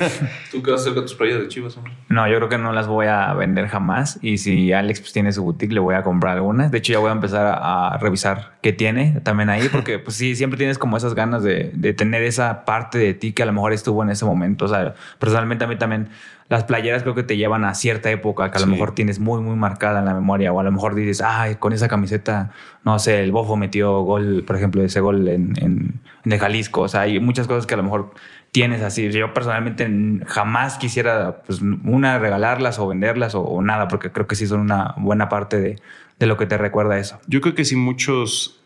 ¿Tú 0.52 0.62
qué 0.62 0.70
vas 0.70 0.78
a 0.78 0.82
hacer 0.82 0.94
con 0.94 1.02
tus 1.02 1.14
playas 1.14 1.40
de 1.40 1.48
chivas, 1.48 1.76
hombre? 1.76 1.92
No, 2.08 2.28
yo 2.28 2.36
creo 2.36 2.48
que 2.48 2.56
no 2.56 2.70
las 2.70 2.86
voy 2.86 3.06
a 3.06 3.34
vender 3.34 3.66
jamás. 3.66 4.20
Y 4.22 4.38
si 4.38 4.72
Alex 4.72 5.00
pues, 5.00 5.12
tiene 5.12 5.32
su 5.32 5.42
boutique, 5.42 5.72
le 5.72 5.80
voy 5.80 5.96
a 5.96 6.04
comprar 6.04 6.36
algunas. 6.36 6.70
De 6.70 6.78
hecho, 6.78 6.92
ya 6.92 7.00
voy 7.00 7.08
a 7.08 7.14
empezar 7.14 7.46
a, 7.46 7.88
a 7.88 7.98
revisar 7.98 8.52
qué 8.62 8.72
tiene 8.72 9.20
también 9.24 9.50
ahí, 9.50 9.68
porque 9.68 9.98
pues 9.98 10.16
sí, 10.16 10.36
siempre 10.36 10.56
tienes 10.56 10.78
como 10.78 10.96
esas 10.96 11.16
ganas 11.16 11.42
de, 11.42 11.72
de 11.74 11.94
tener 11.94 12.22
esa 12.22 12.64
parte 12.64 12.98
de 12.98 13.12
ti 13.12 13.32
que 13.32 13.42
a 13.42 13.46
lo 13.46 13.52
mejor 13.52 13.72
estuvo 13.72 14.04
en 14.04 14.10
ese 14.10 14.24
momento. 14.24 14.66
O 14.66 14.68
sea, 14.68 14.94
personalmente 15.18 15.64
a 15.64 15.66
mí 15.66 15.74
también 15.74 16.10
las 16.48 16.64
playeras 16.64 17.02
creo 17.02 17.14
que 17.14 17.22
te 17.22 17.36
llevan 17.36 17.64
a 17.64 17.74
cierta 17.74 18.10
época 18.10 18.50
que 18.50 18.58
a 18.58 18.60
lo 18.60 18.66
mejor 18.66 18.94
tienes 18.94 19.18
muy, 19.18 19.42
muy 19.42 19.54
marcada 19.54 19.98
en 19.98 20.06
la 20.06 20.14
memoria. 20.14 20.52
O 20.52 20.60
a 20.60 20.62
lo 20.62 20.72
mejor 20.72 20.94
dices, 20.94 21.20
ay, 21.20 21.56
con 21.56 21.72
esa 21.72 21.88
camiseta, 21.88 22.52
no 22.84 22.98
sé, 22.98 23.22
el 23.22 23.32
Bofo 23.32 23.56
metió 23.56 24.00
gol, 24.00 24.44
por 24.46 24.56
ejemplo, 24.56 24.82
ese 24.82 25.00
gol 25.00 25.28
en, 25.28 25.52
en, 25.58 26.00
en 26.24 26.32
el 26.32 26.38
Jalisco. 26.38 26.82
O 26.82 26.88
sea, 26.88 27.02
hay 27.02 27.20
muchas 27.20 27.46
cosas 27.46 27.66
que 27.66 27.74
a 27.74 27.76
lo 27.76 27.82
mejor 27.82 28.12
tienes 28.50 28.82
así. 28.82 29.10
Yo 29.10 29.34
personalmente 29.34 29.88
jamás 30.26 30.78
quisiera, 30.78 31.42
pues, 31.46 31.60
una, 31.60 32.18
regalarlas 32.18 32.78
o 32.78 32.88
venderlas 32.88 33.34
o, 33.34 33.42
o 33.42 33.60
nada, 33.60 33.88
porque 33.88 34.10
creo 34.10 34.26
que 34.26 34.34
sí 34.34 34.46
son 34.46 34.60
una 34.60 34.94
buena 34.96 35.28
parte 35.28 35.60
de, 35.60 35.76
de 36.18 36.26
lo 36.26 36.38
que 36.38 36.46
te 36.46 36.56
recuerda 36.56 36.98
eso. 36.98 37.20
Yo 37.26 37.40
creo 37.42 37.54
que 37.54 37.66
sí 37.66 37.76
muchos 37.76 38.60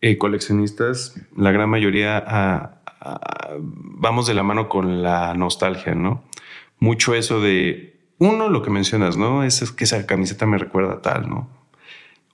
eh, 0.00 0.18
coleccionistas, 0.18 1.20
la 1.36 1.50
gran 1.50 1.68
mayoría, 1.68 2.22
ah, 2.26 2.74
ah, 3.00 3.50
vamos 3.60 4.26
de 4.26 4.34
la 4.34 4.42
mano 4.42 4.68
con 4.68 5.02
la 5.02 5.34
nostalgia, 5.34 5.94
¿no? 5.94 6.22
Mucho 6.82 7.14
eso 7.14 7.40
de, 7.40 7.96
uno, 8.18 8.48
lo 8.48 8.62
que 8.62 8.70
mencionas, 8.70 9.16
¿no? 9.16 9.44
Es, 9.44 9.62
es 9.62 9.70
que 9.70 9.84
esa 9.84 10.04
camiseta 10.04 10.46
me 10.46 10.58
recuerda 10.58 10.94
a 10.94 11.00
tal, 11.00 11.30
¿no? 11.30 11.48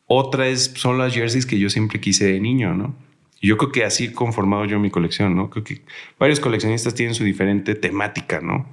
Otra 0.07 0.49
es, 0.49 0.73
son 0.75 0.97
las 0.97 1.13
jerseys 1.13 1.45
que 1.45 1.59
yo 1.59 1.69
siempre 1.69 2.01
quise 2.01 2.25
de 2.33 2.41
niño, 2.41 2.73
¿no? 2.73 2.95
Y 3.43 3.49
Yo 3.49 3.59
creo 3.59 3.73
que 3.73 3.85
así 3.85 4.07
he 4.07 4.13
conformado 4.15 4.65
yo 4.65 4.79
mi 4.81 4.91
colección, 4.91 5.37
¿no? 5.37 5.51
Creo 5.51 5.65
que 5.65 5.83
varios 6.19 6.41
coleccionistas 6.41 6.95
tienen 6.95 7.15
su 7.15 7.25
diferente 7.25 7.75
temática, 7.75 8.41
¿no? 8.41 8.67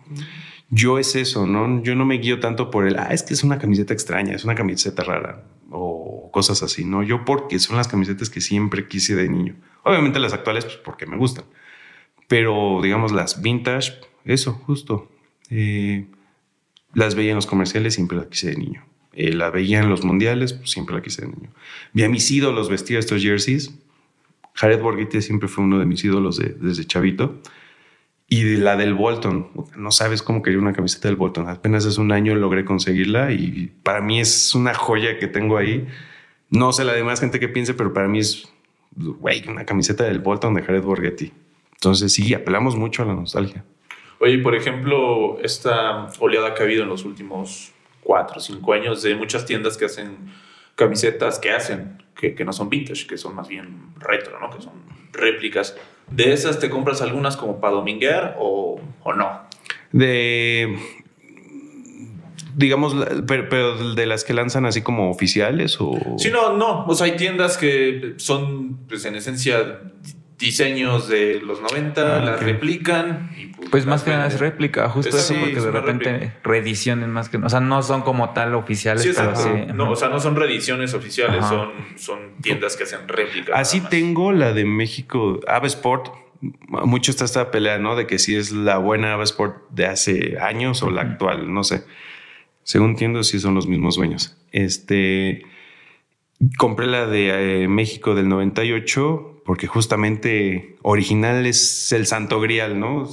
Yo 0.69 0.97
es 0.97 1.17
eso, 1.17 1.45
¿no? 1.45 1.83
Yo 1.83 1.93
no 1.93 2.05
me 2.05 2.19
guío 2.19 2.39
tanto 2.39 2.71
por 2.71 2.87
el, 2.87 2.97
ah, 2.97 3.09
es 3.11 3.23
que 3.23 3.33
es 3.33 3.43
una 3.43 3.59
camiseta 3.59 3.93
extraña, 3.93 4.33
es 4.33 4.45
una 4.45 4.55
camiseta 4.55 5.03
rara 5.03 5.43
o 5.71 6.29
cosas 6.31 6.63
así, 6.63 6.85
¿no? 6.85 7.03
Yo 7.03 7.25
porque 7.25 7.59
son 7.59 7.75
las 7.75 7.89
camisetas 7.89 8.29
que 8.29 8.39
siempre 8.39 8.87
quise 8.87 9.13
de 9.13 9.27
niño. 9.27 9.55
Obviamente 9.83 10.19
las 10.19 10.31
actuales, 10.31 10.63
pues 10.63 10.77
porque 10.77 11.05
me 11.05 11.17
gustan. 11.17 11.43
Pero 12.29 12.79
digamos 12.81 13.11
las 13.11 13.41
vintage, 13.41 13.99
eso, 14.23 14.53
justo. 14.53 15.11
Eh, 15.49 16.05
las 16.93 17.15
veía 17.15 17.31
en 17.31 17.35
los 17.35 17.45
comerciales, 17.47 17.93
siempre 17.95 18.17
la 18.17 18.29
quise 18.29 18.51
de 18.51 18.57
niño. 18.57 18.85
Eh, 19.13 19.33
la 19.33 19.49
veía 19.49 19.79
en 19.79 19.89
los 19.89 20.03
mundiales, 20.03 20.53
pues 20.53 20.71
siempre 20.71 20.95
la 20.95 21.01
quise 21.01 21.21
de 21.23 21.29
niño. 21.29 21.49
Vi 21.93 22.03
a 22.03 22.09
mis 22.09 22.29
ídolos 22.31 22.69
vestir 22.69 22.97
estos 22.97 23.21
jerseys. 23.21 23.73
Jared 24.53 24.81
Borghetti 24.81 25.21
siempre 25.21 25.47
fue 25.49 25.63
uno 25.63 25.79
de 25.79 25.85
mis 25.85 26.03
ídolos 26.03 26.37
de- 26.37 26.55
desde 26.59 26.85
chavito. 26.85 27.41
Y 28.27 28.55
la 28.57 28.75
del 28.75 28.93
Bolton, 28.95 29.49
no 29.77 29.91
sabes 29.91 30.23
cómo 30.23 30.41
quería 30.41 30.57
una 30.59 30.73
camiseta 30.73 31.07
del 31.07 31.15
Bolton. 31.15 31.47
Apenas 31.47 31.85
hace 31.85 32.01
un 32.01 32.11
año 32.11 32.33
logré 32.35 32.65
conseguirla 32.65 33.31
y 33.31 33.71
para 33.83 34.01
mí 34.01 34.19
es 34.19 34.55
una 34.55 34.73
joya 34.73 35.19
que 35.19 35.27
tengo 35.27 35.57
ahí. 35.57 35.85
No 36.49 36.73
sé 36.73 36.85
la 36.85 36.93
demás 36.93 37.19
gente 37.19 37.39
que 37.39 37.49
piense, 37.49 37.73
pero 37.75 37.93
para 37.93 38.07
mí 38.07 38.19
es, 38.19 38.47
una 39.47 39.65
camiseta 39.65 40.05
del 40.05 40.19
Bolton 40.19 40.55
de 40.55 40.63
Jared 40.63 40.81
Borghetti. 40.81 41.31
Entonces 41.73 42.13
sí, 42.13 42.33
apelamos 42.33 42.75
mucho 42.75 43.03
a 43.03 43.05
la 43.05 43.13
nostalgia. 43.13 43.63
Oye, 44.25 44.39
por 44.39 44.55
ejemplo, 44.55 45.37
esta 45.43 46.07
oleada 46.19 46.55
que 46.55 46.63
ha 46.63 46.65
habido 46.65 46.81
en 46.81 46.89
los 46.89 47.05
últimos 47.05 47.71
cuatro 48.01 48.37
o 48.37 48.39
cinco 48.39 48.73
años 48.73 49.03
de 49.03 49.13
muchas 49.13 49.45
tiendas 49.45 49.77
que 49.77 49.85
hacen 49.85 50.31
camisetas 50.73 51.37
que 51.37 51.51
hacen, 51.51 52.03
que, 52.15 52.33
que 52.33 52.43
no 52.43 52.51
son 52.51 52.67
vintage, 52.67 53.05
que 53.05 53.19
son 53.19 53.35
más 53.35 53.47
bien 53.47 53.93
retro, 53.99 54.39
¿no? 54.39 54.49
Que 54.49 54.63
son 54.63 54.73
réplicas. 55.13 55.77
¿De 56.09 56.33
esas 56.33 56.59
te 56.59 56.71
compras 56.71 57.03
algunas 57.03 57.37
como 57.37 57.59
para 57.59 57.75
dominguear 57.75 58.35
o, 58.39 58.81
o 59.03 59.13
no? 59.13 59.41
De. 59.91 60.75
Digamos, 62.55 62.95
pero, 63.27 63.47
pero 63.47 63.93
de 63.93 64.05
las 64.07 64.23
que 64.23 64.33
lanzan 64.33 64.65
así 64.65 64.81
como 64.81 65.11
oficiales 65.11 65.77
o. 65.79 66.15
Sí, 66.17 66.31
no, 66.31 66.57
no. 66.57 66.85
O 66.87 66.95
sea, 66.95 67.05
hay 67.05 67.15
tiendas 67.15 67.59
que 67.59 68.15
son, 68.17 68.87
pues 68.87 69.05
en 69.05 69.13
esencia, 69.13 69.81
diseños 70.37 71.07
de 71.07 71.39
los 71.41 71.61
90, 71.61 72.17
Ah, 72.17 72.19
las 72.19 72.43
replican. 72.43 73.31
Y, 73.37 73.47
Pues 73.69 73.85
más 73.85 74.01
las 74.01 74.03
que 74.03 74.09
nada 74.11 74.27
es 74.27 74.39
réplica, 74.39 74.89
justo 74.89 75.09
Es- 75.09 75.23
eso, 75.23 75.33
sí, 75.33 75.39
porque 75.39 75.57
es 75.57 75.63
de 75.63 75.71
repente 75.71 76.11
réplica. 76.11 76.39
reediciones 76.43 77.07
más 77.09 77.29
que. 77.29 77.37
O 77.37 77.49
sea, 77.49 77.59
no 77.61 77.81
son 77.83 78.01
como 78.01 78.31
tal 78.31 78.53
oficiales, 78.55 79.03
Sí, 79.03 79.11
pero 79.15 79.35
sí. 79.35 79.49
No, 79.73 79.89
o 79.91 79.95
sea, 79.95 80.09
no 80.09 80.19
son 80.19 80.35
reediciones 80.35 80.93
oficiales, 80.93 81.39
Ajá. 81.39 81.49
son, 81.49 81.71
son 81.97 82.19
tiendas 82.41 82.75
que 82.75 82.83
hacen 82.83 83.07
réplicas. 83.07 83.55
Así 83.57 83.81
más. 83.81 83.89
tengo 83.89 84.31
la 84.33 84.53
de 84.53 84.65
México, 84.65 85.39
Ava 85.47 85.67
Sport. 85.67 86.13
Mucho 86.67 87.11
está 87.11 87.25
esta 87.25 87.49
pelea, 87.49 87.79
¿no? 87.79 87.95
De 87.95 88.05
que 88.05 88.19
si 88.19 88.35
es 88.35 88.51
la 88.51 88.77
buena 88.77 89.13
Ava 89.13 89.23
Sport 89.23 89.69
de 89.71 89.87
hace 89.87 90.37
años 90.39 90.83
o 90.83 90.91
la 90.91 91.01
actual, 91.01 91.51
no 91.53 91.63
sé. 91.63 91.83
Según 92.63 92.91
entiendo, 92.91 93.23
sí 93.23 93.39
son 93.39 93.55
los 93.55 93.67
mismos 93.67 93.95
dueños. 93.95 94.37
Este. 94.51 95.43
Compré 96.57 96.87
la 96.87 97.07
de 97.07 97.63
eh, 97.63 97.67
México 97.67 98.15
del 98.15 98.27
98 98.27 99.35
porque 99.45 99.67
justamente 99.67 100.75
original 100.81 101.45
es 101.45 101.93
el 101.93 102.07
santo 102.07 102.41
grial, 102.41 102.79
¿no? 102.79 103.07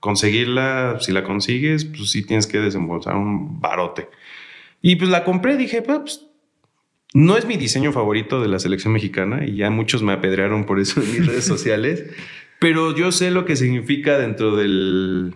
Conseguirla, 0.00 0.98
si 1.00 1.12
la 1.12 1.24
consigues, 1.24 1.86
pues 1.86 2.10
sí 2.10 2.24
tienes 2.24 2.46
que 2.46 2.58
desembolsar 2.58 3.16
un 3.16 3.60
barote. 3.60 4.08
Y 4.82 4.96
pues 4.96 5.10
la 5.10 5.24
compré, 5.24 5.56
dije, 5.56 5.80
pues 5.80 6.26
no 7.14 7.36
es 7.36 7.46
mi 7.46 7.56
diseño 7.56 7.92
favorito 7.92 8.40
de 8.40 8.48
la 8.48 8.58
selección 8.58 8.92
mexicana 8.92 9.46
y 9.46 9.56
ya 9.56 9.70
muchos 9.70 10.02
me 10.02 10.12
apedrearon 10.12 10.64
por 10.64 10.78
eso 10.78 11.00
en 11.00 11.10
mis 11.10 11.26
redes 11.26 11.44
sociales, 11.46 12.04
pero 12.58 12.94
yo 12.94 13.10
sé 13.10 13.30
lo 13.30 13.44
que 13.44 13.56
significa 13.56 14.18
dentro 14.18 14.54
del, 14.56 15.34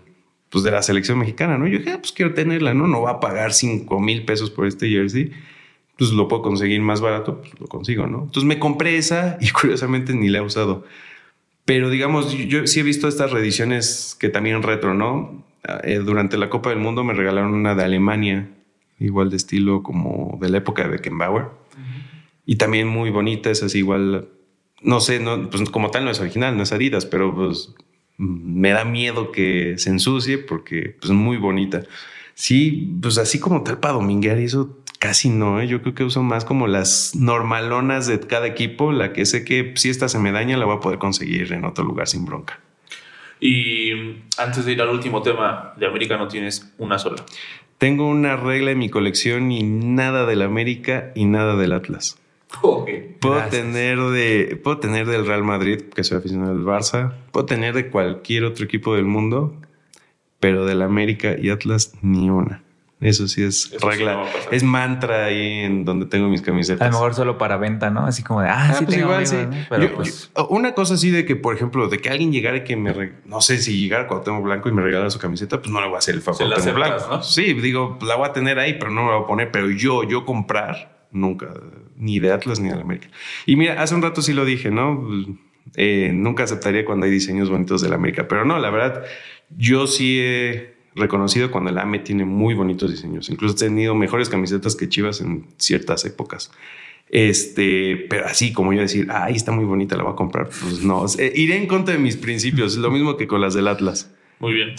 pues 0.51 0.65
de 0.65 0.71
la 0.71 0.83
selección 0.83 1.19
mexicana, 1.19 1.57
¿no? 1.57 1.67
Yo 1.67 1.79
dije, 1.79 1.93
ah, 1.93 1.99
pues 1.99 2.13
quiero 2.13 2.35
tenerla, 2.35 2.75
¿no? 2.75 2.87
No 2.87 3.03
va 3.03 3.13
a 3.13 3.21
pagar 3.21 3.53
5 3.53 4.01
mil 4.01 4.25
pesos 4.25 4.51
por 4.51 4.67
este 4.67 4.89
jersey, 4.89 5.33
pues 5.97 6.13
lo 6.13 6.29
puedo 6.29 6.43
conseguir 6.43 6.81
más 6.81 7.01
barato, 7.01 7.41
pues 7.41 7.59
lo 7.59 7.67
consigo, 7.67 8.07
¿no? 8.07 8.25
Entonces 8.25 8.45
me 8.45 8.59
compré 8.59 8.97
esa 8.97 9.39
y 9.41 9.51
curiosamente 9.51 10.15
ni 10.15 10.29
la 10.29 10.39
he 10.39 10.43
usado. 10.43 10.85
Pero 11.65 11.91
digamos, 11.91 12.33
yo, 12.33 12.45
yo 12.45 12.67
sí 12.67 12.81
he 12.81 12.83
visto 12.83 13.09
estas 13.09 13.33
reediciones 13.33 14.17
que 14.19 14.29
también 14.29 14.63
retro, 14.63 14.95
¿no? 14.95 15.45
Eh, 15.83 16.01
durante 16.05 16.37
la 16.37 16.49
Copa 16.49 16.71
del 16.71 16.79
Mundo 16.79 17.03
me 17.03 17.13
regalaron 17.13 17.55
una 17.55 17.75
de 17.75 17.83
Alemania, 17.83 18.49
igual 19.01 19.31
de 19.31 19.37
estilo 19.37 19.83
como 19.83 20.39
de 20.41 20.49
la 20.49 20.59
época 20.59 20.85
de 20.85 20.91
Beckenbauer. 20.91 21.47
Y 22.49 22.57
también 22.57 22.87
muy 22.87 23.11
bonita, 23.11 23.51
es 23.51 23.65
así 23.65 23.79
igual, 23.79 24.29
no 24.81 25.01
sé, 25.01 25.19
no, 25.19 25.51
pues 25.51 25.69
como 25.71 25.91
tal 25.91 26.05
no 26.05 26.13
es 26.13 26.21
original, 26.21 26.57
no 26.57 26.63
es 26.63 26.71
Adidas, 26.73 27.05
pero 27.05 27.35
pues 27.35 27.75
me 28.19 28.71
da 28.71 28.85
miedo 28.85 29.33
que 29.33 29.77
se 29.79 29.91
ensucie 29.91 30.39
porque 30.39 30.97
pues 31.01 31.11
es 31.11 31.17
muy 31.17 31.39
bonita. 31.39 31.83
Sí, 32.35 32.97
pues 33.03 33.19
así 33.19 33.41
como 33.41 33.65
tal 33.65 33.81
para 33.81 33.95
dominguear 33.95 34.39
y 34.39 34.45
eso 34.45 34.79
casi 34.99 35.29
no, 35.29 35.61
¿eh? 35.61 35.67
yo 35.67 35.83
creo 35.83 35.95
que 35.95 36.05
uso 36.05 36.23
más 36.23 36.45
como 36.45 36.67
las 36.67 37.15
normalonas 37.15 38.07
de 38.07 38.21
cada 38.21 38.47
equipo, 38.47 38.93
la 38.93 39.13
que 39.13 39.27
sé 39.27 39.45
que 39.45 39.73
si 39.77 39.91
esta 39.91 40.09
se 40.09 40.19
me 40.19 40.33
daña 40.33 40.57
la 40.57 40.65
voy 40.65 40.77
a 40.77 40.81
poder 40.81 40.99
conseguir 40.99 41.53
en 41.53 41.65
otro 41.65 41.85
lugar 41.85 42.09
sin 42.09 42.25
bronca. 42.25 42.61
Y 43.41 43.93
antes 44.39 44.65
de 44.65 44.73
ir 44.73 44.81
al 44.81 44.89
último 44.89 45.23
tema, 45.23 45.75
de 45.77 45.87
América 45.87 46.17
no 46.17 46.29
tienes 46.29 46.73
una 46.79 46.99
sola. 46.99 47.25
Tengo 47.79 48.09
una 48.09 48.37
regla 48.37 48.71
en 48.71 48.79
mi 48.79 48.89
colección 48.89 49.53
y 49.53 49.63
nada 49.63 50.25
del 50.25 50.41
América 50.43 51.13
y 51.15 51.27
nada 51.27 51.57
del 51.57 51.73
Atlas. 51.73 52.19
Ok. 52.63 52.89
Puedo 53.21 53.35
Gracias. 53.35 53.63
tener 53.63 53.99
de 53.99 54.59
puedo 54.63 54.79
tener 54.79 55.07
del 55.07 55.27
Real 55.27 55.45
Madrid, 55.45 55.83
que 55.95 56.05
soy 56.05 56.19
aficionado 56.19 56.55
del 56.55 56.65
Barça, 56.65 57.13
puedo 57.33 57.45
tener 57.45 57.75
de 57.75 57.91
cualquier 57.91 58.45
otro 58.45 58.65
equipo 58.65 58.95
del 58.95 59.05
mundo, 59.05 59.55
pero 60.41 60.65
del 60.65 60.81
América 60.81 61.37
y 61.39 61.51
Atlas 61.51 61.93
ni 62.01 62.31
una. 62.31 62.63
Eso 62.99 63.29
sí 63.29 63.43
es 63.43 63.67
Eso 63.67 63.79
sí 63.79 63.87
regla, 63.87 64.23
pasar. 64.23 64.55
es 64.55 64.63
mantra 64.63 65.27
ahí 65.27 65.61
en 65.65 65.85
donde 65.85 66.07
tengo 66.07 66.29
mis 66.29 66.41
camisetas. 66.41 66.81
A 66.81 66.87
lo 66.91 66.93
mejor 66.93 67.15
solo 67.15 67.37
para 67.37 67.59
venta, 67.59 67.91
¿no? 67.91 68.07
Así 68.07 68.23
como 68.23 68.41
de, 68.41 68.49
ah, 68.49 68.69
Ah, 68.71 68.75
sí, 68.75 68.85
pues 68.87 68.97
tengo 68.97 69.11
igual, 69.13 69.27
amigos, 69.27 69.39
sí. 69.53 69.59
¿no? 69.61 69.67
Pero 69.69 69.83
Yo- 69.83 69.95
pues. 69.97 70.31
yo- 70.35 70.49
una 70.49 70.73
cosa 70.73 70.95
así 70.95 71.11
de 71.11 71.27
que, 71.27 71.37
por 71.37 71.55
ejemplo, 71.55 71.89
de 71.89 71.99
que 71.99 72.09
alguien 72.09 72.33
llegara 72.33 72.57
y 72.57 72.65
que 72.65 72.75
me, 72.77 72.95
re- 72.95 73.13
no 73.27 73.43
sé 73.43 73.59
si 73.59 73.79
llegara 73.79 74.07
Cuauhtémoc 74.09 74.43
Blanco 74.45 74.71
y 74.71 74.73
me 74.73 74.81
regalara 74.81 75.11
su 75.11 75.19
camiseta, 75.19 75.59
pues 75.61 75.71
no 75.71 75.81
le 75.83 75.89
voy 75.89 75.97
a 75.97 75.99
hacer 75.99 76.15
el 76.15 76.23
favor. 76.23 76.39
Se 76.39 76.45
la 76.47 76.57
aceptas, 76.57 76.75
Blanco. 77.07 77.17
¿no? 77.17 77.23
Sí, 77.23 77.53
digo, 77.53 77.99
la 78.01 78.15
voy 78.17 78.29
a 78.29 78.33
tener 78.33 78.59
ahí, 78.59 78.77
pero 78.79 78.91
no 78.91 79.03
me 79.05 79.11
la 79.11 79.17
voy 79.17 79.25
a 79.25 79.27
poner. 79.27 79.51
Pero 79.51 79.69
yo, 79.71 80.03
yo 80.05 80.25
comprar, 80.25 81.07
nunca, 81.13 81.49
ni 81.97 82.19
de 82.19 82.33
Atlas 82.33 82.61
ni 82.61 82.71
de 82.71 82.81
América. 82.81 83.09
Y 83.45 83.57
mira, 83.57 83.83
hace 83.83 83.95
un 83.95 84.01
rato 84.01 84.23
sí 84.23 84.33
lo 84.33 84.47
dije, 84.47 84.71
¿no? 84.71 85.07
Eh, 85.75 86.13
nunca 86.15 86.45
aceptaría 86.45 86.85
cuando 86.87 87.05
hay 87.05 87.13
diseños 87.13 87.51
bonitos 87.51 87.83
de 87.83 87.89
la 87.91 87.97
América, 87.97 88.27
pero 88.29 88.45
no, 88.47 88.59
la 88.59 88.71
verdad, 88.71 89.03
yo 89.51 89.87
sí 89.87 90.19
he 90.21 90.76
reconocido 90.97 91.51
cuando 91.51 91.71
el 91.71 91.79
AME 91.79 92.01
tiene 92.01 92.25
muy 92.25 92.55
bonitos 92.55 92.91
diseños. 92.91 93.29
Incluso 93.29 93.55
he 93.55 93.69
tenido 93.69 93.95
mejores 93.95 94.29
camisetas 94.29 94.75
que 94.75 94.89
Chivas 94.89 95.21
en 95.21 95.47
ciertas 95.59 96.05
épocas. 96.05 96.51
Este, 97.09 98.07
pero 98.11 98.27
así 98.27 98.53
como 98.53 98.73
yo 98.73 98.81
decir, 98.81 99.07
ay, 99.11 99.37
está 99.37 99.53
muy 99.53 99.65
bonita, 99.65 99.97
la 99.97 100.03
voy 100.03 100.13
a 100.13 100.17
comprar. 100.17 100.47
Pues 100.49 100.83
no, 100.83 101.05
eh, 101.19 101.33
iré 101.37 101.57
en 101.57 101.67
contra 101.67 101.95
de 101.95 102.01
mis 102.01 102.17
principios. 102.17 102.73
Es 102.73 102.79
lo 102.79 102.91
mismo 102.91 103.17
que 103.17 103.29
con 103.29 103.41
las 103.41 103.55
del 103.55 103.69
Atlas. 103.69 104.13
Muy 104.41 104.55
bien. 104.55 104.75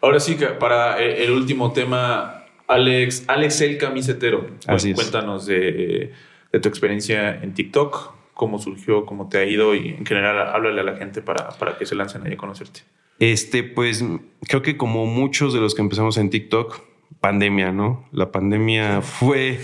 Ahora 0.00 0.20
sí 0.20 0.36
que 0.36 0.46
para 0.46 1.02
eh, 1.02 1.24
el 1.24 1.32
último 1.32 1.72
tema, 1.72 2.44
Alex, 2.68 3.24
Alex 3.26 3.60
el 3.62 3.78
camisetero. 3.78 4.50
Así. 4.66 4.94
Cuéntanos 4.94 5.46
de, 5.46 6.12
de 6.52 6.60
tu 6.60 6.68
experiencia 6.68 7.42
en 7.42 7.54
TikTok, 7.54 8.12
cómo 8.34 8.58
surgió, 8.58 9.06
cómo 9.06 9.28
te 9.28 9.38
ha 9.38 9.44
ido 9.44 9.74
y 9.74 9.88
en 9.88 10.06
general 10.06 10.38
háblale 10.48 10.80
a 10.80 10.84
la 10.84 10.96
gente 10.96 11.22
para, 11.22 11.48
para 11.50 11.78
que 11.78 11.86
se 11.86 11.94
lancen 11.94 12.26
ahí 12.26 12.34
a 12.34 12.36
conocerte. 12.36 12.80
Este, 13.22 13.62
pues 13.62 14.04
creo 14.48 14.62
que 14.62 14.76
como 14.76 15.06
muchos 15.06 15.54
de 15.54 15.60
los 15.60 15.76
que 15.76 15.82
empezamos 15.82 16.16
en 16.18 16.28
TikTok, 16.28 16.80
pandemia, 17.20 17.70
¿no? 17.70 18.04
La 18.10 18.32
pandemia 18.32 19.00
fue 19.00 19.60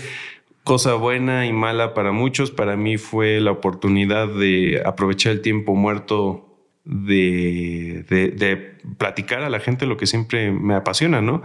cosa 0.63 0.93
buena 0.93 1.45
y 1.45 1.51
mala 1.51 1.93
para 1.93 2.13
muchos. 2.13 2.51
Para 2.51 2.77
mí 2.77 2.97
fue 2.97 3.41
la 3.41 3.51
oportunidad 3.51 4.29
de 4.29 4.81
aprovechar 4.85 5.33
el 5.33 5.41
tiempo 5.41 5.75
muerto 5.75 6.57
de, 6.85 8.05
de- 8.09 8.29
de 8.29 8.55
platicar 8.97 9.41
a 9.43 9.49
la 9.49 9.59
gente 9.59 9.85
lo 9.85 9.97
que 9.97 10.07
siempre 10.07 10.51
me 10.53 10.73
apasiona, 10.75 11.21
¿no? 11.21 11.41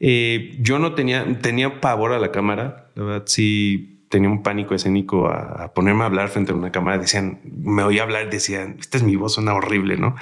Eh, 0.00 0.56
yo 0.58 0.78
no 0.78 0.94
tenía, 0.94 1.38
tenía 1.42 1.80
pavor 1.82 2.12
a 2.14 2.18
la 2.18 2.32
cámara, 2.32 2.90
la 2.94 3.02
verdad 3.04 3.22
sí 3.26 4.06
tenía 4.08 4.30
un 4.30 4.42
pánico 4.42 4.74
escénico 4.74 5.28
a, 5.28 5.64
a 5.64 5.74
ponerme 5.74 6.02
a 6.02 6.06
hablar 6.06 6.28
frente 6.30 6.52
a 6.52 6.54
una 6.54 6.72
cámara. 6.72 6.96
Decían, 6.96 7.40
me 7.44 7.82
oía 7.82 8.04
hablar, 8.04 8.30
decían, 8.30 8.76
esta 8.80 8.96
es 8.96 9.02
mi 9.02 9.16
voz, 9.16 9.34
suena 9.34 9.52
horrible, 9.54 9.98
¿no? 9.98 10.16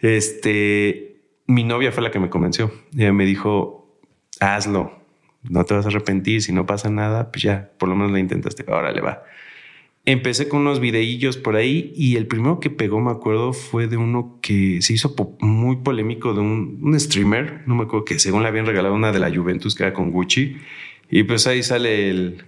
Este, 0.00 1.16
mi 1.46 1.64
novia 1.64 1.92
fue 1.92 2.02
la 2.02 2.10
que 2.10 2.18
me 2.18 2.30
convenció. 2.30 2.72
Ella 2.96 3.12
me 3.12 3.24
dijo, 3.24 3.98
hazlo, 4.40 4.92
no 5.42 5.64
te 5.64 5.74
vas 5.74 5.84
a 5.86 5.88
arrepentir, 5.88 6.42
si 6.42 6.52
no 6.52 6.66
pasa 6.66 6.90
nada, 6.90 7.30
pues 7.30 7.42
ya, 7.42 7.70
por 7.78 7.88
lo 7.88 7.96
menos 7.96 8.12
la 8.12 8.18
intentaste, 8.18 8.64
órale, 8.68 9.00
va. 9.00 9.24
Empecé 10.06 10.48
con 10.48 10.60
unos 10.60 10.80
videillos 10.80 11.38
por 11.38 11.56
ahí 11.56 11.92
y 11.96 12.16
el 12.16 12.26
primero 12.26 12.60
que 12.60 12.68
pegó, 12.68 13.00
me 13.00 13.10
acuerdo, 13.10 13.54
fue 13.54 13.86
de 13.86 13.96
uno 13.96 14.38
que 14.42 14.82
se 14.82 14.92
hizo 14.92 15.14
muy 15.40 15.76
polémico 15.76 16.34
de 16.34 16.40
un, 16.40 16.78
un 16.82 17.00
streamer, 17.00 17.62
no 17.66 17.74
me 17.74 17.84
acuerdo 17.84 18.04
que 18.04 18.18
según 18.18 18.42
le 18.42 18.48
habían 18.48 18.66
regalado 18.66 18.94
una 18.94 19.12
de 19.12 19.18
la 19.18 19.34
Juventus 19.34 19.74
que 19.74 19.84
era 19.84 19.94
con 19.94 20.10
Gucci 20.10 20.58
y 21.10 21.22
pues 21.22 21.46
ahí 21.46 21.62
sale 21.62 22.10
el, 22.10 22.44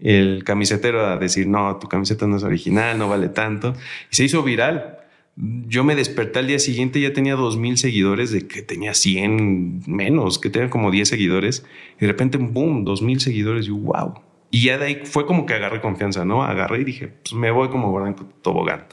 el 0.00 0.44
camisetero 0.44 1.06
a 1.06 1.16
decir, 1.16 1.46
no, 1.46 1.76
tu 1.78 1.88
camiseta 1.88 2.26
no 2.26 2.36
es 2.36 2.42
original, 2.42 2.98
no 2.98 3.08
vale 3.08 3.28
tanto. 3.28 3.74
Y 4.10 4.16
se 4.16 4.24
hizo 4.24 4.42
viral. 4.42 4.98
Yo 5.36 5.82
me 5.82 5.96
desperté 5.96 6.38
al 6.38 6.46
día 6.46 6.58
siguiente, 6.60 7.00
ya 7.00 7.12
tenía 7.12 7.34
dos 7.34 7.56
mil 7.56 7.76
seguidores, 7.76 8.30
de 8.30 8.46
que 8.46 8.62
tenía 8.62 8.94
100 8.94 9.82
menos, 9.86 10.38
que 10.38 10.48
tenía 10.48 10.70
como 10.70 10.90
10 10.90 11.08
seguidores. 11.08 11.66
Y 11.96 12.02
de 12.02 12.06
repente, 12.06 12.38
boom, 12.38 12.84
dos 12.84 13.02
mil 13.02 13.20
seguidores. 13.20 13.66
Y 13.66 13.70
wow. 13.70 14.14
Y 14.50 14.66
ya 14.66 14.78
de 14.78 14.86
ahí 14.86 15.00
fue 15.04 15.26
como 15.26 15.46
que 15.46 15.54
agarré 15.54 15.80
confianza, 15.80 16.24
¿no? 16.24 16.44
Agarré 16.44 16.82
y 16.82 16.84
dije, 16.84 17.08
pues 17.08 17.34
me 17.34 17.50
voy 17.50 17.68
como 17.68 17.90
Gordon 17.90 18.14
Tobogán. 18.42 18.84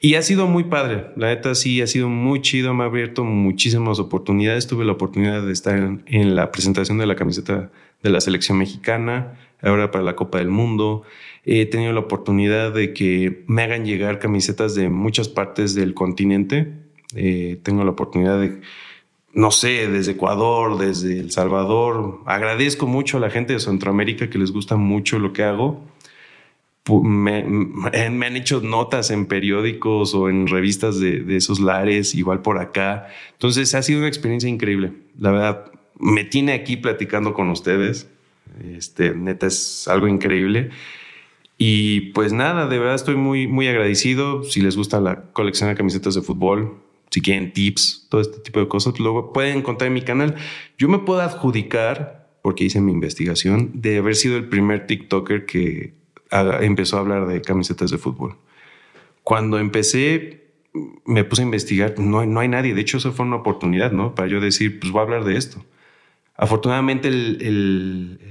Y 0.00 0.16
ha 0.16 0.22
sido 0.22 0.48
muy 0.48 0.64
padre. 0.64 1.06
La 1.16 1.28
neta 1.28 1.54
sí 1.54 1.80
ha 1.80 1.86
sido 1.86 2.08
muy 2.08 2.40
chido. 2.40 2.74
Me 2.74 2.82
ha 2.82 2.86
abierto 2.86 3.22
muchísimas 3.22 4.00
oportunidades. 4.00 4.66
Tuve 4.66 4.84
la 4.84 4.92
oportunidad 4.92 5.46
de 5.46 5.52
estar 5.52 6.00
en 6.06 6.34
la 6.34 6.50
presentación 6.50 6.98
de 6.98 7.06
la 7.06 7.14
camiseta 7.14 7.70
de 8.02 8.10
la 8.10 8.20
selección 8.20 8.58
mexicana, 8.58 9.38
ahora 9.62 9.90
para 9.90 10.04
la 10.04 10.16
Copa 10.16 10.38
del 10.38 10.48
Mundo. 10.48 11.02
He 11.44 11.66
tenido 11.66 11.92
la 11.92 12.00
oportunidad 12.00 12.72
de 12.72 12.92
que 12.92 13.44
me 13.46 13.62
hagan 13.62 13.84
llegar 13.84 14.18
camisetas 14.18 14.74
de 14.74 14.88
muchas 14.88 15.28
partes 15.28 15.74
del 15.74 15.94
continente. 15.94 16.72
Eh, 17.14 17.58
tengo 17.62 17.84
la 17.84 17.90
oportunidad 17.90 18.40
de, 18.40 18.60
no 19.32 19.50
sé, 19.50 19.88
desde 19.88 20.12
Ecuador, 20.12 20.78
desde 20.78 21.18
El 21.18 21.30
Salvador. 21.30 22.20
Agradezco 22.26 22.86
mucho 22.86 23.16
a 23.16 23.20
la 23.20 23.30
gente 23.30 23.52
de 23.52 23.60
Centroamérica 23.60 24.30
que 24.30 24.38
les 24.38 24.52
gusta 24.52 24.76
mucho 24.76 25.18
lo 25.18 25.32
que 25.32 25.42
hago 25.42 25.92
me 26.90 28.26
han 28.26 28.36
hecho 28.36 28.60
notas 28.60 29.10
en 29.10 29.26
periódicos 29.26 30.14
o 30.14 30.28
en 30.28 30.48
revistas 30.48 30.98
de, 30.98 31.20
de 31.20 31.36
esos 31.36 31.60
lares, 31.60 32.14
igual 32.14 32.42
por 32.42 32.58
acá. 32.58 33.06
Entonces 33.32 33.74
ha 33.74 33.82
sido 33.82 34.00
una 34.00 34.08
experiencia 34.08 34.48
increíble. 34.48 34.92
La 35.18 35.30
verdad, 35.30 35.72
me 36.02 36.24
tiene 36.24 36.52
aquí 36.52 36.76
platicando 36.76 37.32
con 37.32 37.48
ustedes. 37.48 38.08
Este, 38.74 39.14
neta, 39.14 39.46
es 39.46 39.86
algo 39.86 40.08
increíble. 40.08 40.70
Y 41.56 42.12
pues 42.12 42.32
nada, 42.32 42.66
de 42.66 42.78
verdad 42.78 42.96
estoy 42.96 43.14
muy, 43.14 43.46
muy 43.46 43.68
agradecido. 43.68 44.42
Si 44.42 44.60
les 44.60 44.76
gusta 44.76 45.00
la 45.00 45.22
colección 45.32 45.70
de 45.70 45.76
camisetas 45.76 46.16
de 46.16 46.22
fútbol, 46.22 46.76
si 47.10 47.20
quieren 47.20 47.52
tips, 47.52 48.08
todo 48.10 48.20
este 48.20 48.40
tipo 48.40 48.58
de 48.58 48.66
cosas, 48.66 48.98
luego 48.98 49.32
pueden 49.32 49.58
encontrar 49.58 49.86
en 49.86 49.94
mi 49.94 50.02
canal. 50.02 50.34
Yo 50.76 50.88
me 50.88 50.98
puedo 50.98 51.20
adjudicar, 51.20 52.28
porque 52.42 52.64
hice 52.64 52.80
mi 52.80 52.90
investigación, 52.90 53.70
de 53.74 53.98
haber 53.98 54.16
sido 54.16 54.36
el 54.36 54.48
primer 54.48 54.88
TikToker 54.88 55.46
que 55.46 55.94
empezó 56.62 56.96
a 56.96 57.00
hablar 57.00 57.28
de 57.28 57.42
camisetas 57.42 57.92
de 57.92 57.98
fútbol. 57.98 58.36
Cuando 59.22 59.60
empecé, 59.60 60.48
me 61.06 61.22
puse 61.22 61.42
a 61.42 61.44
investigar, 61.44 61.94
no, 61.96 62.26
no 62.26 62.40
hay 62.40 62.48
nadie. 62.48 62.74
De 62.74 62.80
hecho, 62.80 62.96
eso 62.96 63.12
fue 63.12 63.24
una 63.24 63.36
oportunidad, 63.36 63.92
¿no? 63.92 64.16
Para 64.16 64.26
yo 64.26 64.40
decir, 64.40 64.80
pues 64.80 64.90
voy 64.90 64.98
a 64.98 65.02
hablar 65.04 65.24
de 65.24 65.36
esto. 65.36 65.64
Afortunadamente 66.42 67.08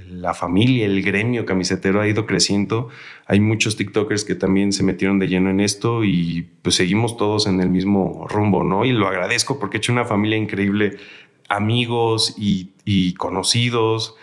la 0.09 0.33
familia, 0.33 0.85
el 0.85 1.01
gremio 1.01 1.45
camisetero 1.45 2.01
ha 2.01 2.09
ido 2.09 2.25
creciendo. 2.25 2.89
Hay 3.25 3.39
muchos 3.39 3.77
TikTokers 3.77 4.25
que 4.25 4.35
también 4.35 4.73
se 4.73 4.83
metieron 4.83 5.17
de 5.17 5.29
lleno 5.29 5.49
en 5.49 5.61
esto 5.61 6.03
y 6.03 6.45
pues 6.61 6.75
seguimos 6.75 7.15
todos 7.15 7.47
en 7.47 7.61
el 7.61 7.69
mismo 7.69 8.27
rumbo, 8.27 8.65
¿no? 8.65 8.83
Y 8.83 8.91
lo 8.91 9.07
agradezco 9.07 9.59
porque 9.59 9.77
he 9.77 9.79
hecho 9.79 9.93
una 9.93 10.03
familia 10.03 10.37
increíble, 10.37 10.97
amigos 11.47 12.35
y, 12.37 12.71
y 12.83 13.13
conocidos 13.13 14.17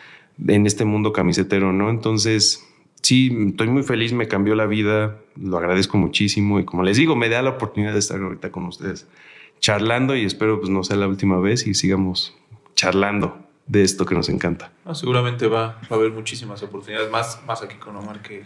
en 0.46 0.66
este 0.66 0.84
mundo 0.84 1.14
camisetero, 1.14 1.72
¿no? 1.72 1.88
Entonces, 1.88 2.68
sí, 3.00 3.34
estoy 3.48 3.68
muy 3.68 3.84
feliz, 3.84 4.12
me 4.12 4.28
cambió 4.28 4.54
la 4.54 4.66
vida, 4.66 5.18
lo 5.34 5.56
agradezco 5.56 5.96
muchísimo 5.96 6.60
y 6.60 6.66
como 6.66 6.82
les 6.82 6.98
digo, 6.98 7.16
me 7.16 7.30
da 7.30 7.40
la 7.40 7.52
oportunidad 7.52 7.94
de 7.94 8.00
estar 8.00 8.20
ahorita 8.20 8.52
con 8.52 8.66
ustedes 8.66 9.08
charlando 9.60 10.14
y 10.14 10.26
espero 10.26 10.60
pues 10.60 10.68
no 10.68 10.84
sea 10.84 10.98
la 10.98 11.08
última 11.08 11.38
vez 11.38 11.66
y 11.66 11.72
sigamos 11.72 12.36
charlando 12.74 13.47
de 13.68 13.82
esto 13.82 14.04
que 14.04 14.14
nos 14.14 14.28
encanta. 14.28 14.72
seguramente 14.94 15.46
va, 15.46 15.78
va, 15.82 15.88
a 15.90 15.94
haber 15.94 16.10
muchísimas 16.10 16.62
oportunidades, 16.62 17.10
más, 17.10 17.40
más 17.46 17.62
aquí 17.62 17.76
con 17.76 17.94
Omar 17.96 18.20
que... 18.22 18.44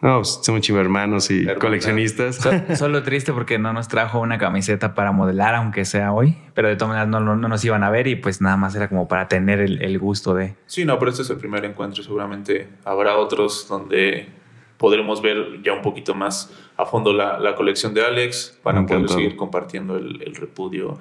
No, 0.00 0.16
pues, 0.16 0.40
somos 0.42 0.60
chivo 0.60 0.80
hermanos 0.80 1.30
y 1.30 1.46
coleccionistas. 1.58 2.40
solo 2.78 3.02
triste 3.04 3.32
porque 3.32 3.58
no 3.58 3.72
nos 3.72 3.88
trajo 3.88 4.20
una 4.20 4.36
camiseta 4.36 4.94
para 4.94 5.12
modelar, 5.12 5.54
aunque 5.54 5.86
sea 5.86 6.12
hoy, 6.12 6.36
pero 6.52 6.68
de 6.68 6.76
todas 6.76 6.90
maneras 6.90 7.08
no, 7.08 7.20
no, 7.20 7.48
nos 7.48 7.64
iban 7.64 7.84
a 7.84 7.90
ver 7.90 8.06
y 8.08 8.16
pues 8.16 8.42
nada 8.42 8.56
más 8.58 8.74
era 8.74 8.88
como 8.88 9.08
para 9.08 9.28
tener 9.28 9.60
el, 9.60 9.80
el 9.80 9.98
gusto 9.98 10.34
de... 10.34 10.56
Sí, 10.66 10.84
no, 10.84 10.98
pero 10.98 11.10
este 11.10 11.22
es 11.22 11.30
el 11.30 11.38
primer 11.38 11.64
encuentro, 11.64 12.02
seguramente 12.02 12.68
habrá 12.84 13.16
otros 13.16 13.66
donde 13.68 14.28
podremos 14.76 15.22
ver 15.22 15.62
ya 15.62 15.72
un 15.72 15.80
poquito 15.80 16.14
más 16.14 16.52
a 16.76 16.84
fondo 16.84 17.12
la, 17.12 17.38
la 17.38 17.54
colección 17.54 17.94
de 17.94 18.04
Alex 18.04 18.58
para 18.62 18.84
poder 18.84 19.08
seguir 19.08 19.36
compartiendo 19.36 19.96
el, 19.96 20.20
el 20.22 20.34
repudio 20.34 20.98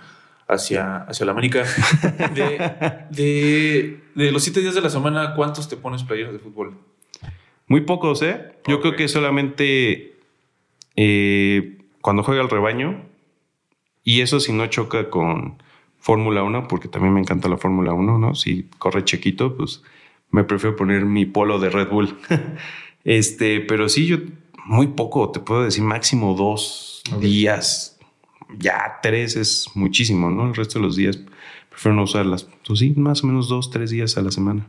hacia, 0.54 1.04
hacia 1.04 1.26
la 1.26 1.32
América. 1.32 1.64
De, 3.10 4.00
de, 4.16 4.32
los 4.32 4.44
siete 4.44 4.62
días 4.62 4.76
de 4.76 4.82
la 4.82 4.90
semana, 4.90 5.36
¿cuántos 5.36 5.68
te 5.68 5.78
pones 5.78 6.04
playeras 6.04 6.34
de 6.34 6.40
fútbol? 6.40 6.78
Muy 7.68 7.82
pocos, 7.82 8.22
¿eh? 8.22 8.54
Yo 8.68 8.82
creo 8.82 8.96
que 8.96 9.08
solamente 9.08 10.16
eh, 10.96 11.78
cuando 12.02 12.24
juega 12.24 12.42
el 12.42 12.50
rebaño, 12.50 13.06
y 14.04 14.22
eso 14.22 14.40
si 14.40 14.52
no 14.52 14.68
choca 14.68 15.10
con 15.10 15.62
Fórmula 16.00 16.44
1, 16.44 16.68
porque 16.68 16.88
también 16.88 17.14
me 17.14 17.22
encanta 17.22 17.48
la 17.48 17.58
Fórmula 17.58 17.94
1, 17.94 18.18
¿no? 18.18 18.36
Si 18.36 18.64
corre 18.78 19.06
chequito, 19.06 19.56
pues 19.56 19.84
me 20.30 20.44
prefiero 20.44 20.76
poner 20.76 21.06
mi 21.06 21.26
polo 21.26 21.60
de 21.60 21.70
Red 21.70 21.90
Bull. 21.90 22.18
este, 23.04 23.62
pero 23.62 23.88
sí, 23.90 24.06
yo 24.08 24.18
muy 24.66 24.88
poco, 24.88 25.32
te 25.32 25.40
puedo 25.40 25.64
decir 25.64 25.84
máximo 25.84 26.36
dos 26.36 27.04
días 27.20 27.93
ya 28.60 29.00
tres 29.02 29.36
es 29.36 29.68
muchísimo, 29.76 30.30
¿no? 30.30 30.48
El 30.48 30.56
resto 30.56 30.80
de 30.80 30.86
los 30.86 30.96
días 30.96 31.20
prefiero 31.70 31.96
no 31.96 32.04
usarlas. 32.04 32.48
Pues 32.66 32.80
sí, 32.80 32.94
más 32.96 33.24
o 33.24 33.28
menos 33.28 33.50
dos, 33.50 33.72
tres 33.72 33.90
días 33.90 34.18
a 34.18 34.22
la 34.22 34.32
semana. 34.32 34.68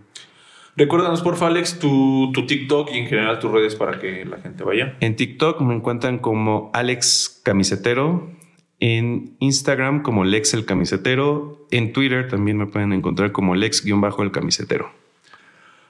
Recuérdanos, 0.77 1.23
por 1.23 1.43
Alex, 1.43 1.79
tu, 1.79 2.33
tu, 2.33 2.47
TikTok 2.47 2.91
y 2.93 2.99
en 2.99 3.07
general 3.07 3.39
tus 3.39 3.51
redes 3.53 3.77
para 3.77 4.01
que 4.01 4.25
la 4.25 4.39
gente 4.39 4.65
vaya. 4.65 4.97
En 5.01 5.15
TikTok 5.15 5.61
me 5.61 5.75
encuentran 5.75 6.19
como 6.19 6.71
Alex 6.75 7.41
Camisetero. 7.45 8.35
En 8.81 9.37
Instagram 9.39 10.03
como 10.03 10.25
Lex 10.25 10.53
el 10.55 10.65
Camisetero. 10.65 11.67
En 11.71 11.93
Twitter 11.93 12.29
también 12.29 12.59
me 12.59 12.67
pueden 12.67 12.93
encontrar 12.93 13.33
como 13.33 13.55
Lex-el 13.55 14.31
Camisetero. 14.33 14.91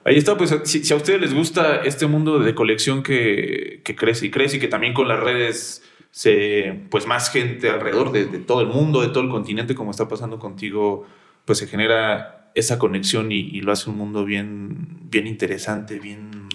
Ahí 0.05 0.17
está, 0.17 0.37
pues 0.37 0.55
si, 0.63 0.93
a 0.93 0.95
ustedes 0.95 1.19
les 1.19 1.33
gusta 1.33 1.77
este 1.77 2.05
mundo 2.05 2.37
de 2.37 2.53
colección 2.53 3.01
que, 3.01 3.81
que 3.83 3.95
crece 3.95 4.27
y 4.27 4.29
crece 4.29 4.57
y 4.57 4.59
que 4.59 4.67
también 4.67 4.93
con 4.93 5.07
las 5.07 5.19
redes 5.19 5.83
se, 6.15 6.83
pues 6.89 7.05
más 7.07 7.29
gente 7.29 7.69
alrededor 7.69 8.13
de, 8.13 8.23
todo 8.39 8.61
el 8.61 8.67
mundo, 8.67 9.01
de 9.01 9.09
todo 9.09 9.21
el 9.21 9.29
continente, 9.29 9.75
como 9.75 9.91
está 9.91 10.07
pasando 10.07 10.39
contigo, 10.39 11.05
pues 11.43 11.57
se 11.57 11.67
genera 11.67 12.51
esa 12.55 12.79
conexión 12.79 13.33
y, 13.33 13.59
lo 13.59 13.73
hace 13.73 13.89
un 13.89 13.97
mundo 13.97 14.23
bien, 14.23 15.09
bien 15.09 15.27
interesante, 15.27 15.99
bien 15.99 16.47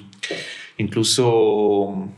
incluso 0.78 2.08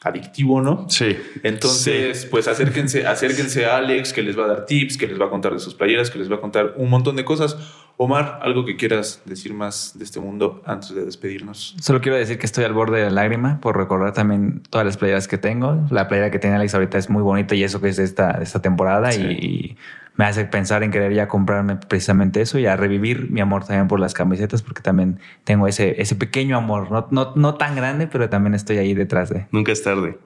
adictivo, 0.00 0.62
¿no? 0.62 0.88
Sí. 0.88 1.16
Entonces, 1.42 2.24
pues 2.26 2.46
acérquense, 2.46 3.04
acérquense 3.04 3.66
a 3.66 3.78
Alex, 3.78 4.12
que 4.12 4.22
les 4.22 4.38
va 4.38 4.44
a 4.44 4.48
dar 4.48 4.66
tips, 4.66 4.96
que 4.96 5.08
les 5.08 5.20
va 5.20 5.26
a 5.26 5.30
contar 5.30 5.52
de 5.52 5.58
sus 5.58 5.74
playeras, 5.74 6.08
que 6.08 6.20
les 6.20 6.30
va 6.30 6.36
a 6.36 6.40
contar 6.40 6.74
un 6.76 6.88
montón 6.88 7.16
de 7.16 7.24
cosas. 7.24 7.56
Omar, 7.96 8.40
algo 8.42 8.64
que 8.64 8.76
quieras 8.76 9.22
decir 9.24 9.54
más 9.54 9.92
de 9.96 10.04
este 10.04 10.18
mundo 10.20 10.62
antes 10.66 10.94
de 10.94 11.04
despedirnos. 11.04 11.76
Solo 11.80 12.00
quiero 12.00 12.16
decir 12.16 12.38
que 12.38 12.46
estoy 12.46 12.64
al 12.64 12.72
borde 12.72 12.98
de 12.98 13.04
la 13.04 13.10
lágrima 13.10 13.60
por 13.60 13.76
recordar 13.76 14.12
también 14.12 14.62
todas 14.70 14.86
las 14.86 14.96
playeras 14.96 15.28
que 15.28 15.38
tengo. 15.38 15.86
La 15.90 16.08
playera 16.08 16.30
que 16.30 16.38
tiene 16.38 16.56
Alex 16.56 16.74
ahorita 16.74 16.98
es 16.98 17.10
muy 17.10 17.22
bonita 17.22 17.54
y 17.54 17.62
eso 17.62 17.80
que 17.80 17.88
es 17.88 17.96
de 17.96 18.04
esta, 18.04 18.32
esta 18.42 18.60
temporada 18.60 19.14
y, 19.14 19.76
me 20.14 20.26
hace 20.26 20.44
pensar 20.44 20.82
en 20.82 20.90
querer 20.90 21.14
ya 21.14 21.26
comprarme 21.26 21.76
precisamente 21.76 22.42
eso 22.42 22.58
y 22.58 22.66
a 22.66 22.76
revivir 22.76 23.30
mi 23.30 23.40
amor 23.40 23.64
también 23.64 23.88
por 23.88 23.98
las 23.98 24.12
camisetas 24.12 24.60
porque 24.60 24.82
también 24.82 25.18
tengo 25.44 25.66
ese, 25.66 26.02
ese 26.02 26.16
pequeño 26.16 26.58
amor, 26.58 26.90
no, 26.90 27.08
no, 27.10 27.32
no 27.34 27.54
tan 27.54 27.74
grande, 27.74 28.06
pero 28.08 28.28
también 28.28 28.52
estoy 28.52 28.76
ahí 28.76 28.92
detrás 28.92 29.30
de. 29.30 29.46
Nunca 29.52 29.72
es 29.72 29.82
tarde. 29.82 30.18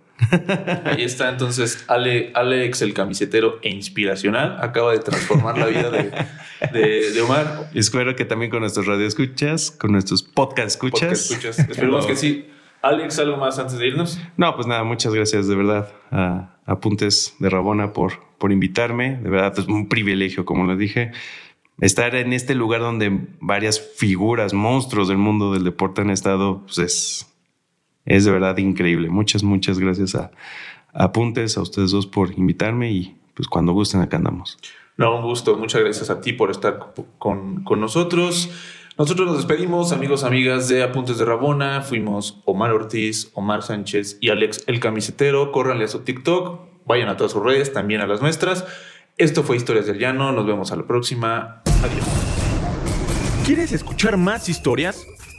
Ahí 0.85 1.03
está 1.03 1.29
entonces 1.29 1.85
Ale, 1.89 2.33
Alex, 2.35 2.83
el 2.83 2.95
camisetero 2.95 3.59
e 3.63 3.71
inspiracional, 3.71 4.57
acaba 4.61 4.93
de 4.93 4.99
transformar 4.99 5.59
la 5.59 5.67
vida 5.67 5.91
de, 5.91 7.13
de, 7.13 7.21
Omar. 7.23 7.71
Espero 7.75 8.17
que 8.17 8.25
también 8.25 8.51
con 8.51 8.61
nuestros 8.61 8.87
radioescuchas, 8.87 9.71
con 9.71 9.93
nuestros 9.93 10.23
podcast 10.23 10.69
escuchas. 10.69 11.31
escuchas. 11.31 11.59
Esperemos 11.59 12.07
que 12.07 12.17
sí. 12.17 12.47
Alex, 12.83 13.19
¿algo 13.19 13.37
más 13.37 13.59
antes 13.59 13.79
de 13.79 13.89
irnos? 13.89 14.21
No, 14.37 14.55
pues 14.55 14.67
nada, 14.67 14.85
muchas 14.85 15.13
gracias 15.13 15.49
de 15.49 15.57
verdad 15.57 15.93
a 16.11 16.57
Apuntes 16.67 17.35
de 17.39 17.51
Rabona 17.51 17.93
por, 17.93 18.21
por 18.39 18.53
invitarme. 18.53 19.17
De 19.17 19.29
verdad 19.29 19.55
es 19.59 19.67
un 19.67 19.89
privilegio, 19.89 20.45
como 20.45 20.65
lo 20.65 20.77
dije. 20.77 21.13
Estar 21.81 22.15
en 22.15 22.33
este 22.33 22.55
lugar 22.55 22.81
donde 22.81 23.27
varias 23.41 23.81
figuras, 23.81 24.55
monstruos 24.55 25.09
del 25.09 25.19
mundo 25.19 25.53
del 25.53 25.65
deporte 25.65 26.01
han 26.01 26.11
estado, 26.11 26.63
pues 26.65 26.79
es, 26.79 27.36
es 28.07 28.25
de 28.25 28.31
verdad 28.31 28.57
increíble. 28.57 29.11
Muchas, 29.11 29.43
muchas 29.43 29.79
gracias 29.79 30.15
a, 30.15 30.31
Apuntes, 30.95 31.59
a 31.59 31.61
ustedes 31.61 31.91
dos 31.91 32.07
por 32.07 32.33
invitarme 32.39 32.91
y 32.91 33.17
pues 33.35 33.49
cuando 33.49 33.73
gusten 33.73 34.01
acá 34.01 34.17
andamos. 34.17 34.59
No, 34.97 35.17
un 35.17 35.23
gusto. 35.23 35.59
Muchas 35.59 35.83
gracias 35.83 36.09
a 36.09 36.23
ti 36.23 36.33
por 36.33 36.51
estar 36.51 36.95
con, 37.19 37.63
con 37.65 37.81
nosotros. 37.81 38.51
Nosotros 38.97 39.27
nos 39.27 39.37
despedimos, 39.37 39.93
amigos, 39.93 40.25
amigas 40.25 40.69
de 40.69 40.83
Apuntes 40.83 41.19
de 41.19 41.27
Rabona. 41.27 41.83
Fuimos 41.83 42.41
Omar 42.47 42.73
Ortiz, 42.73 43.31
Omar 43.35 43.63
Sánchez 43.63 44.17
y 44.23 44.31
Alex 44.31 44.65
el 44.69 44.81
Camisetero. 44.81 45.53
Córranle 45.53 45.85
a 45.85 45.89
su 45.89 45.99
TikTok, 45.99 46.61
vayan 46.87 47.11
a 47.11 47.19
todas 47.19 47.33
sus 47.33 47.43
redes, 47.43 47.75
también 47.75 48.01
a 48.01 48.07
las 48.07 48.23
nuestras. 48.23 48.65
Esto 49.19 49.43
fue 49.43 49.57
Historias 49.57 49.87
del 49.87 49.99
Llano. 49.99 50.33
Nos 50.33 50.47
vemos 50.47 50.73
a 50.73 50.77
la 50.77 50.87
próxima. 50.87 51.63
Adiós. 51.83 52.07
¿Quieres 53.45 53.73
escuchar 53.73 54.17
más 54.17 54.49
historias? 54.49 55.07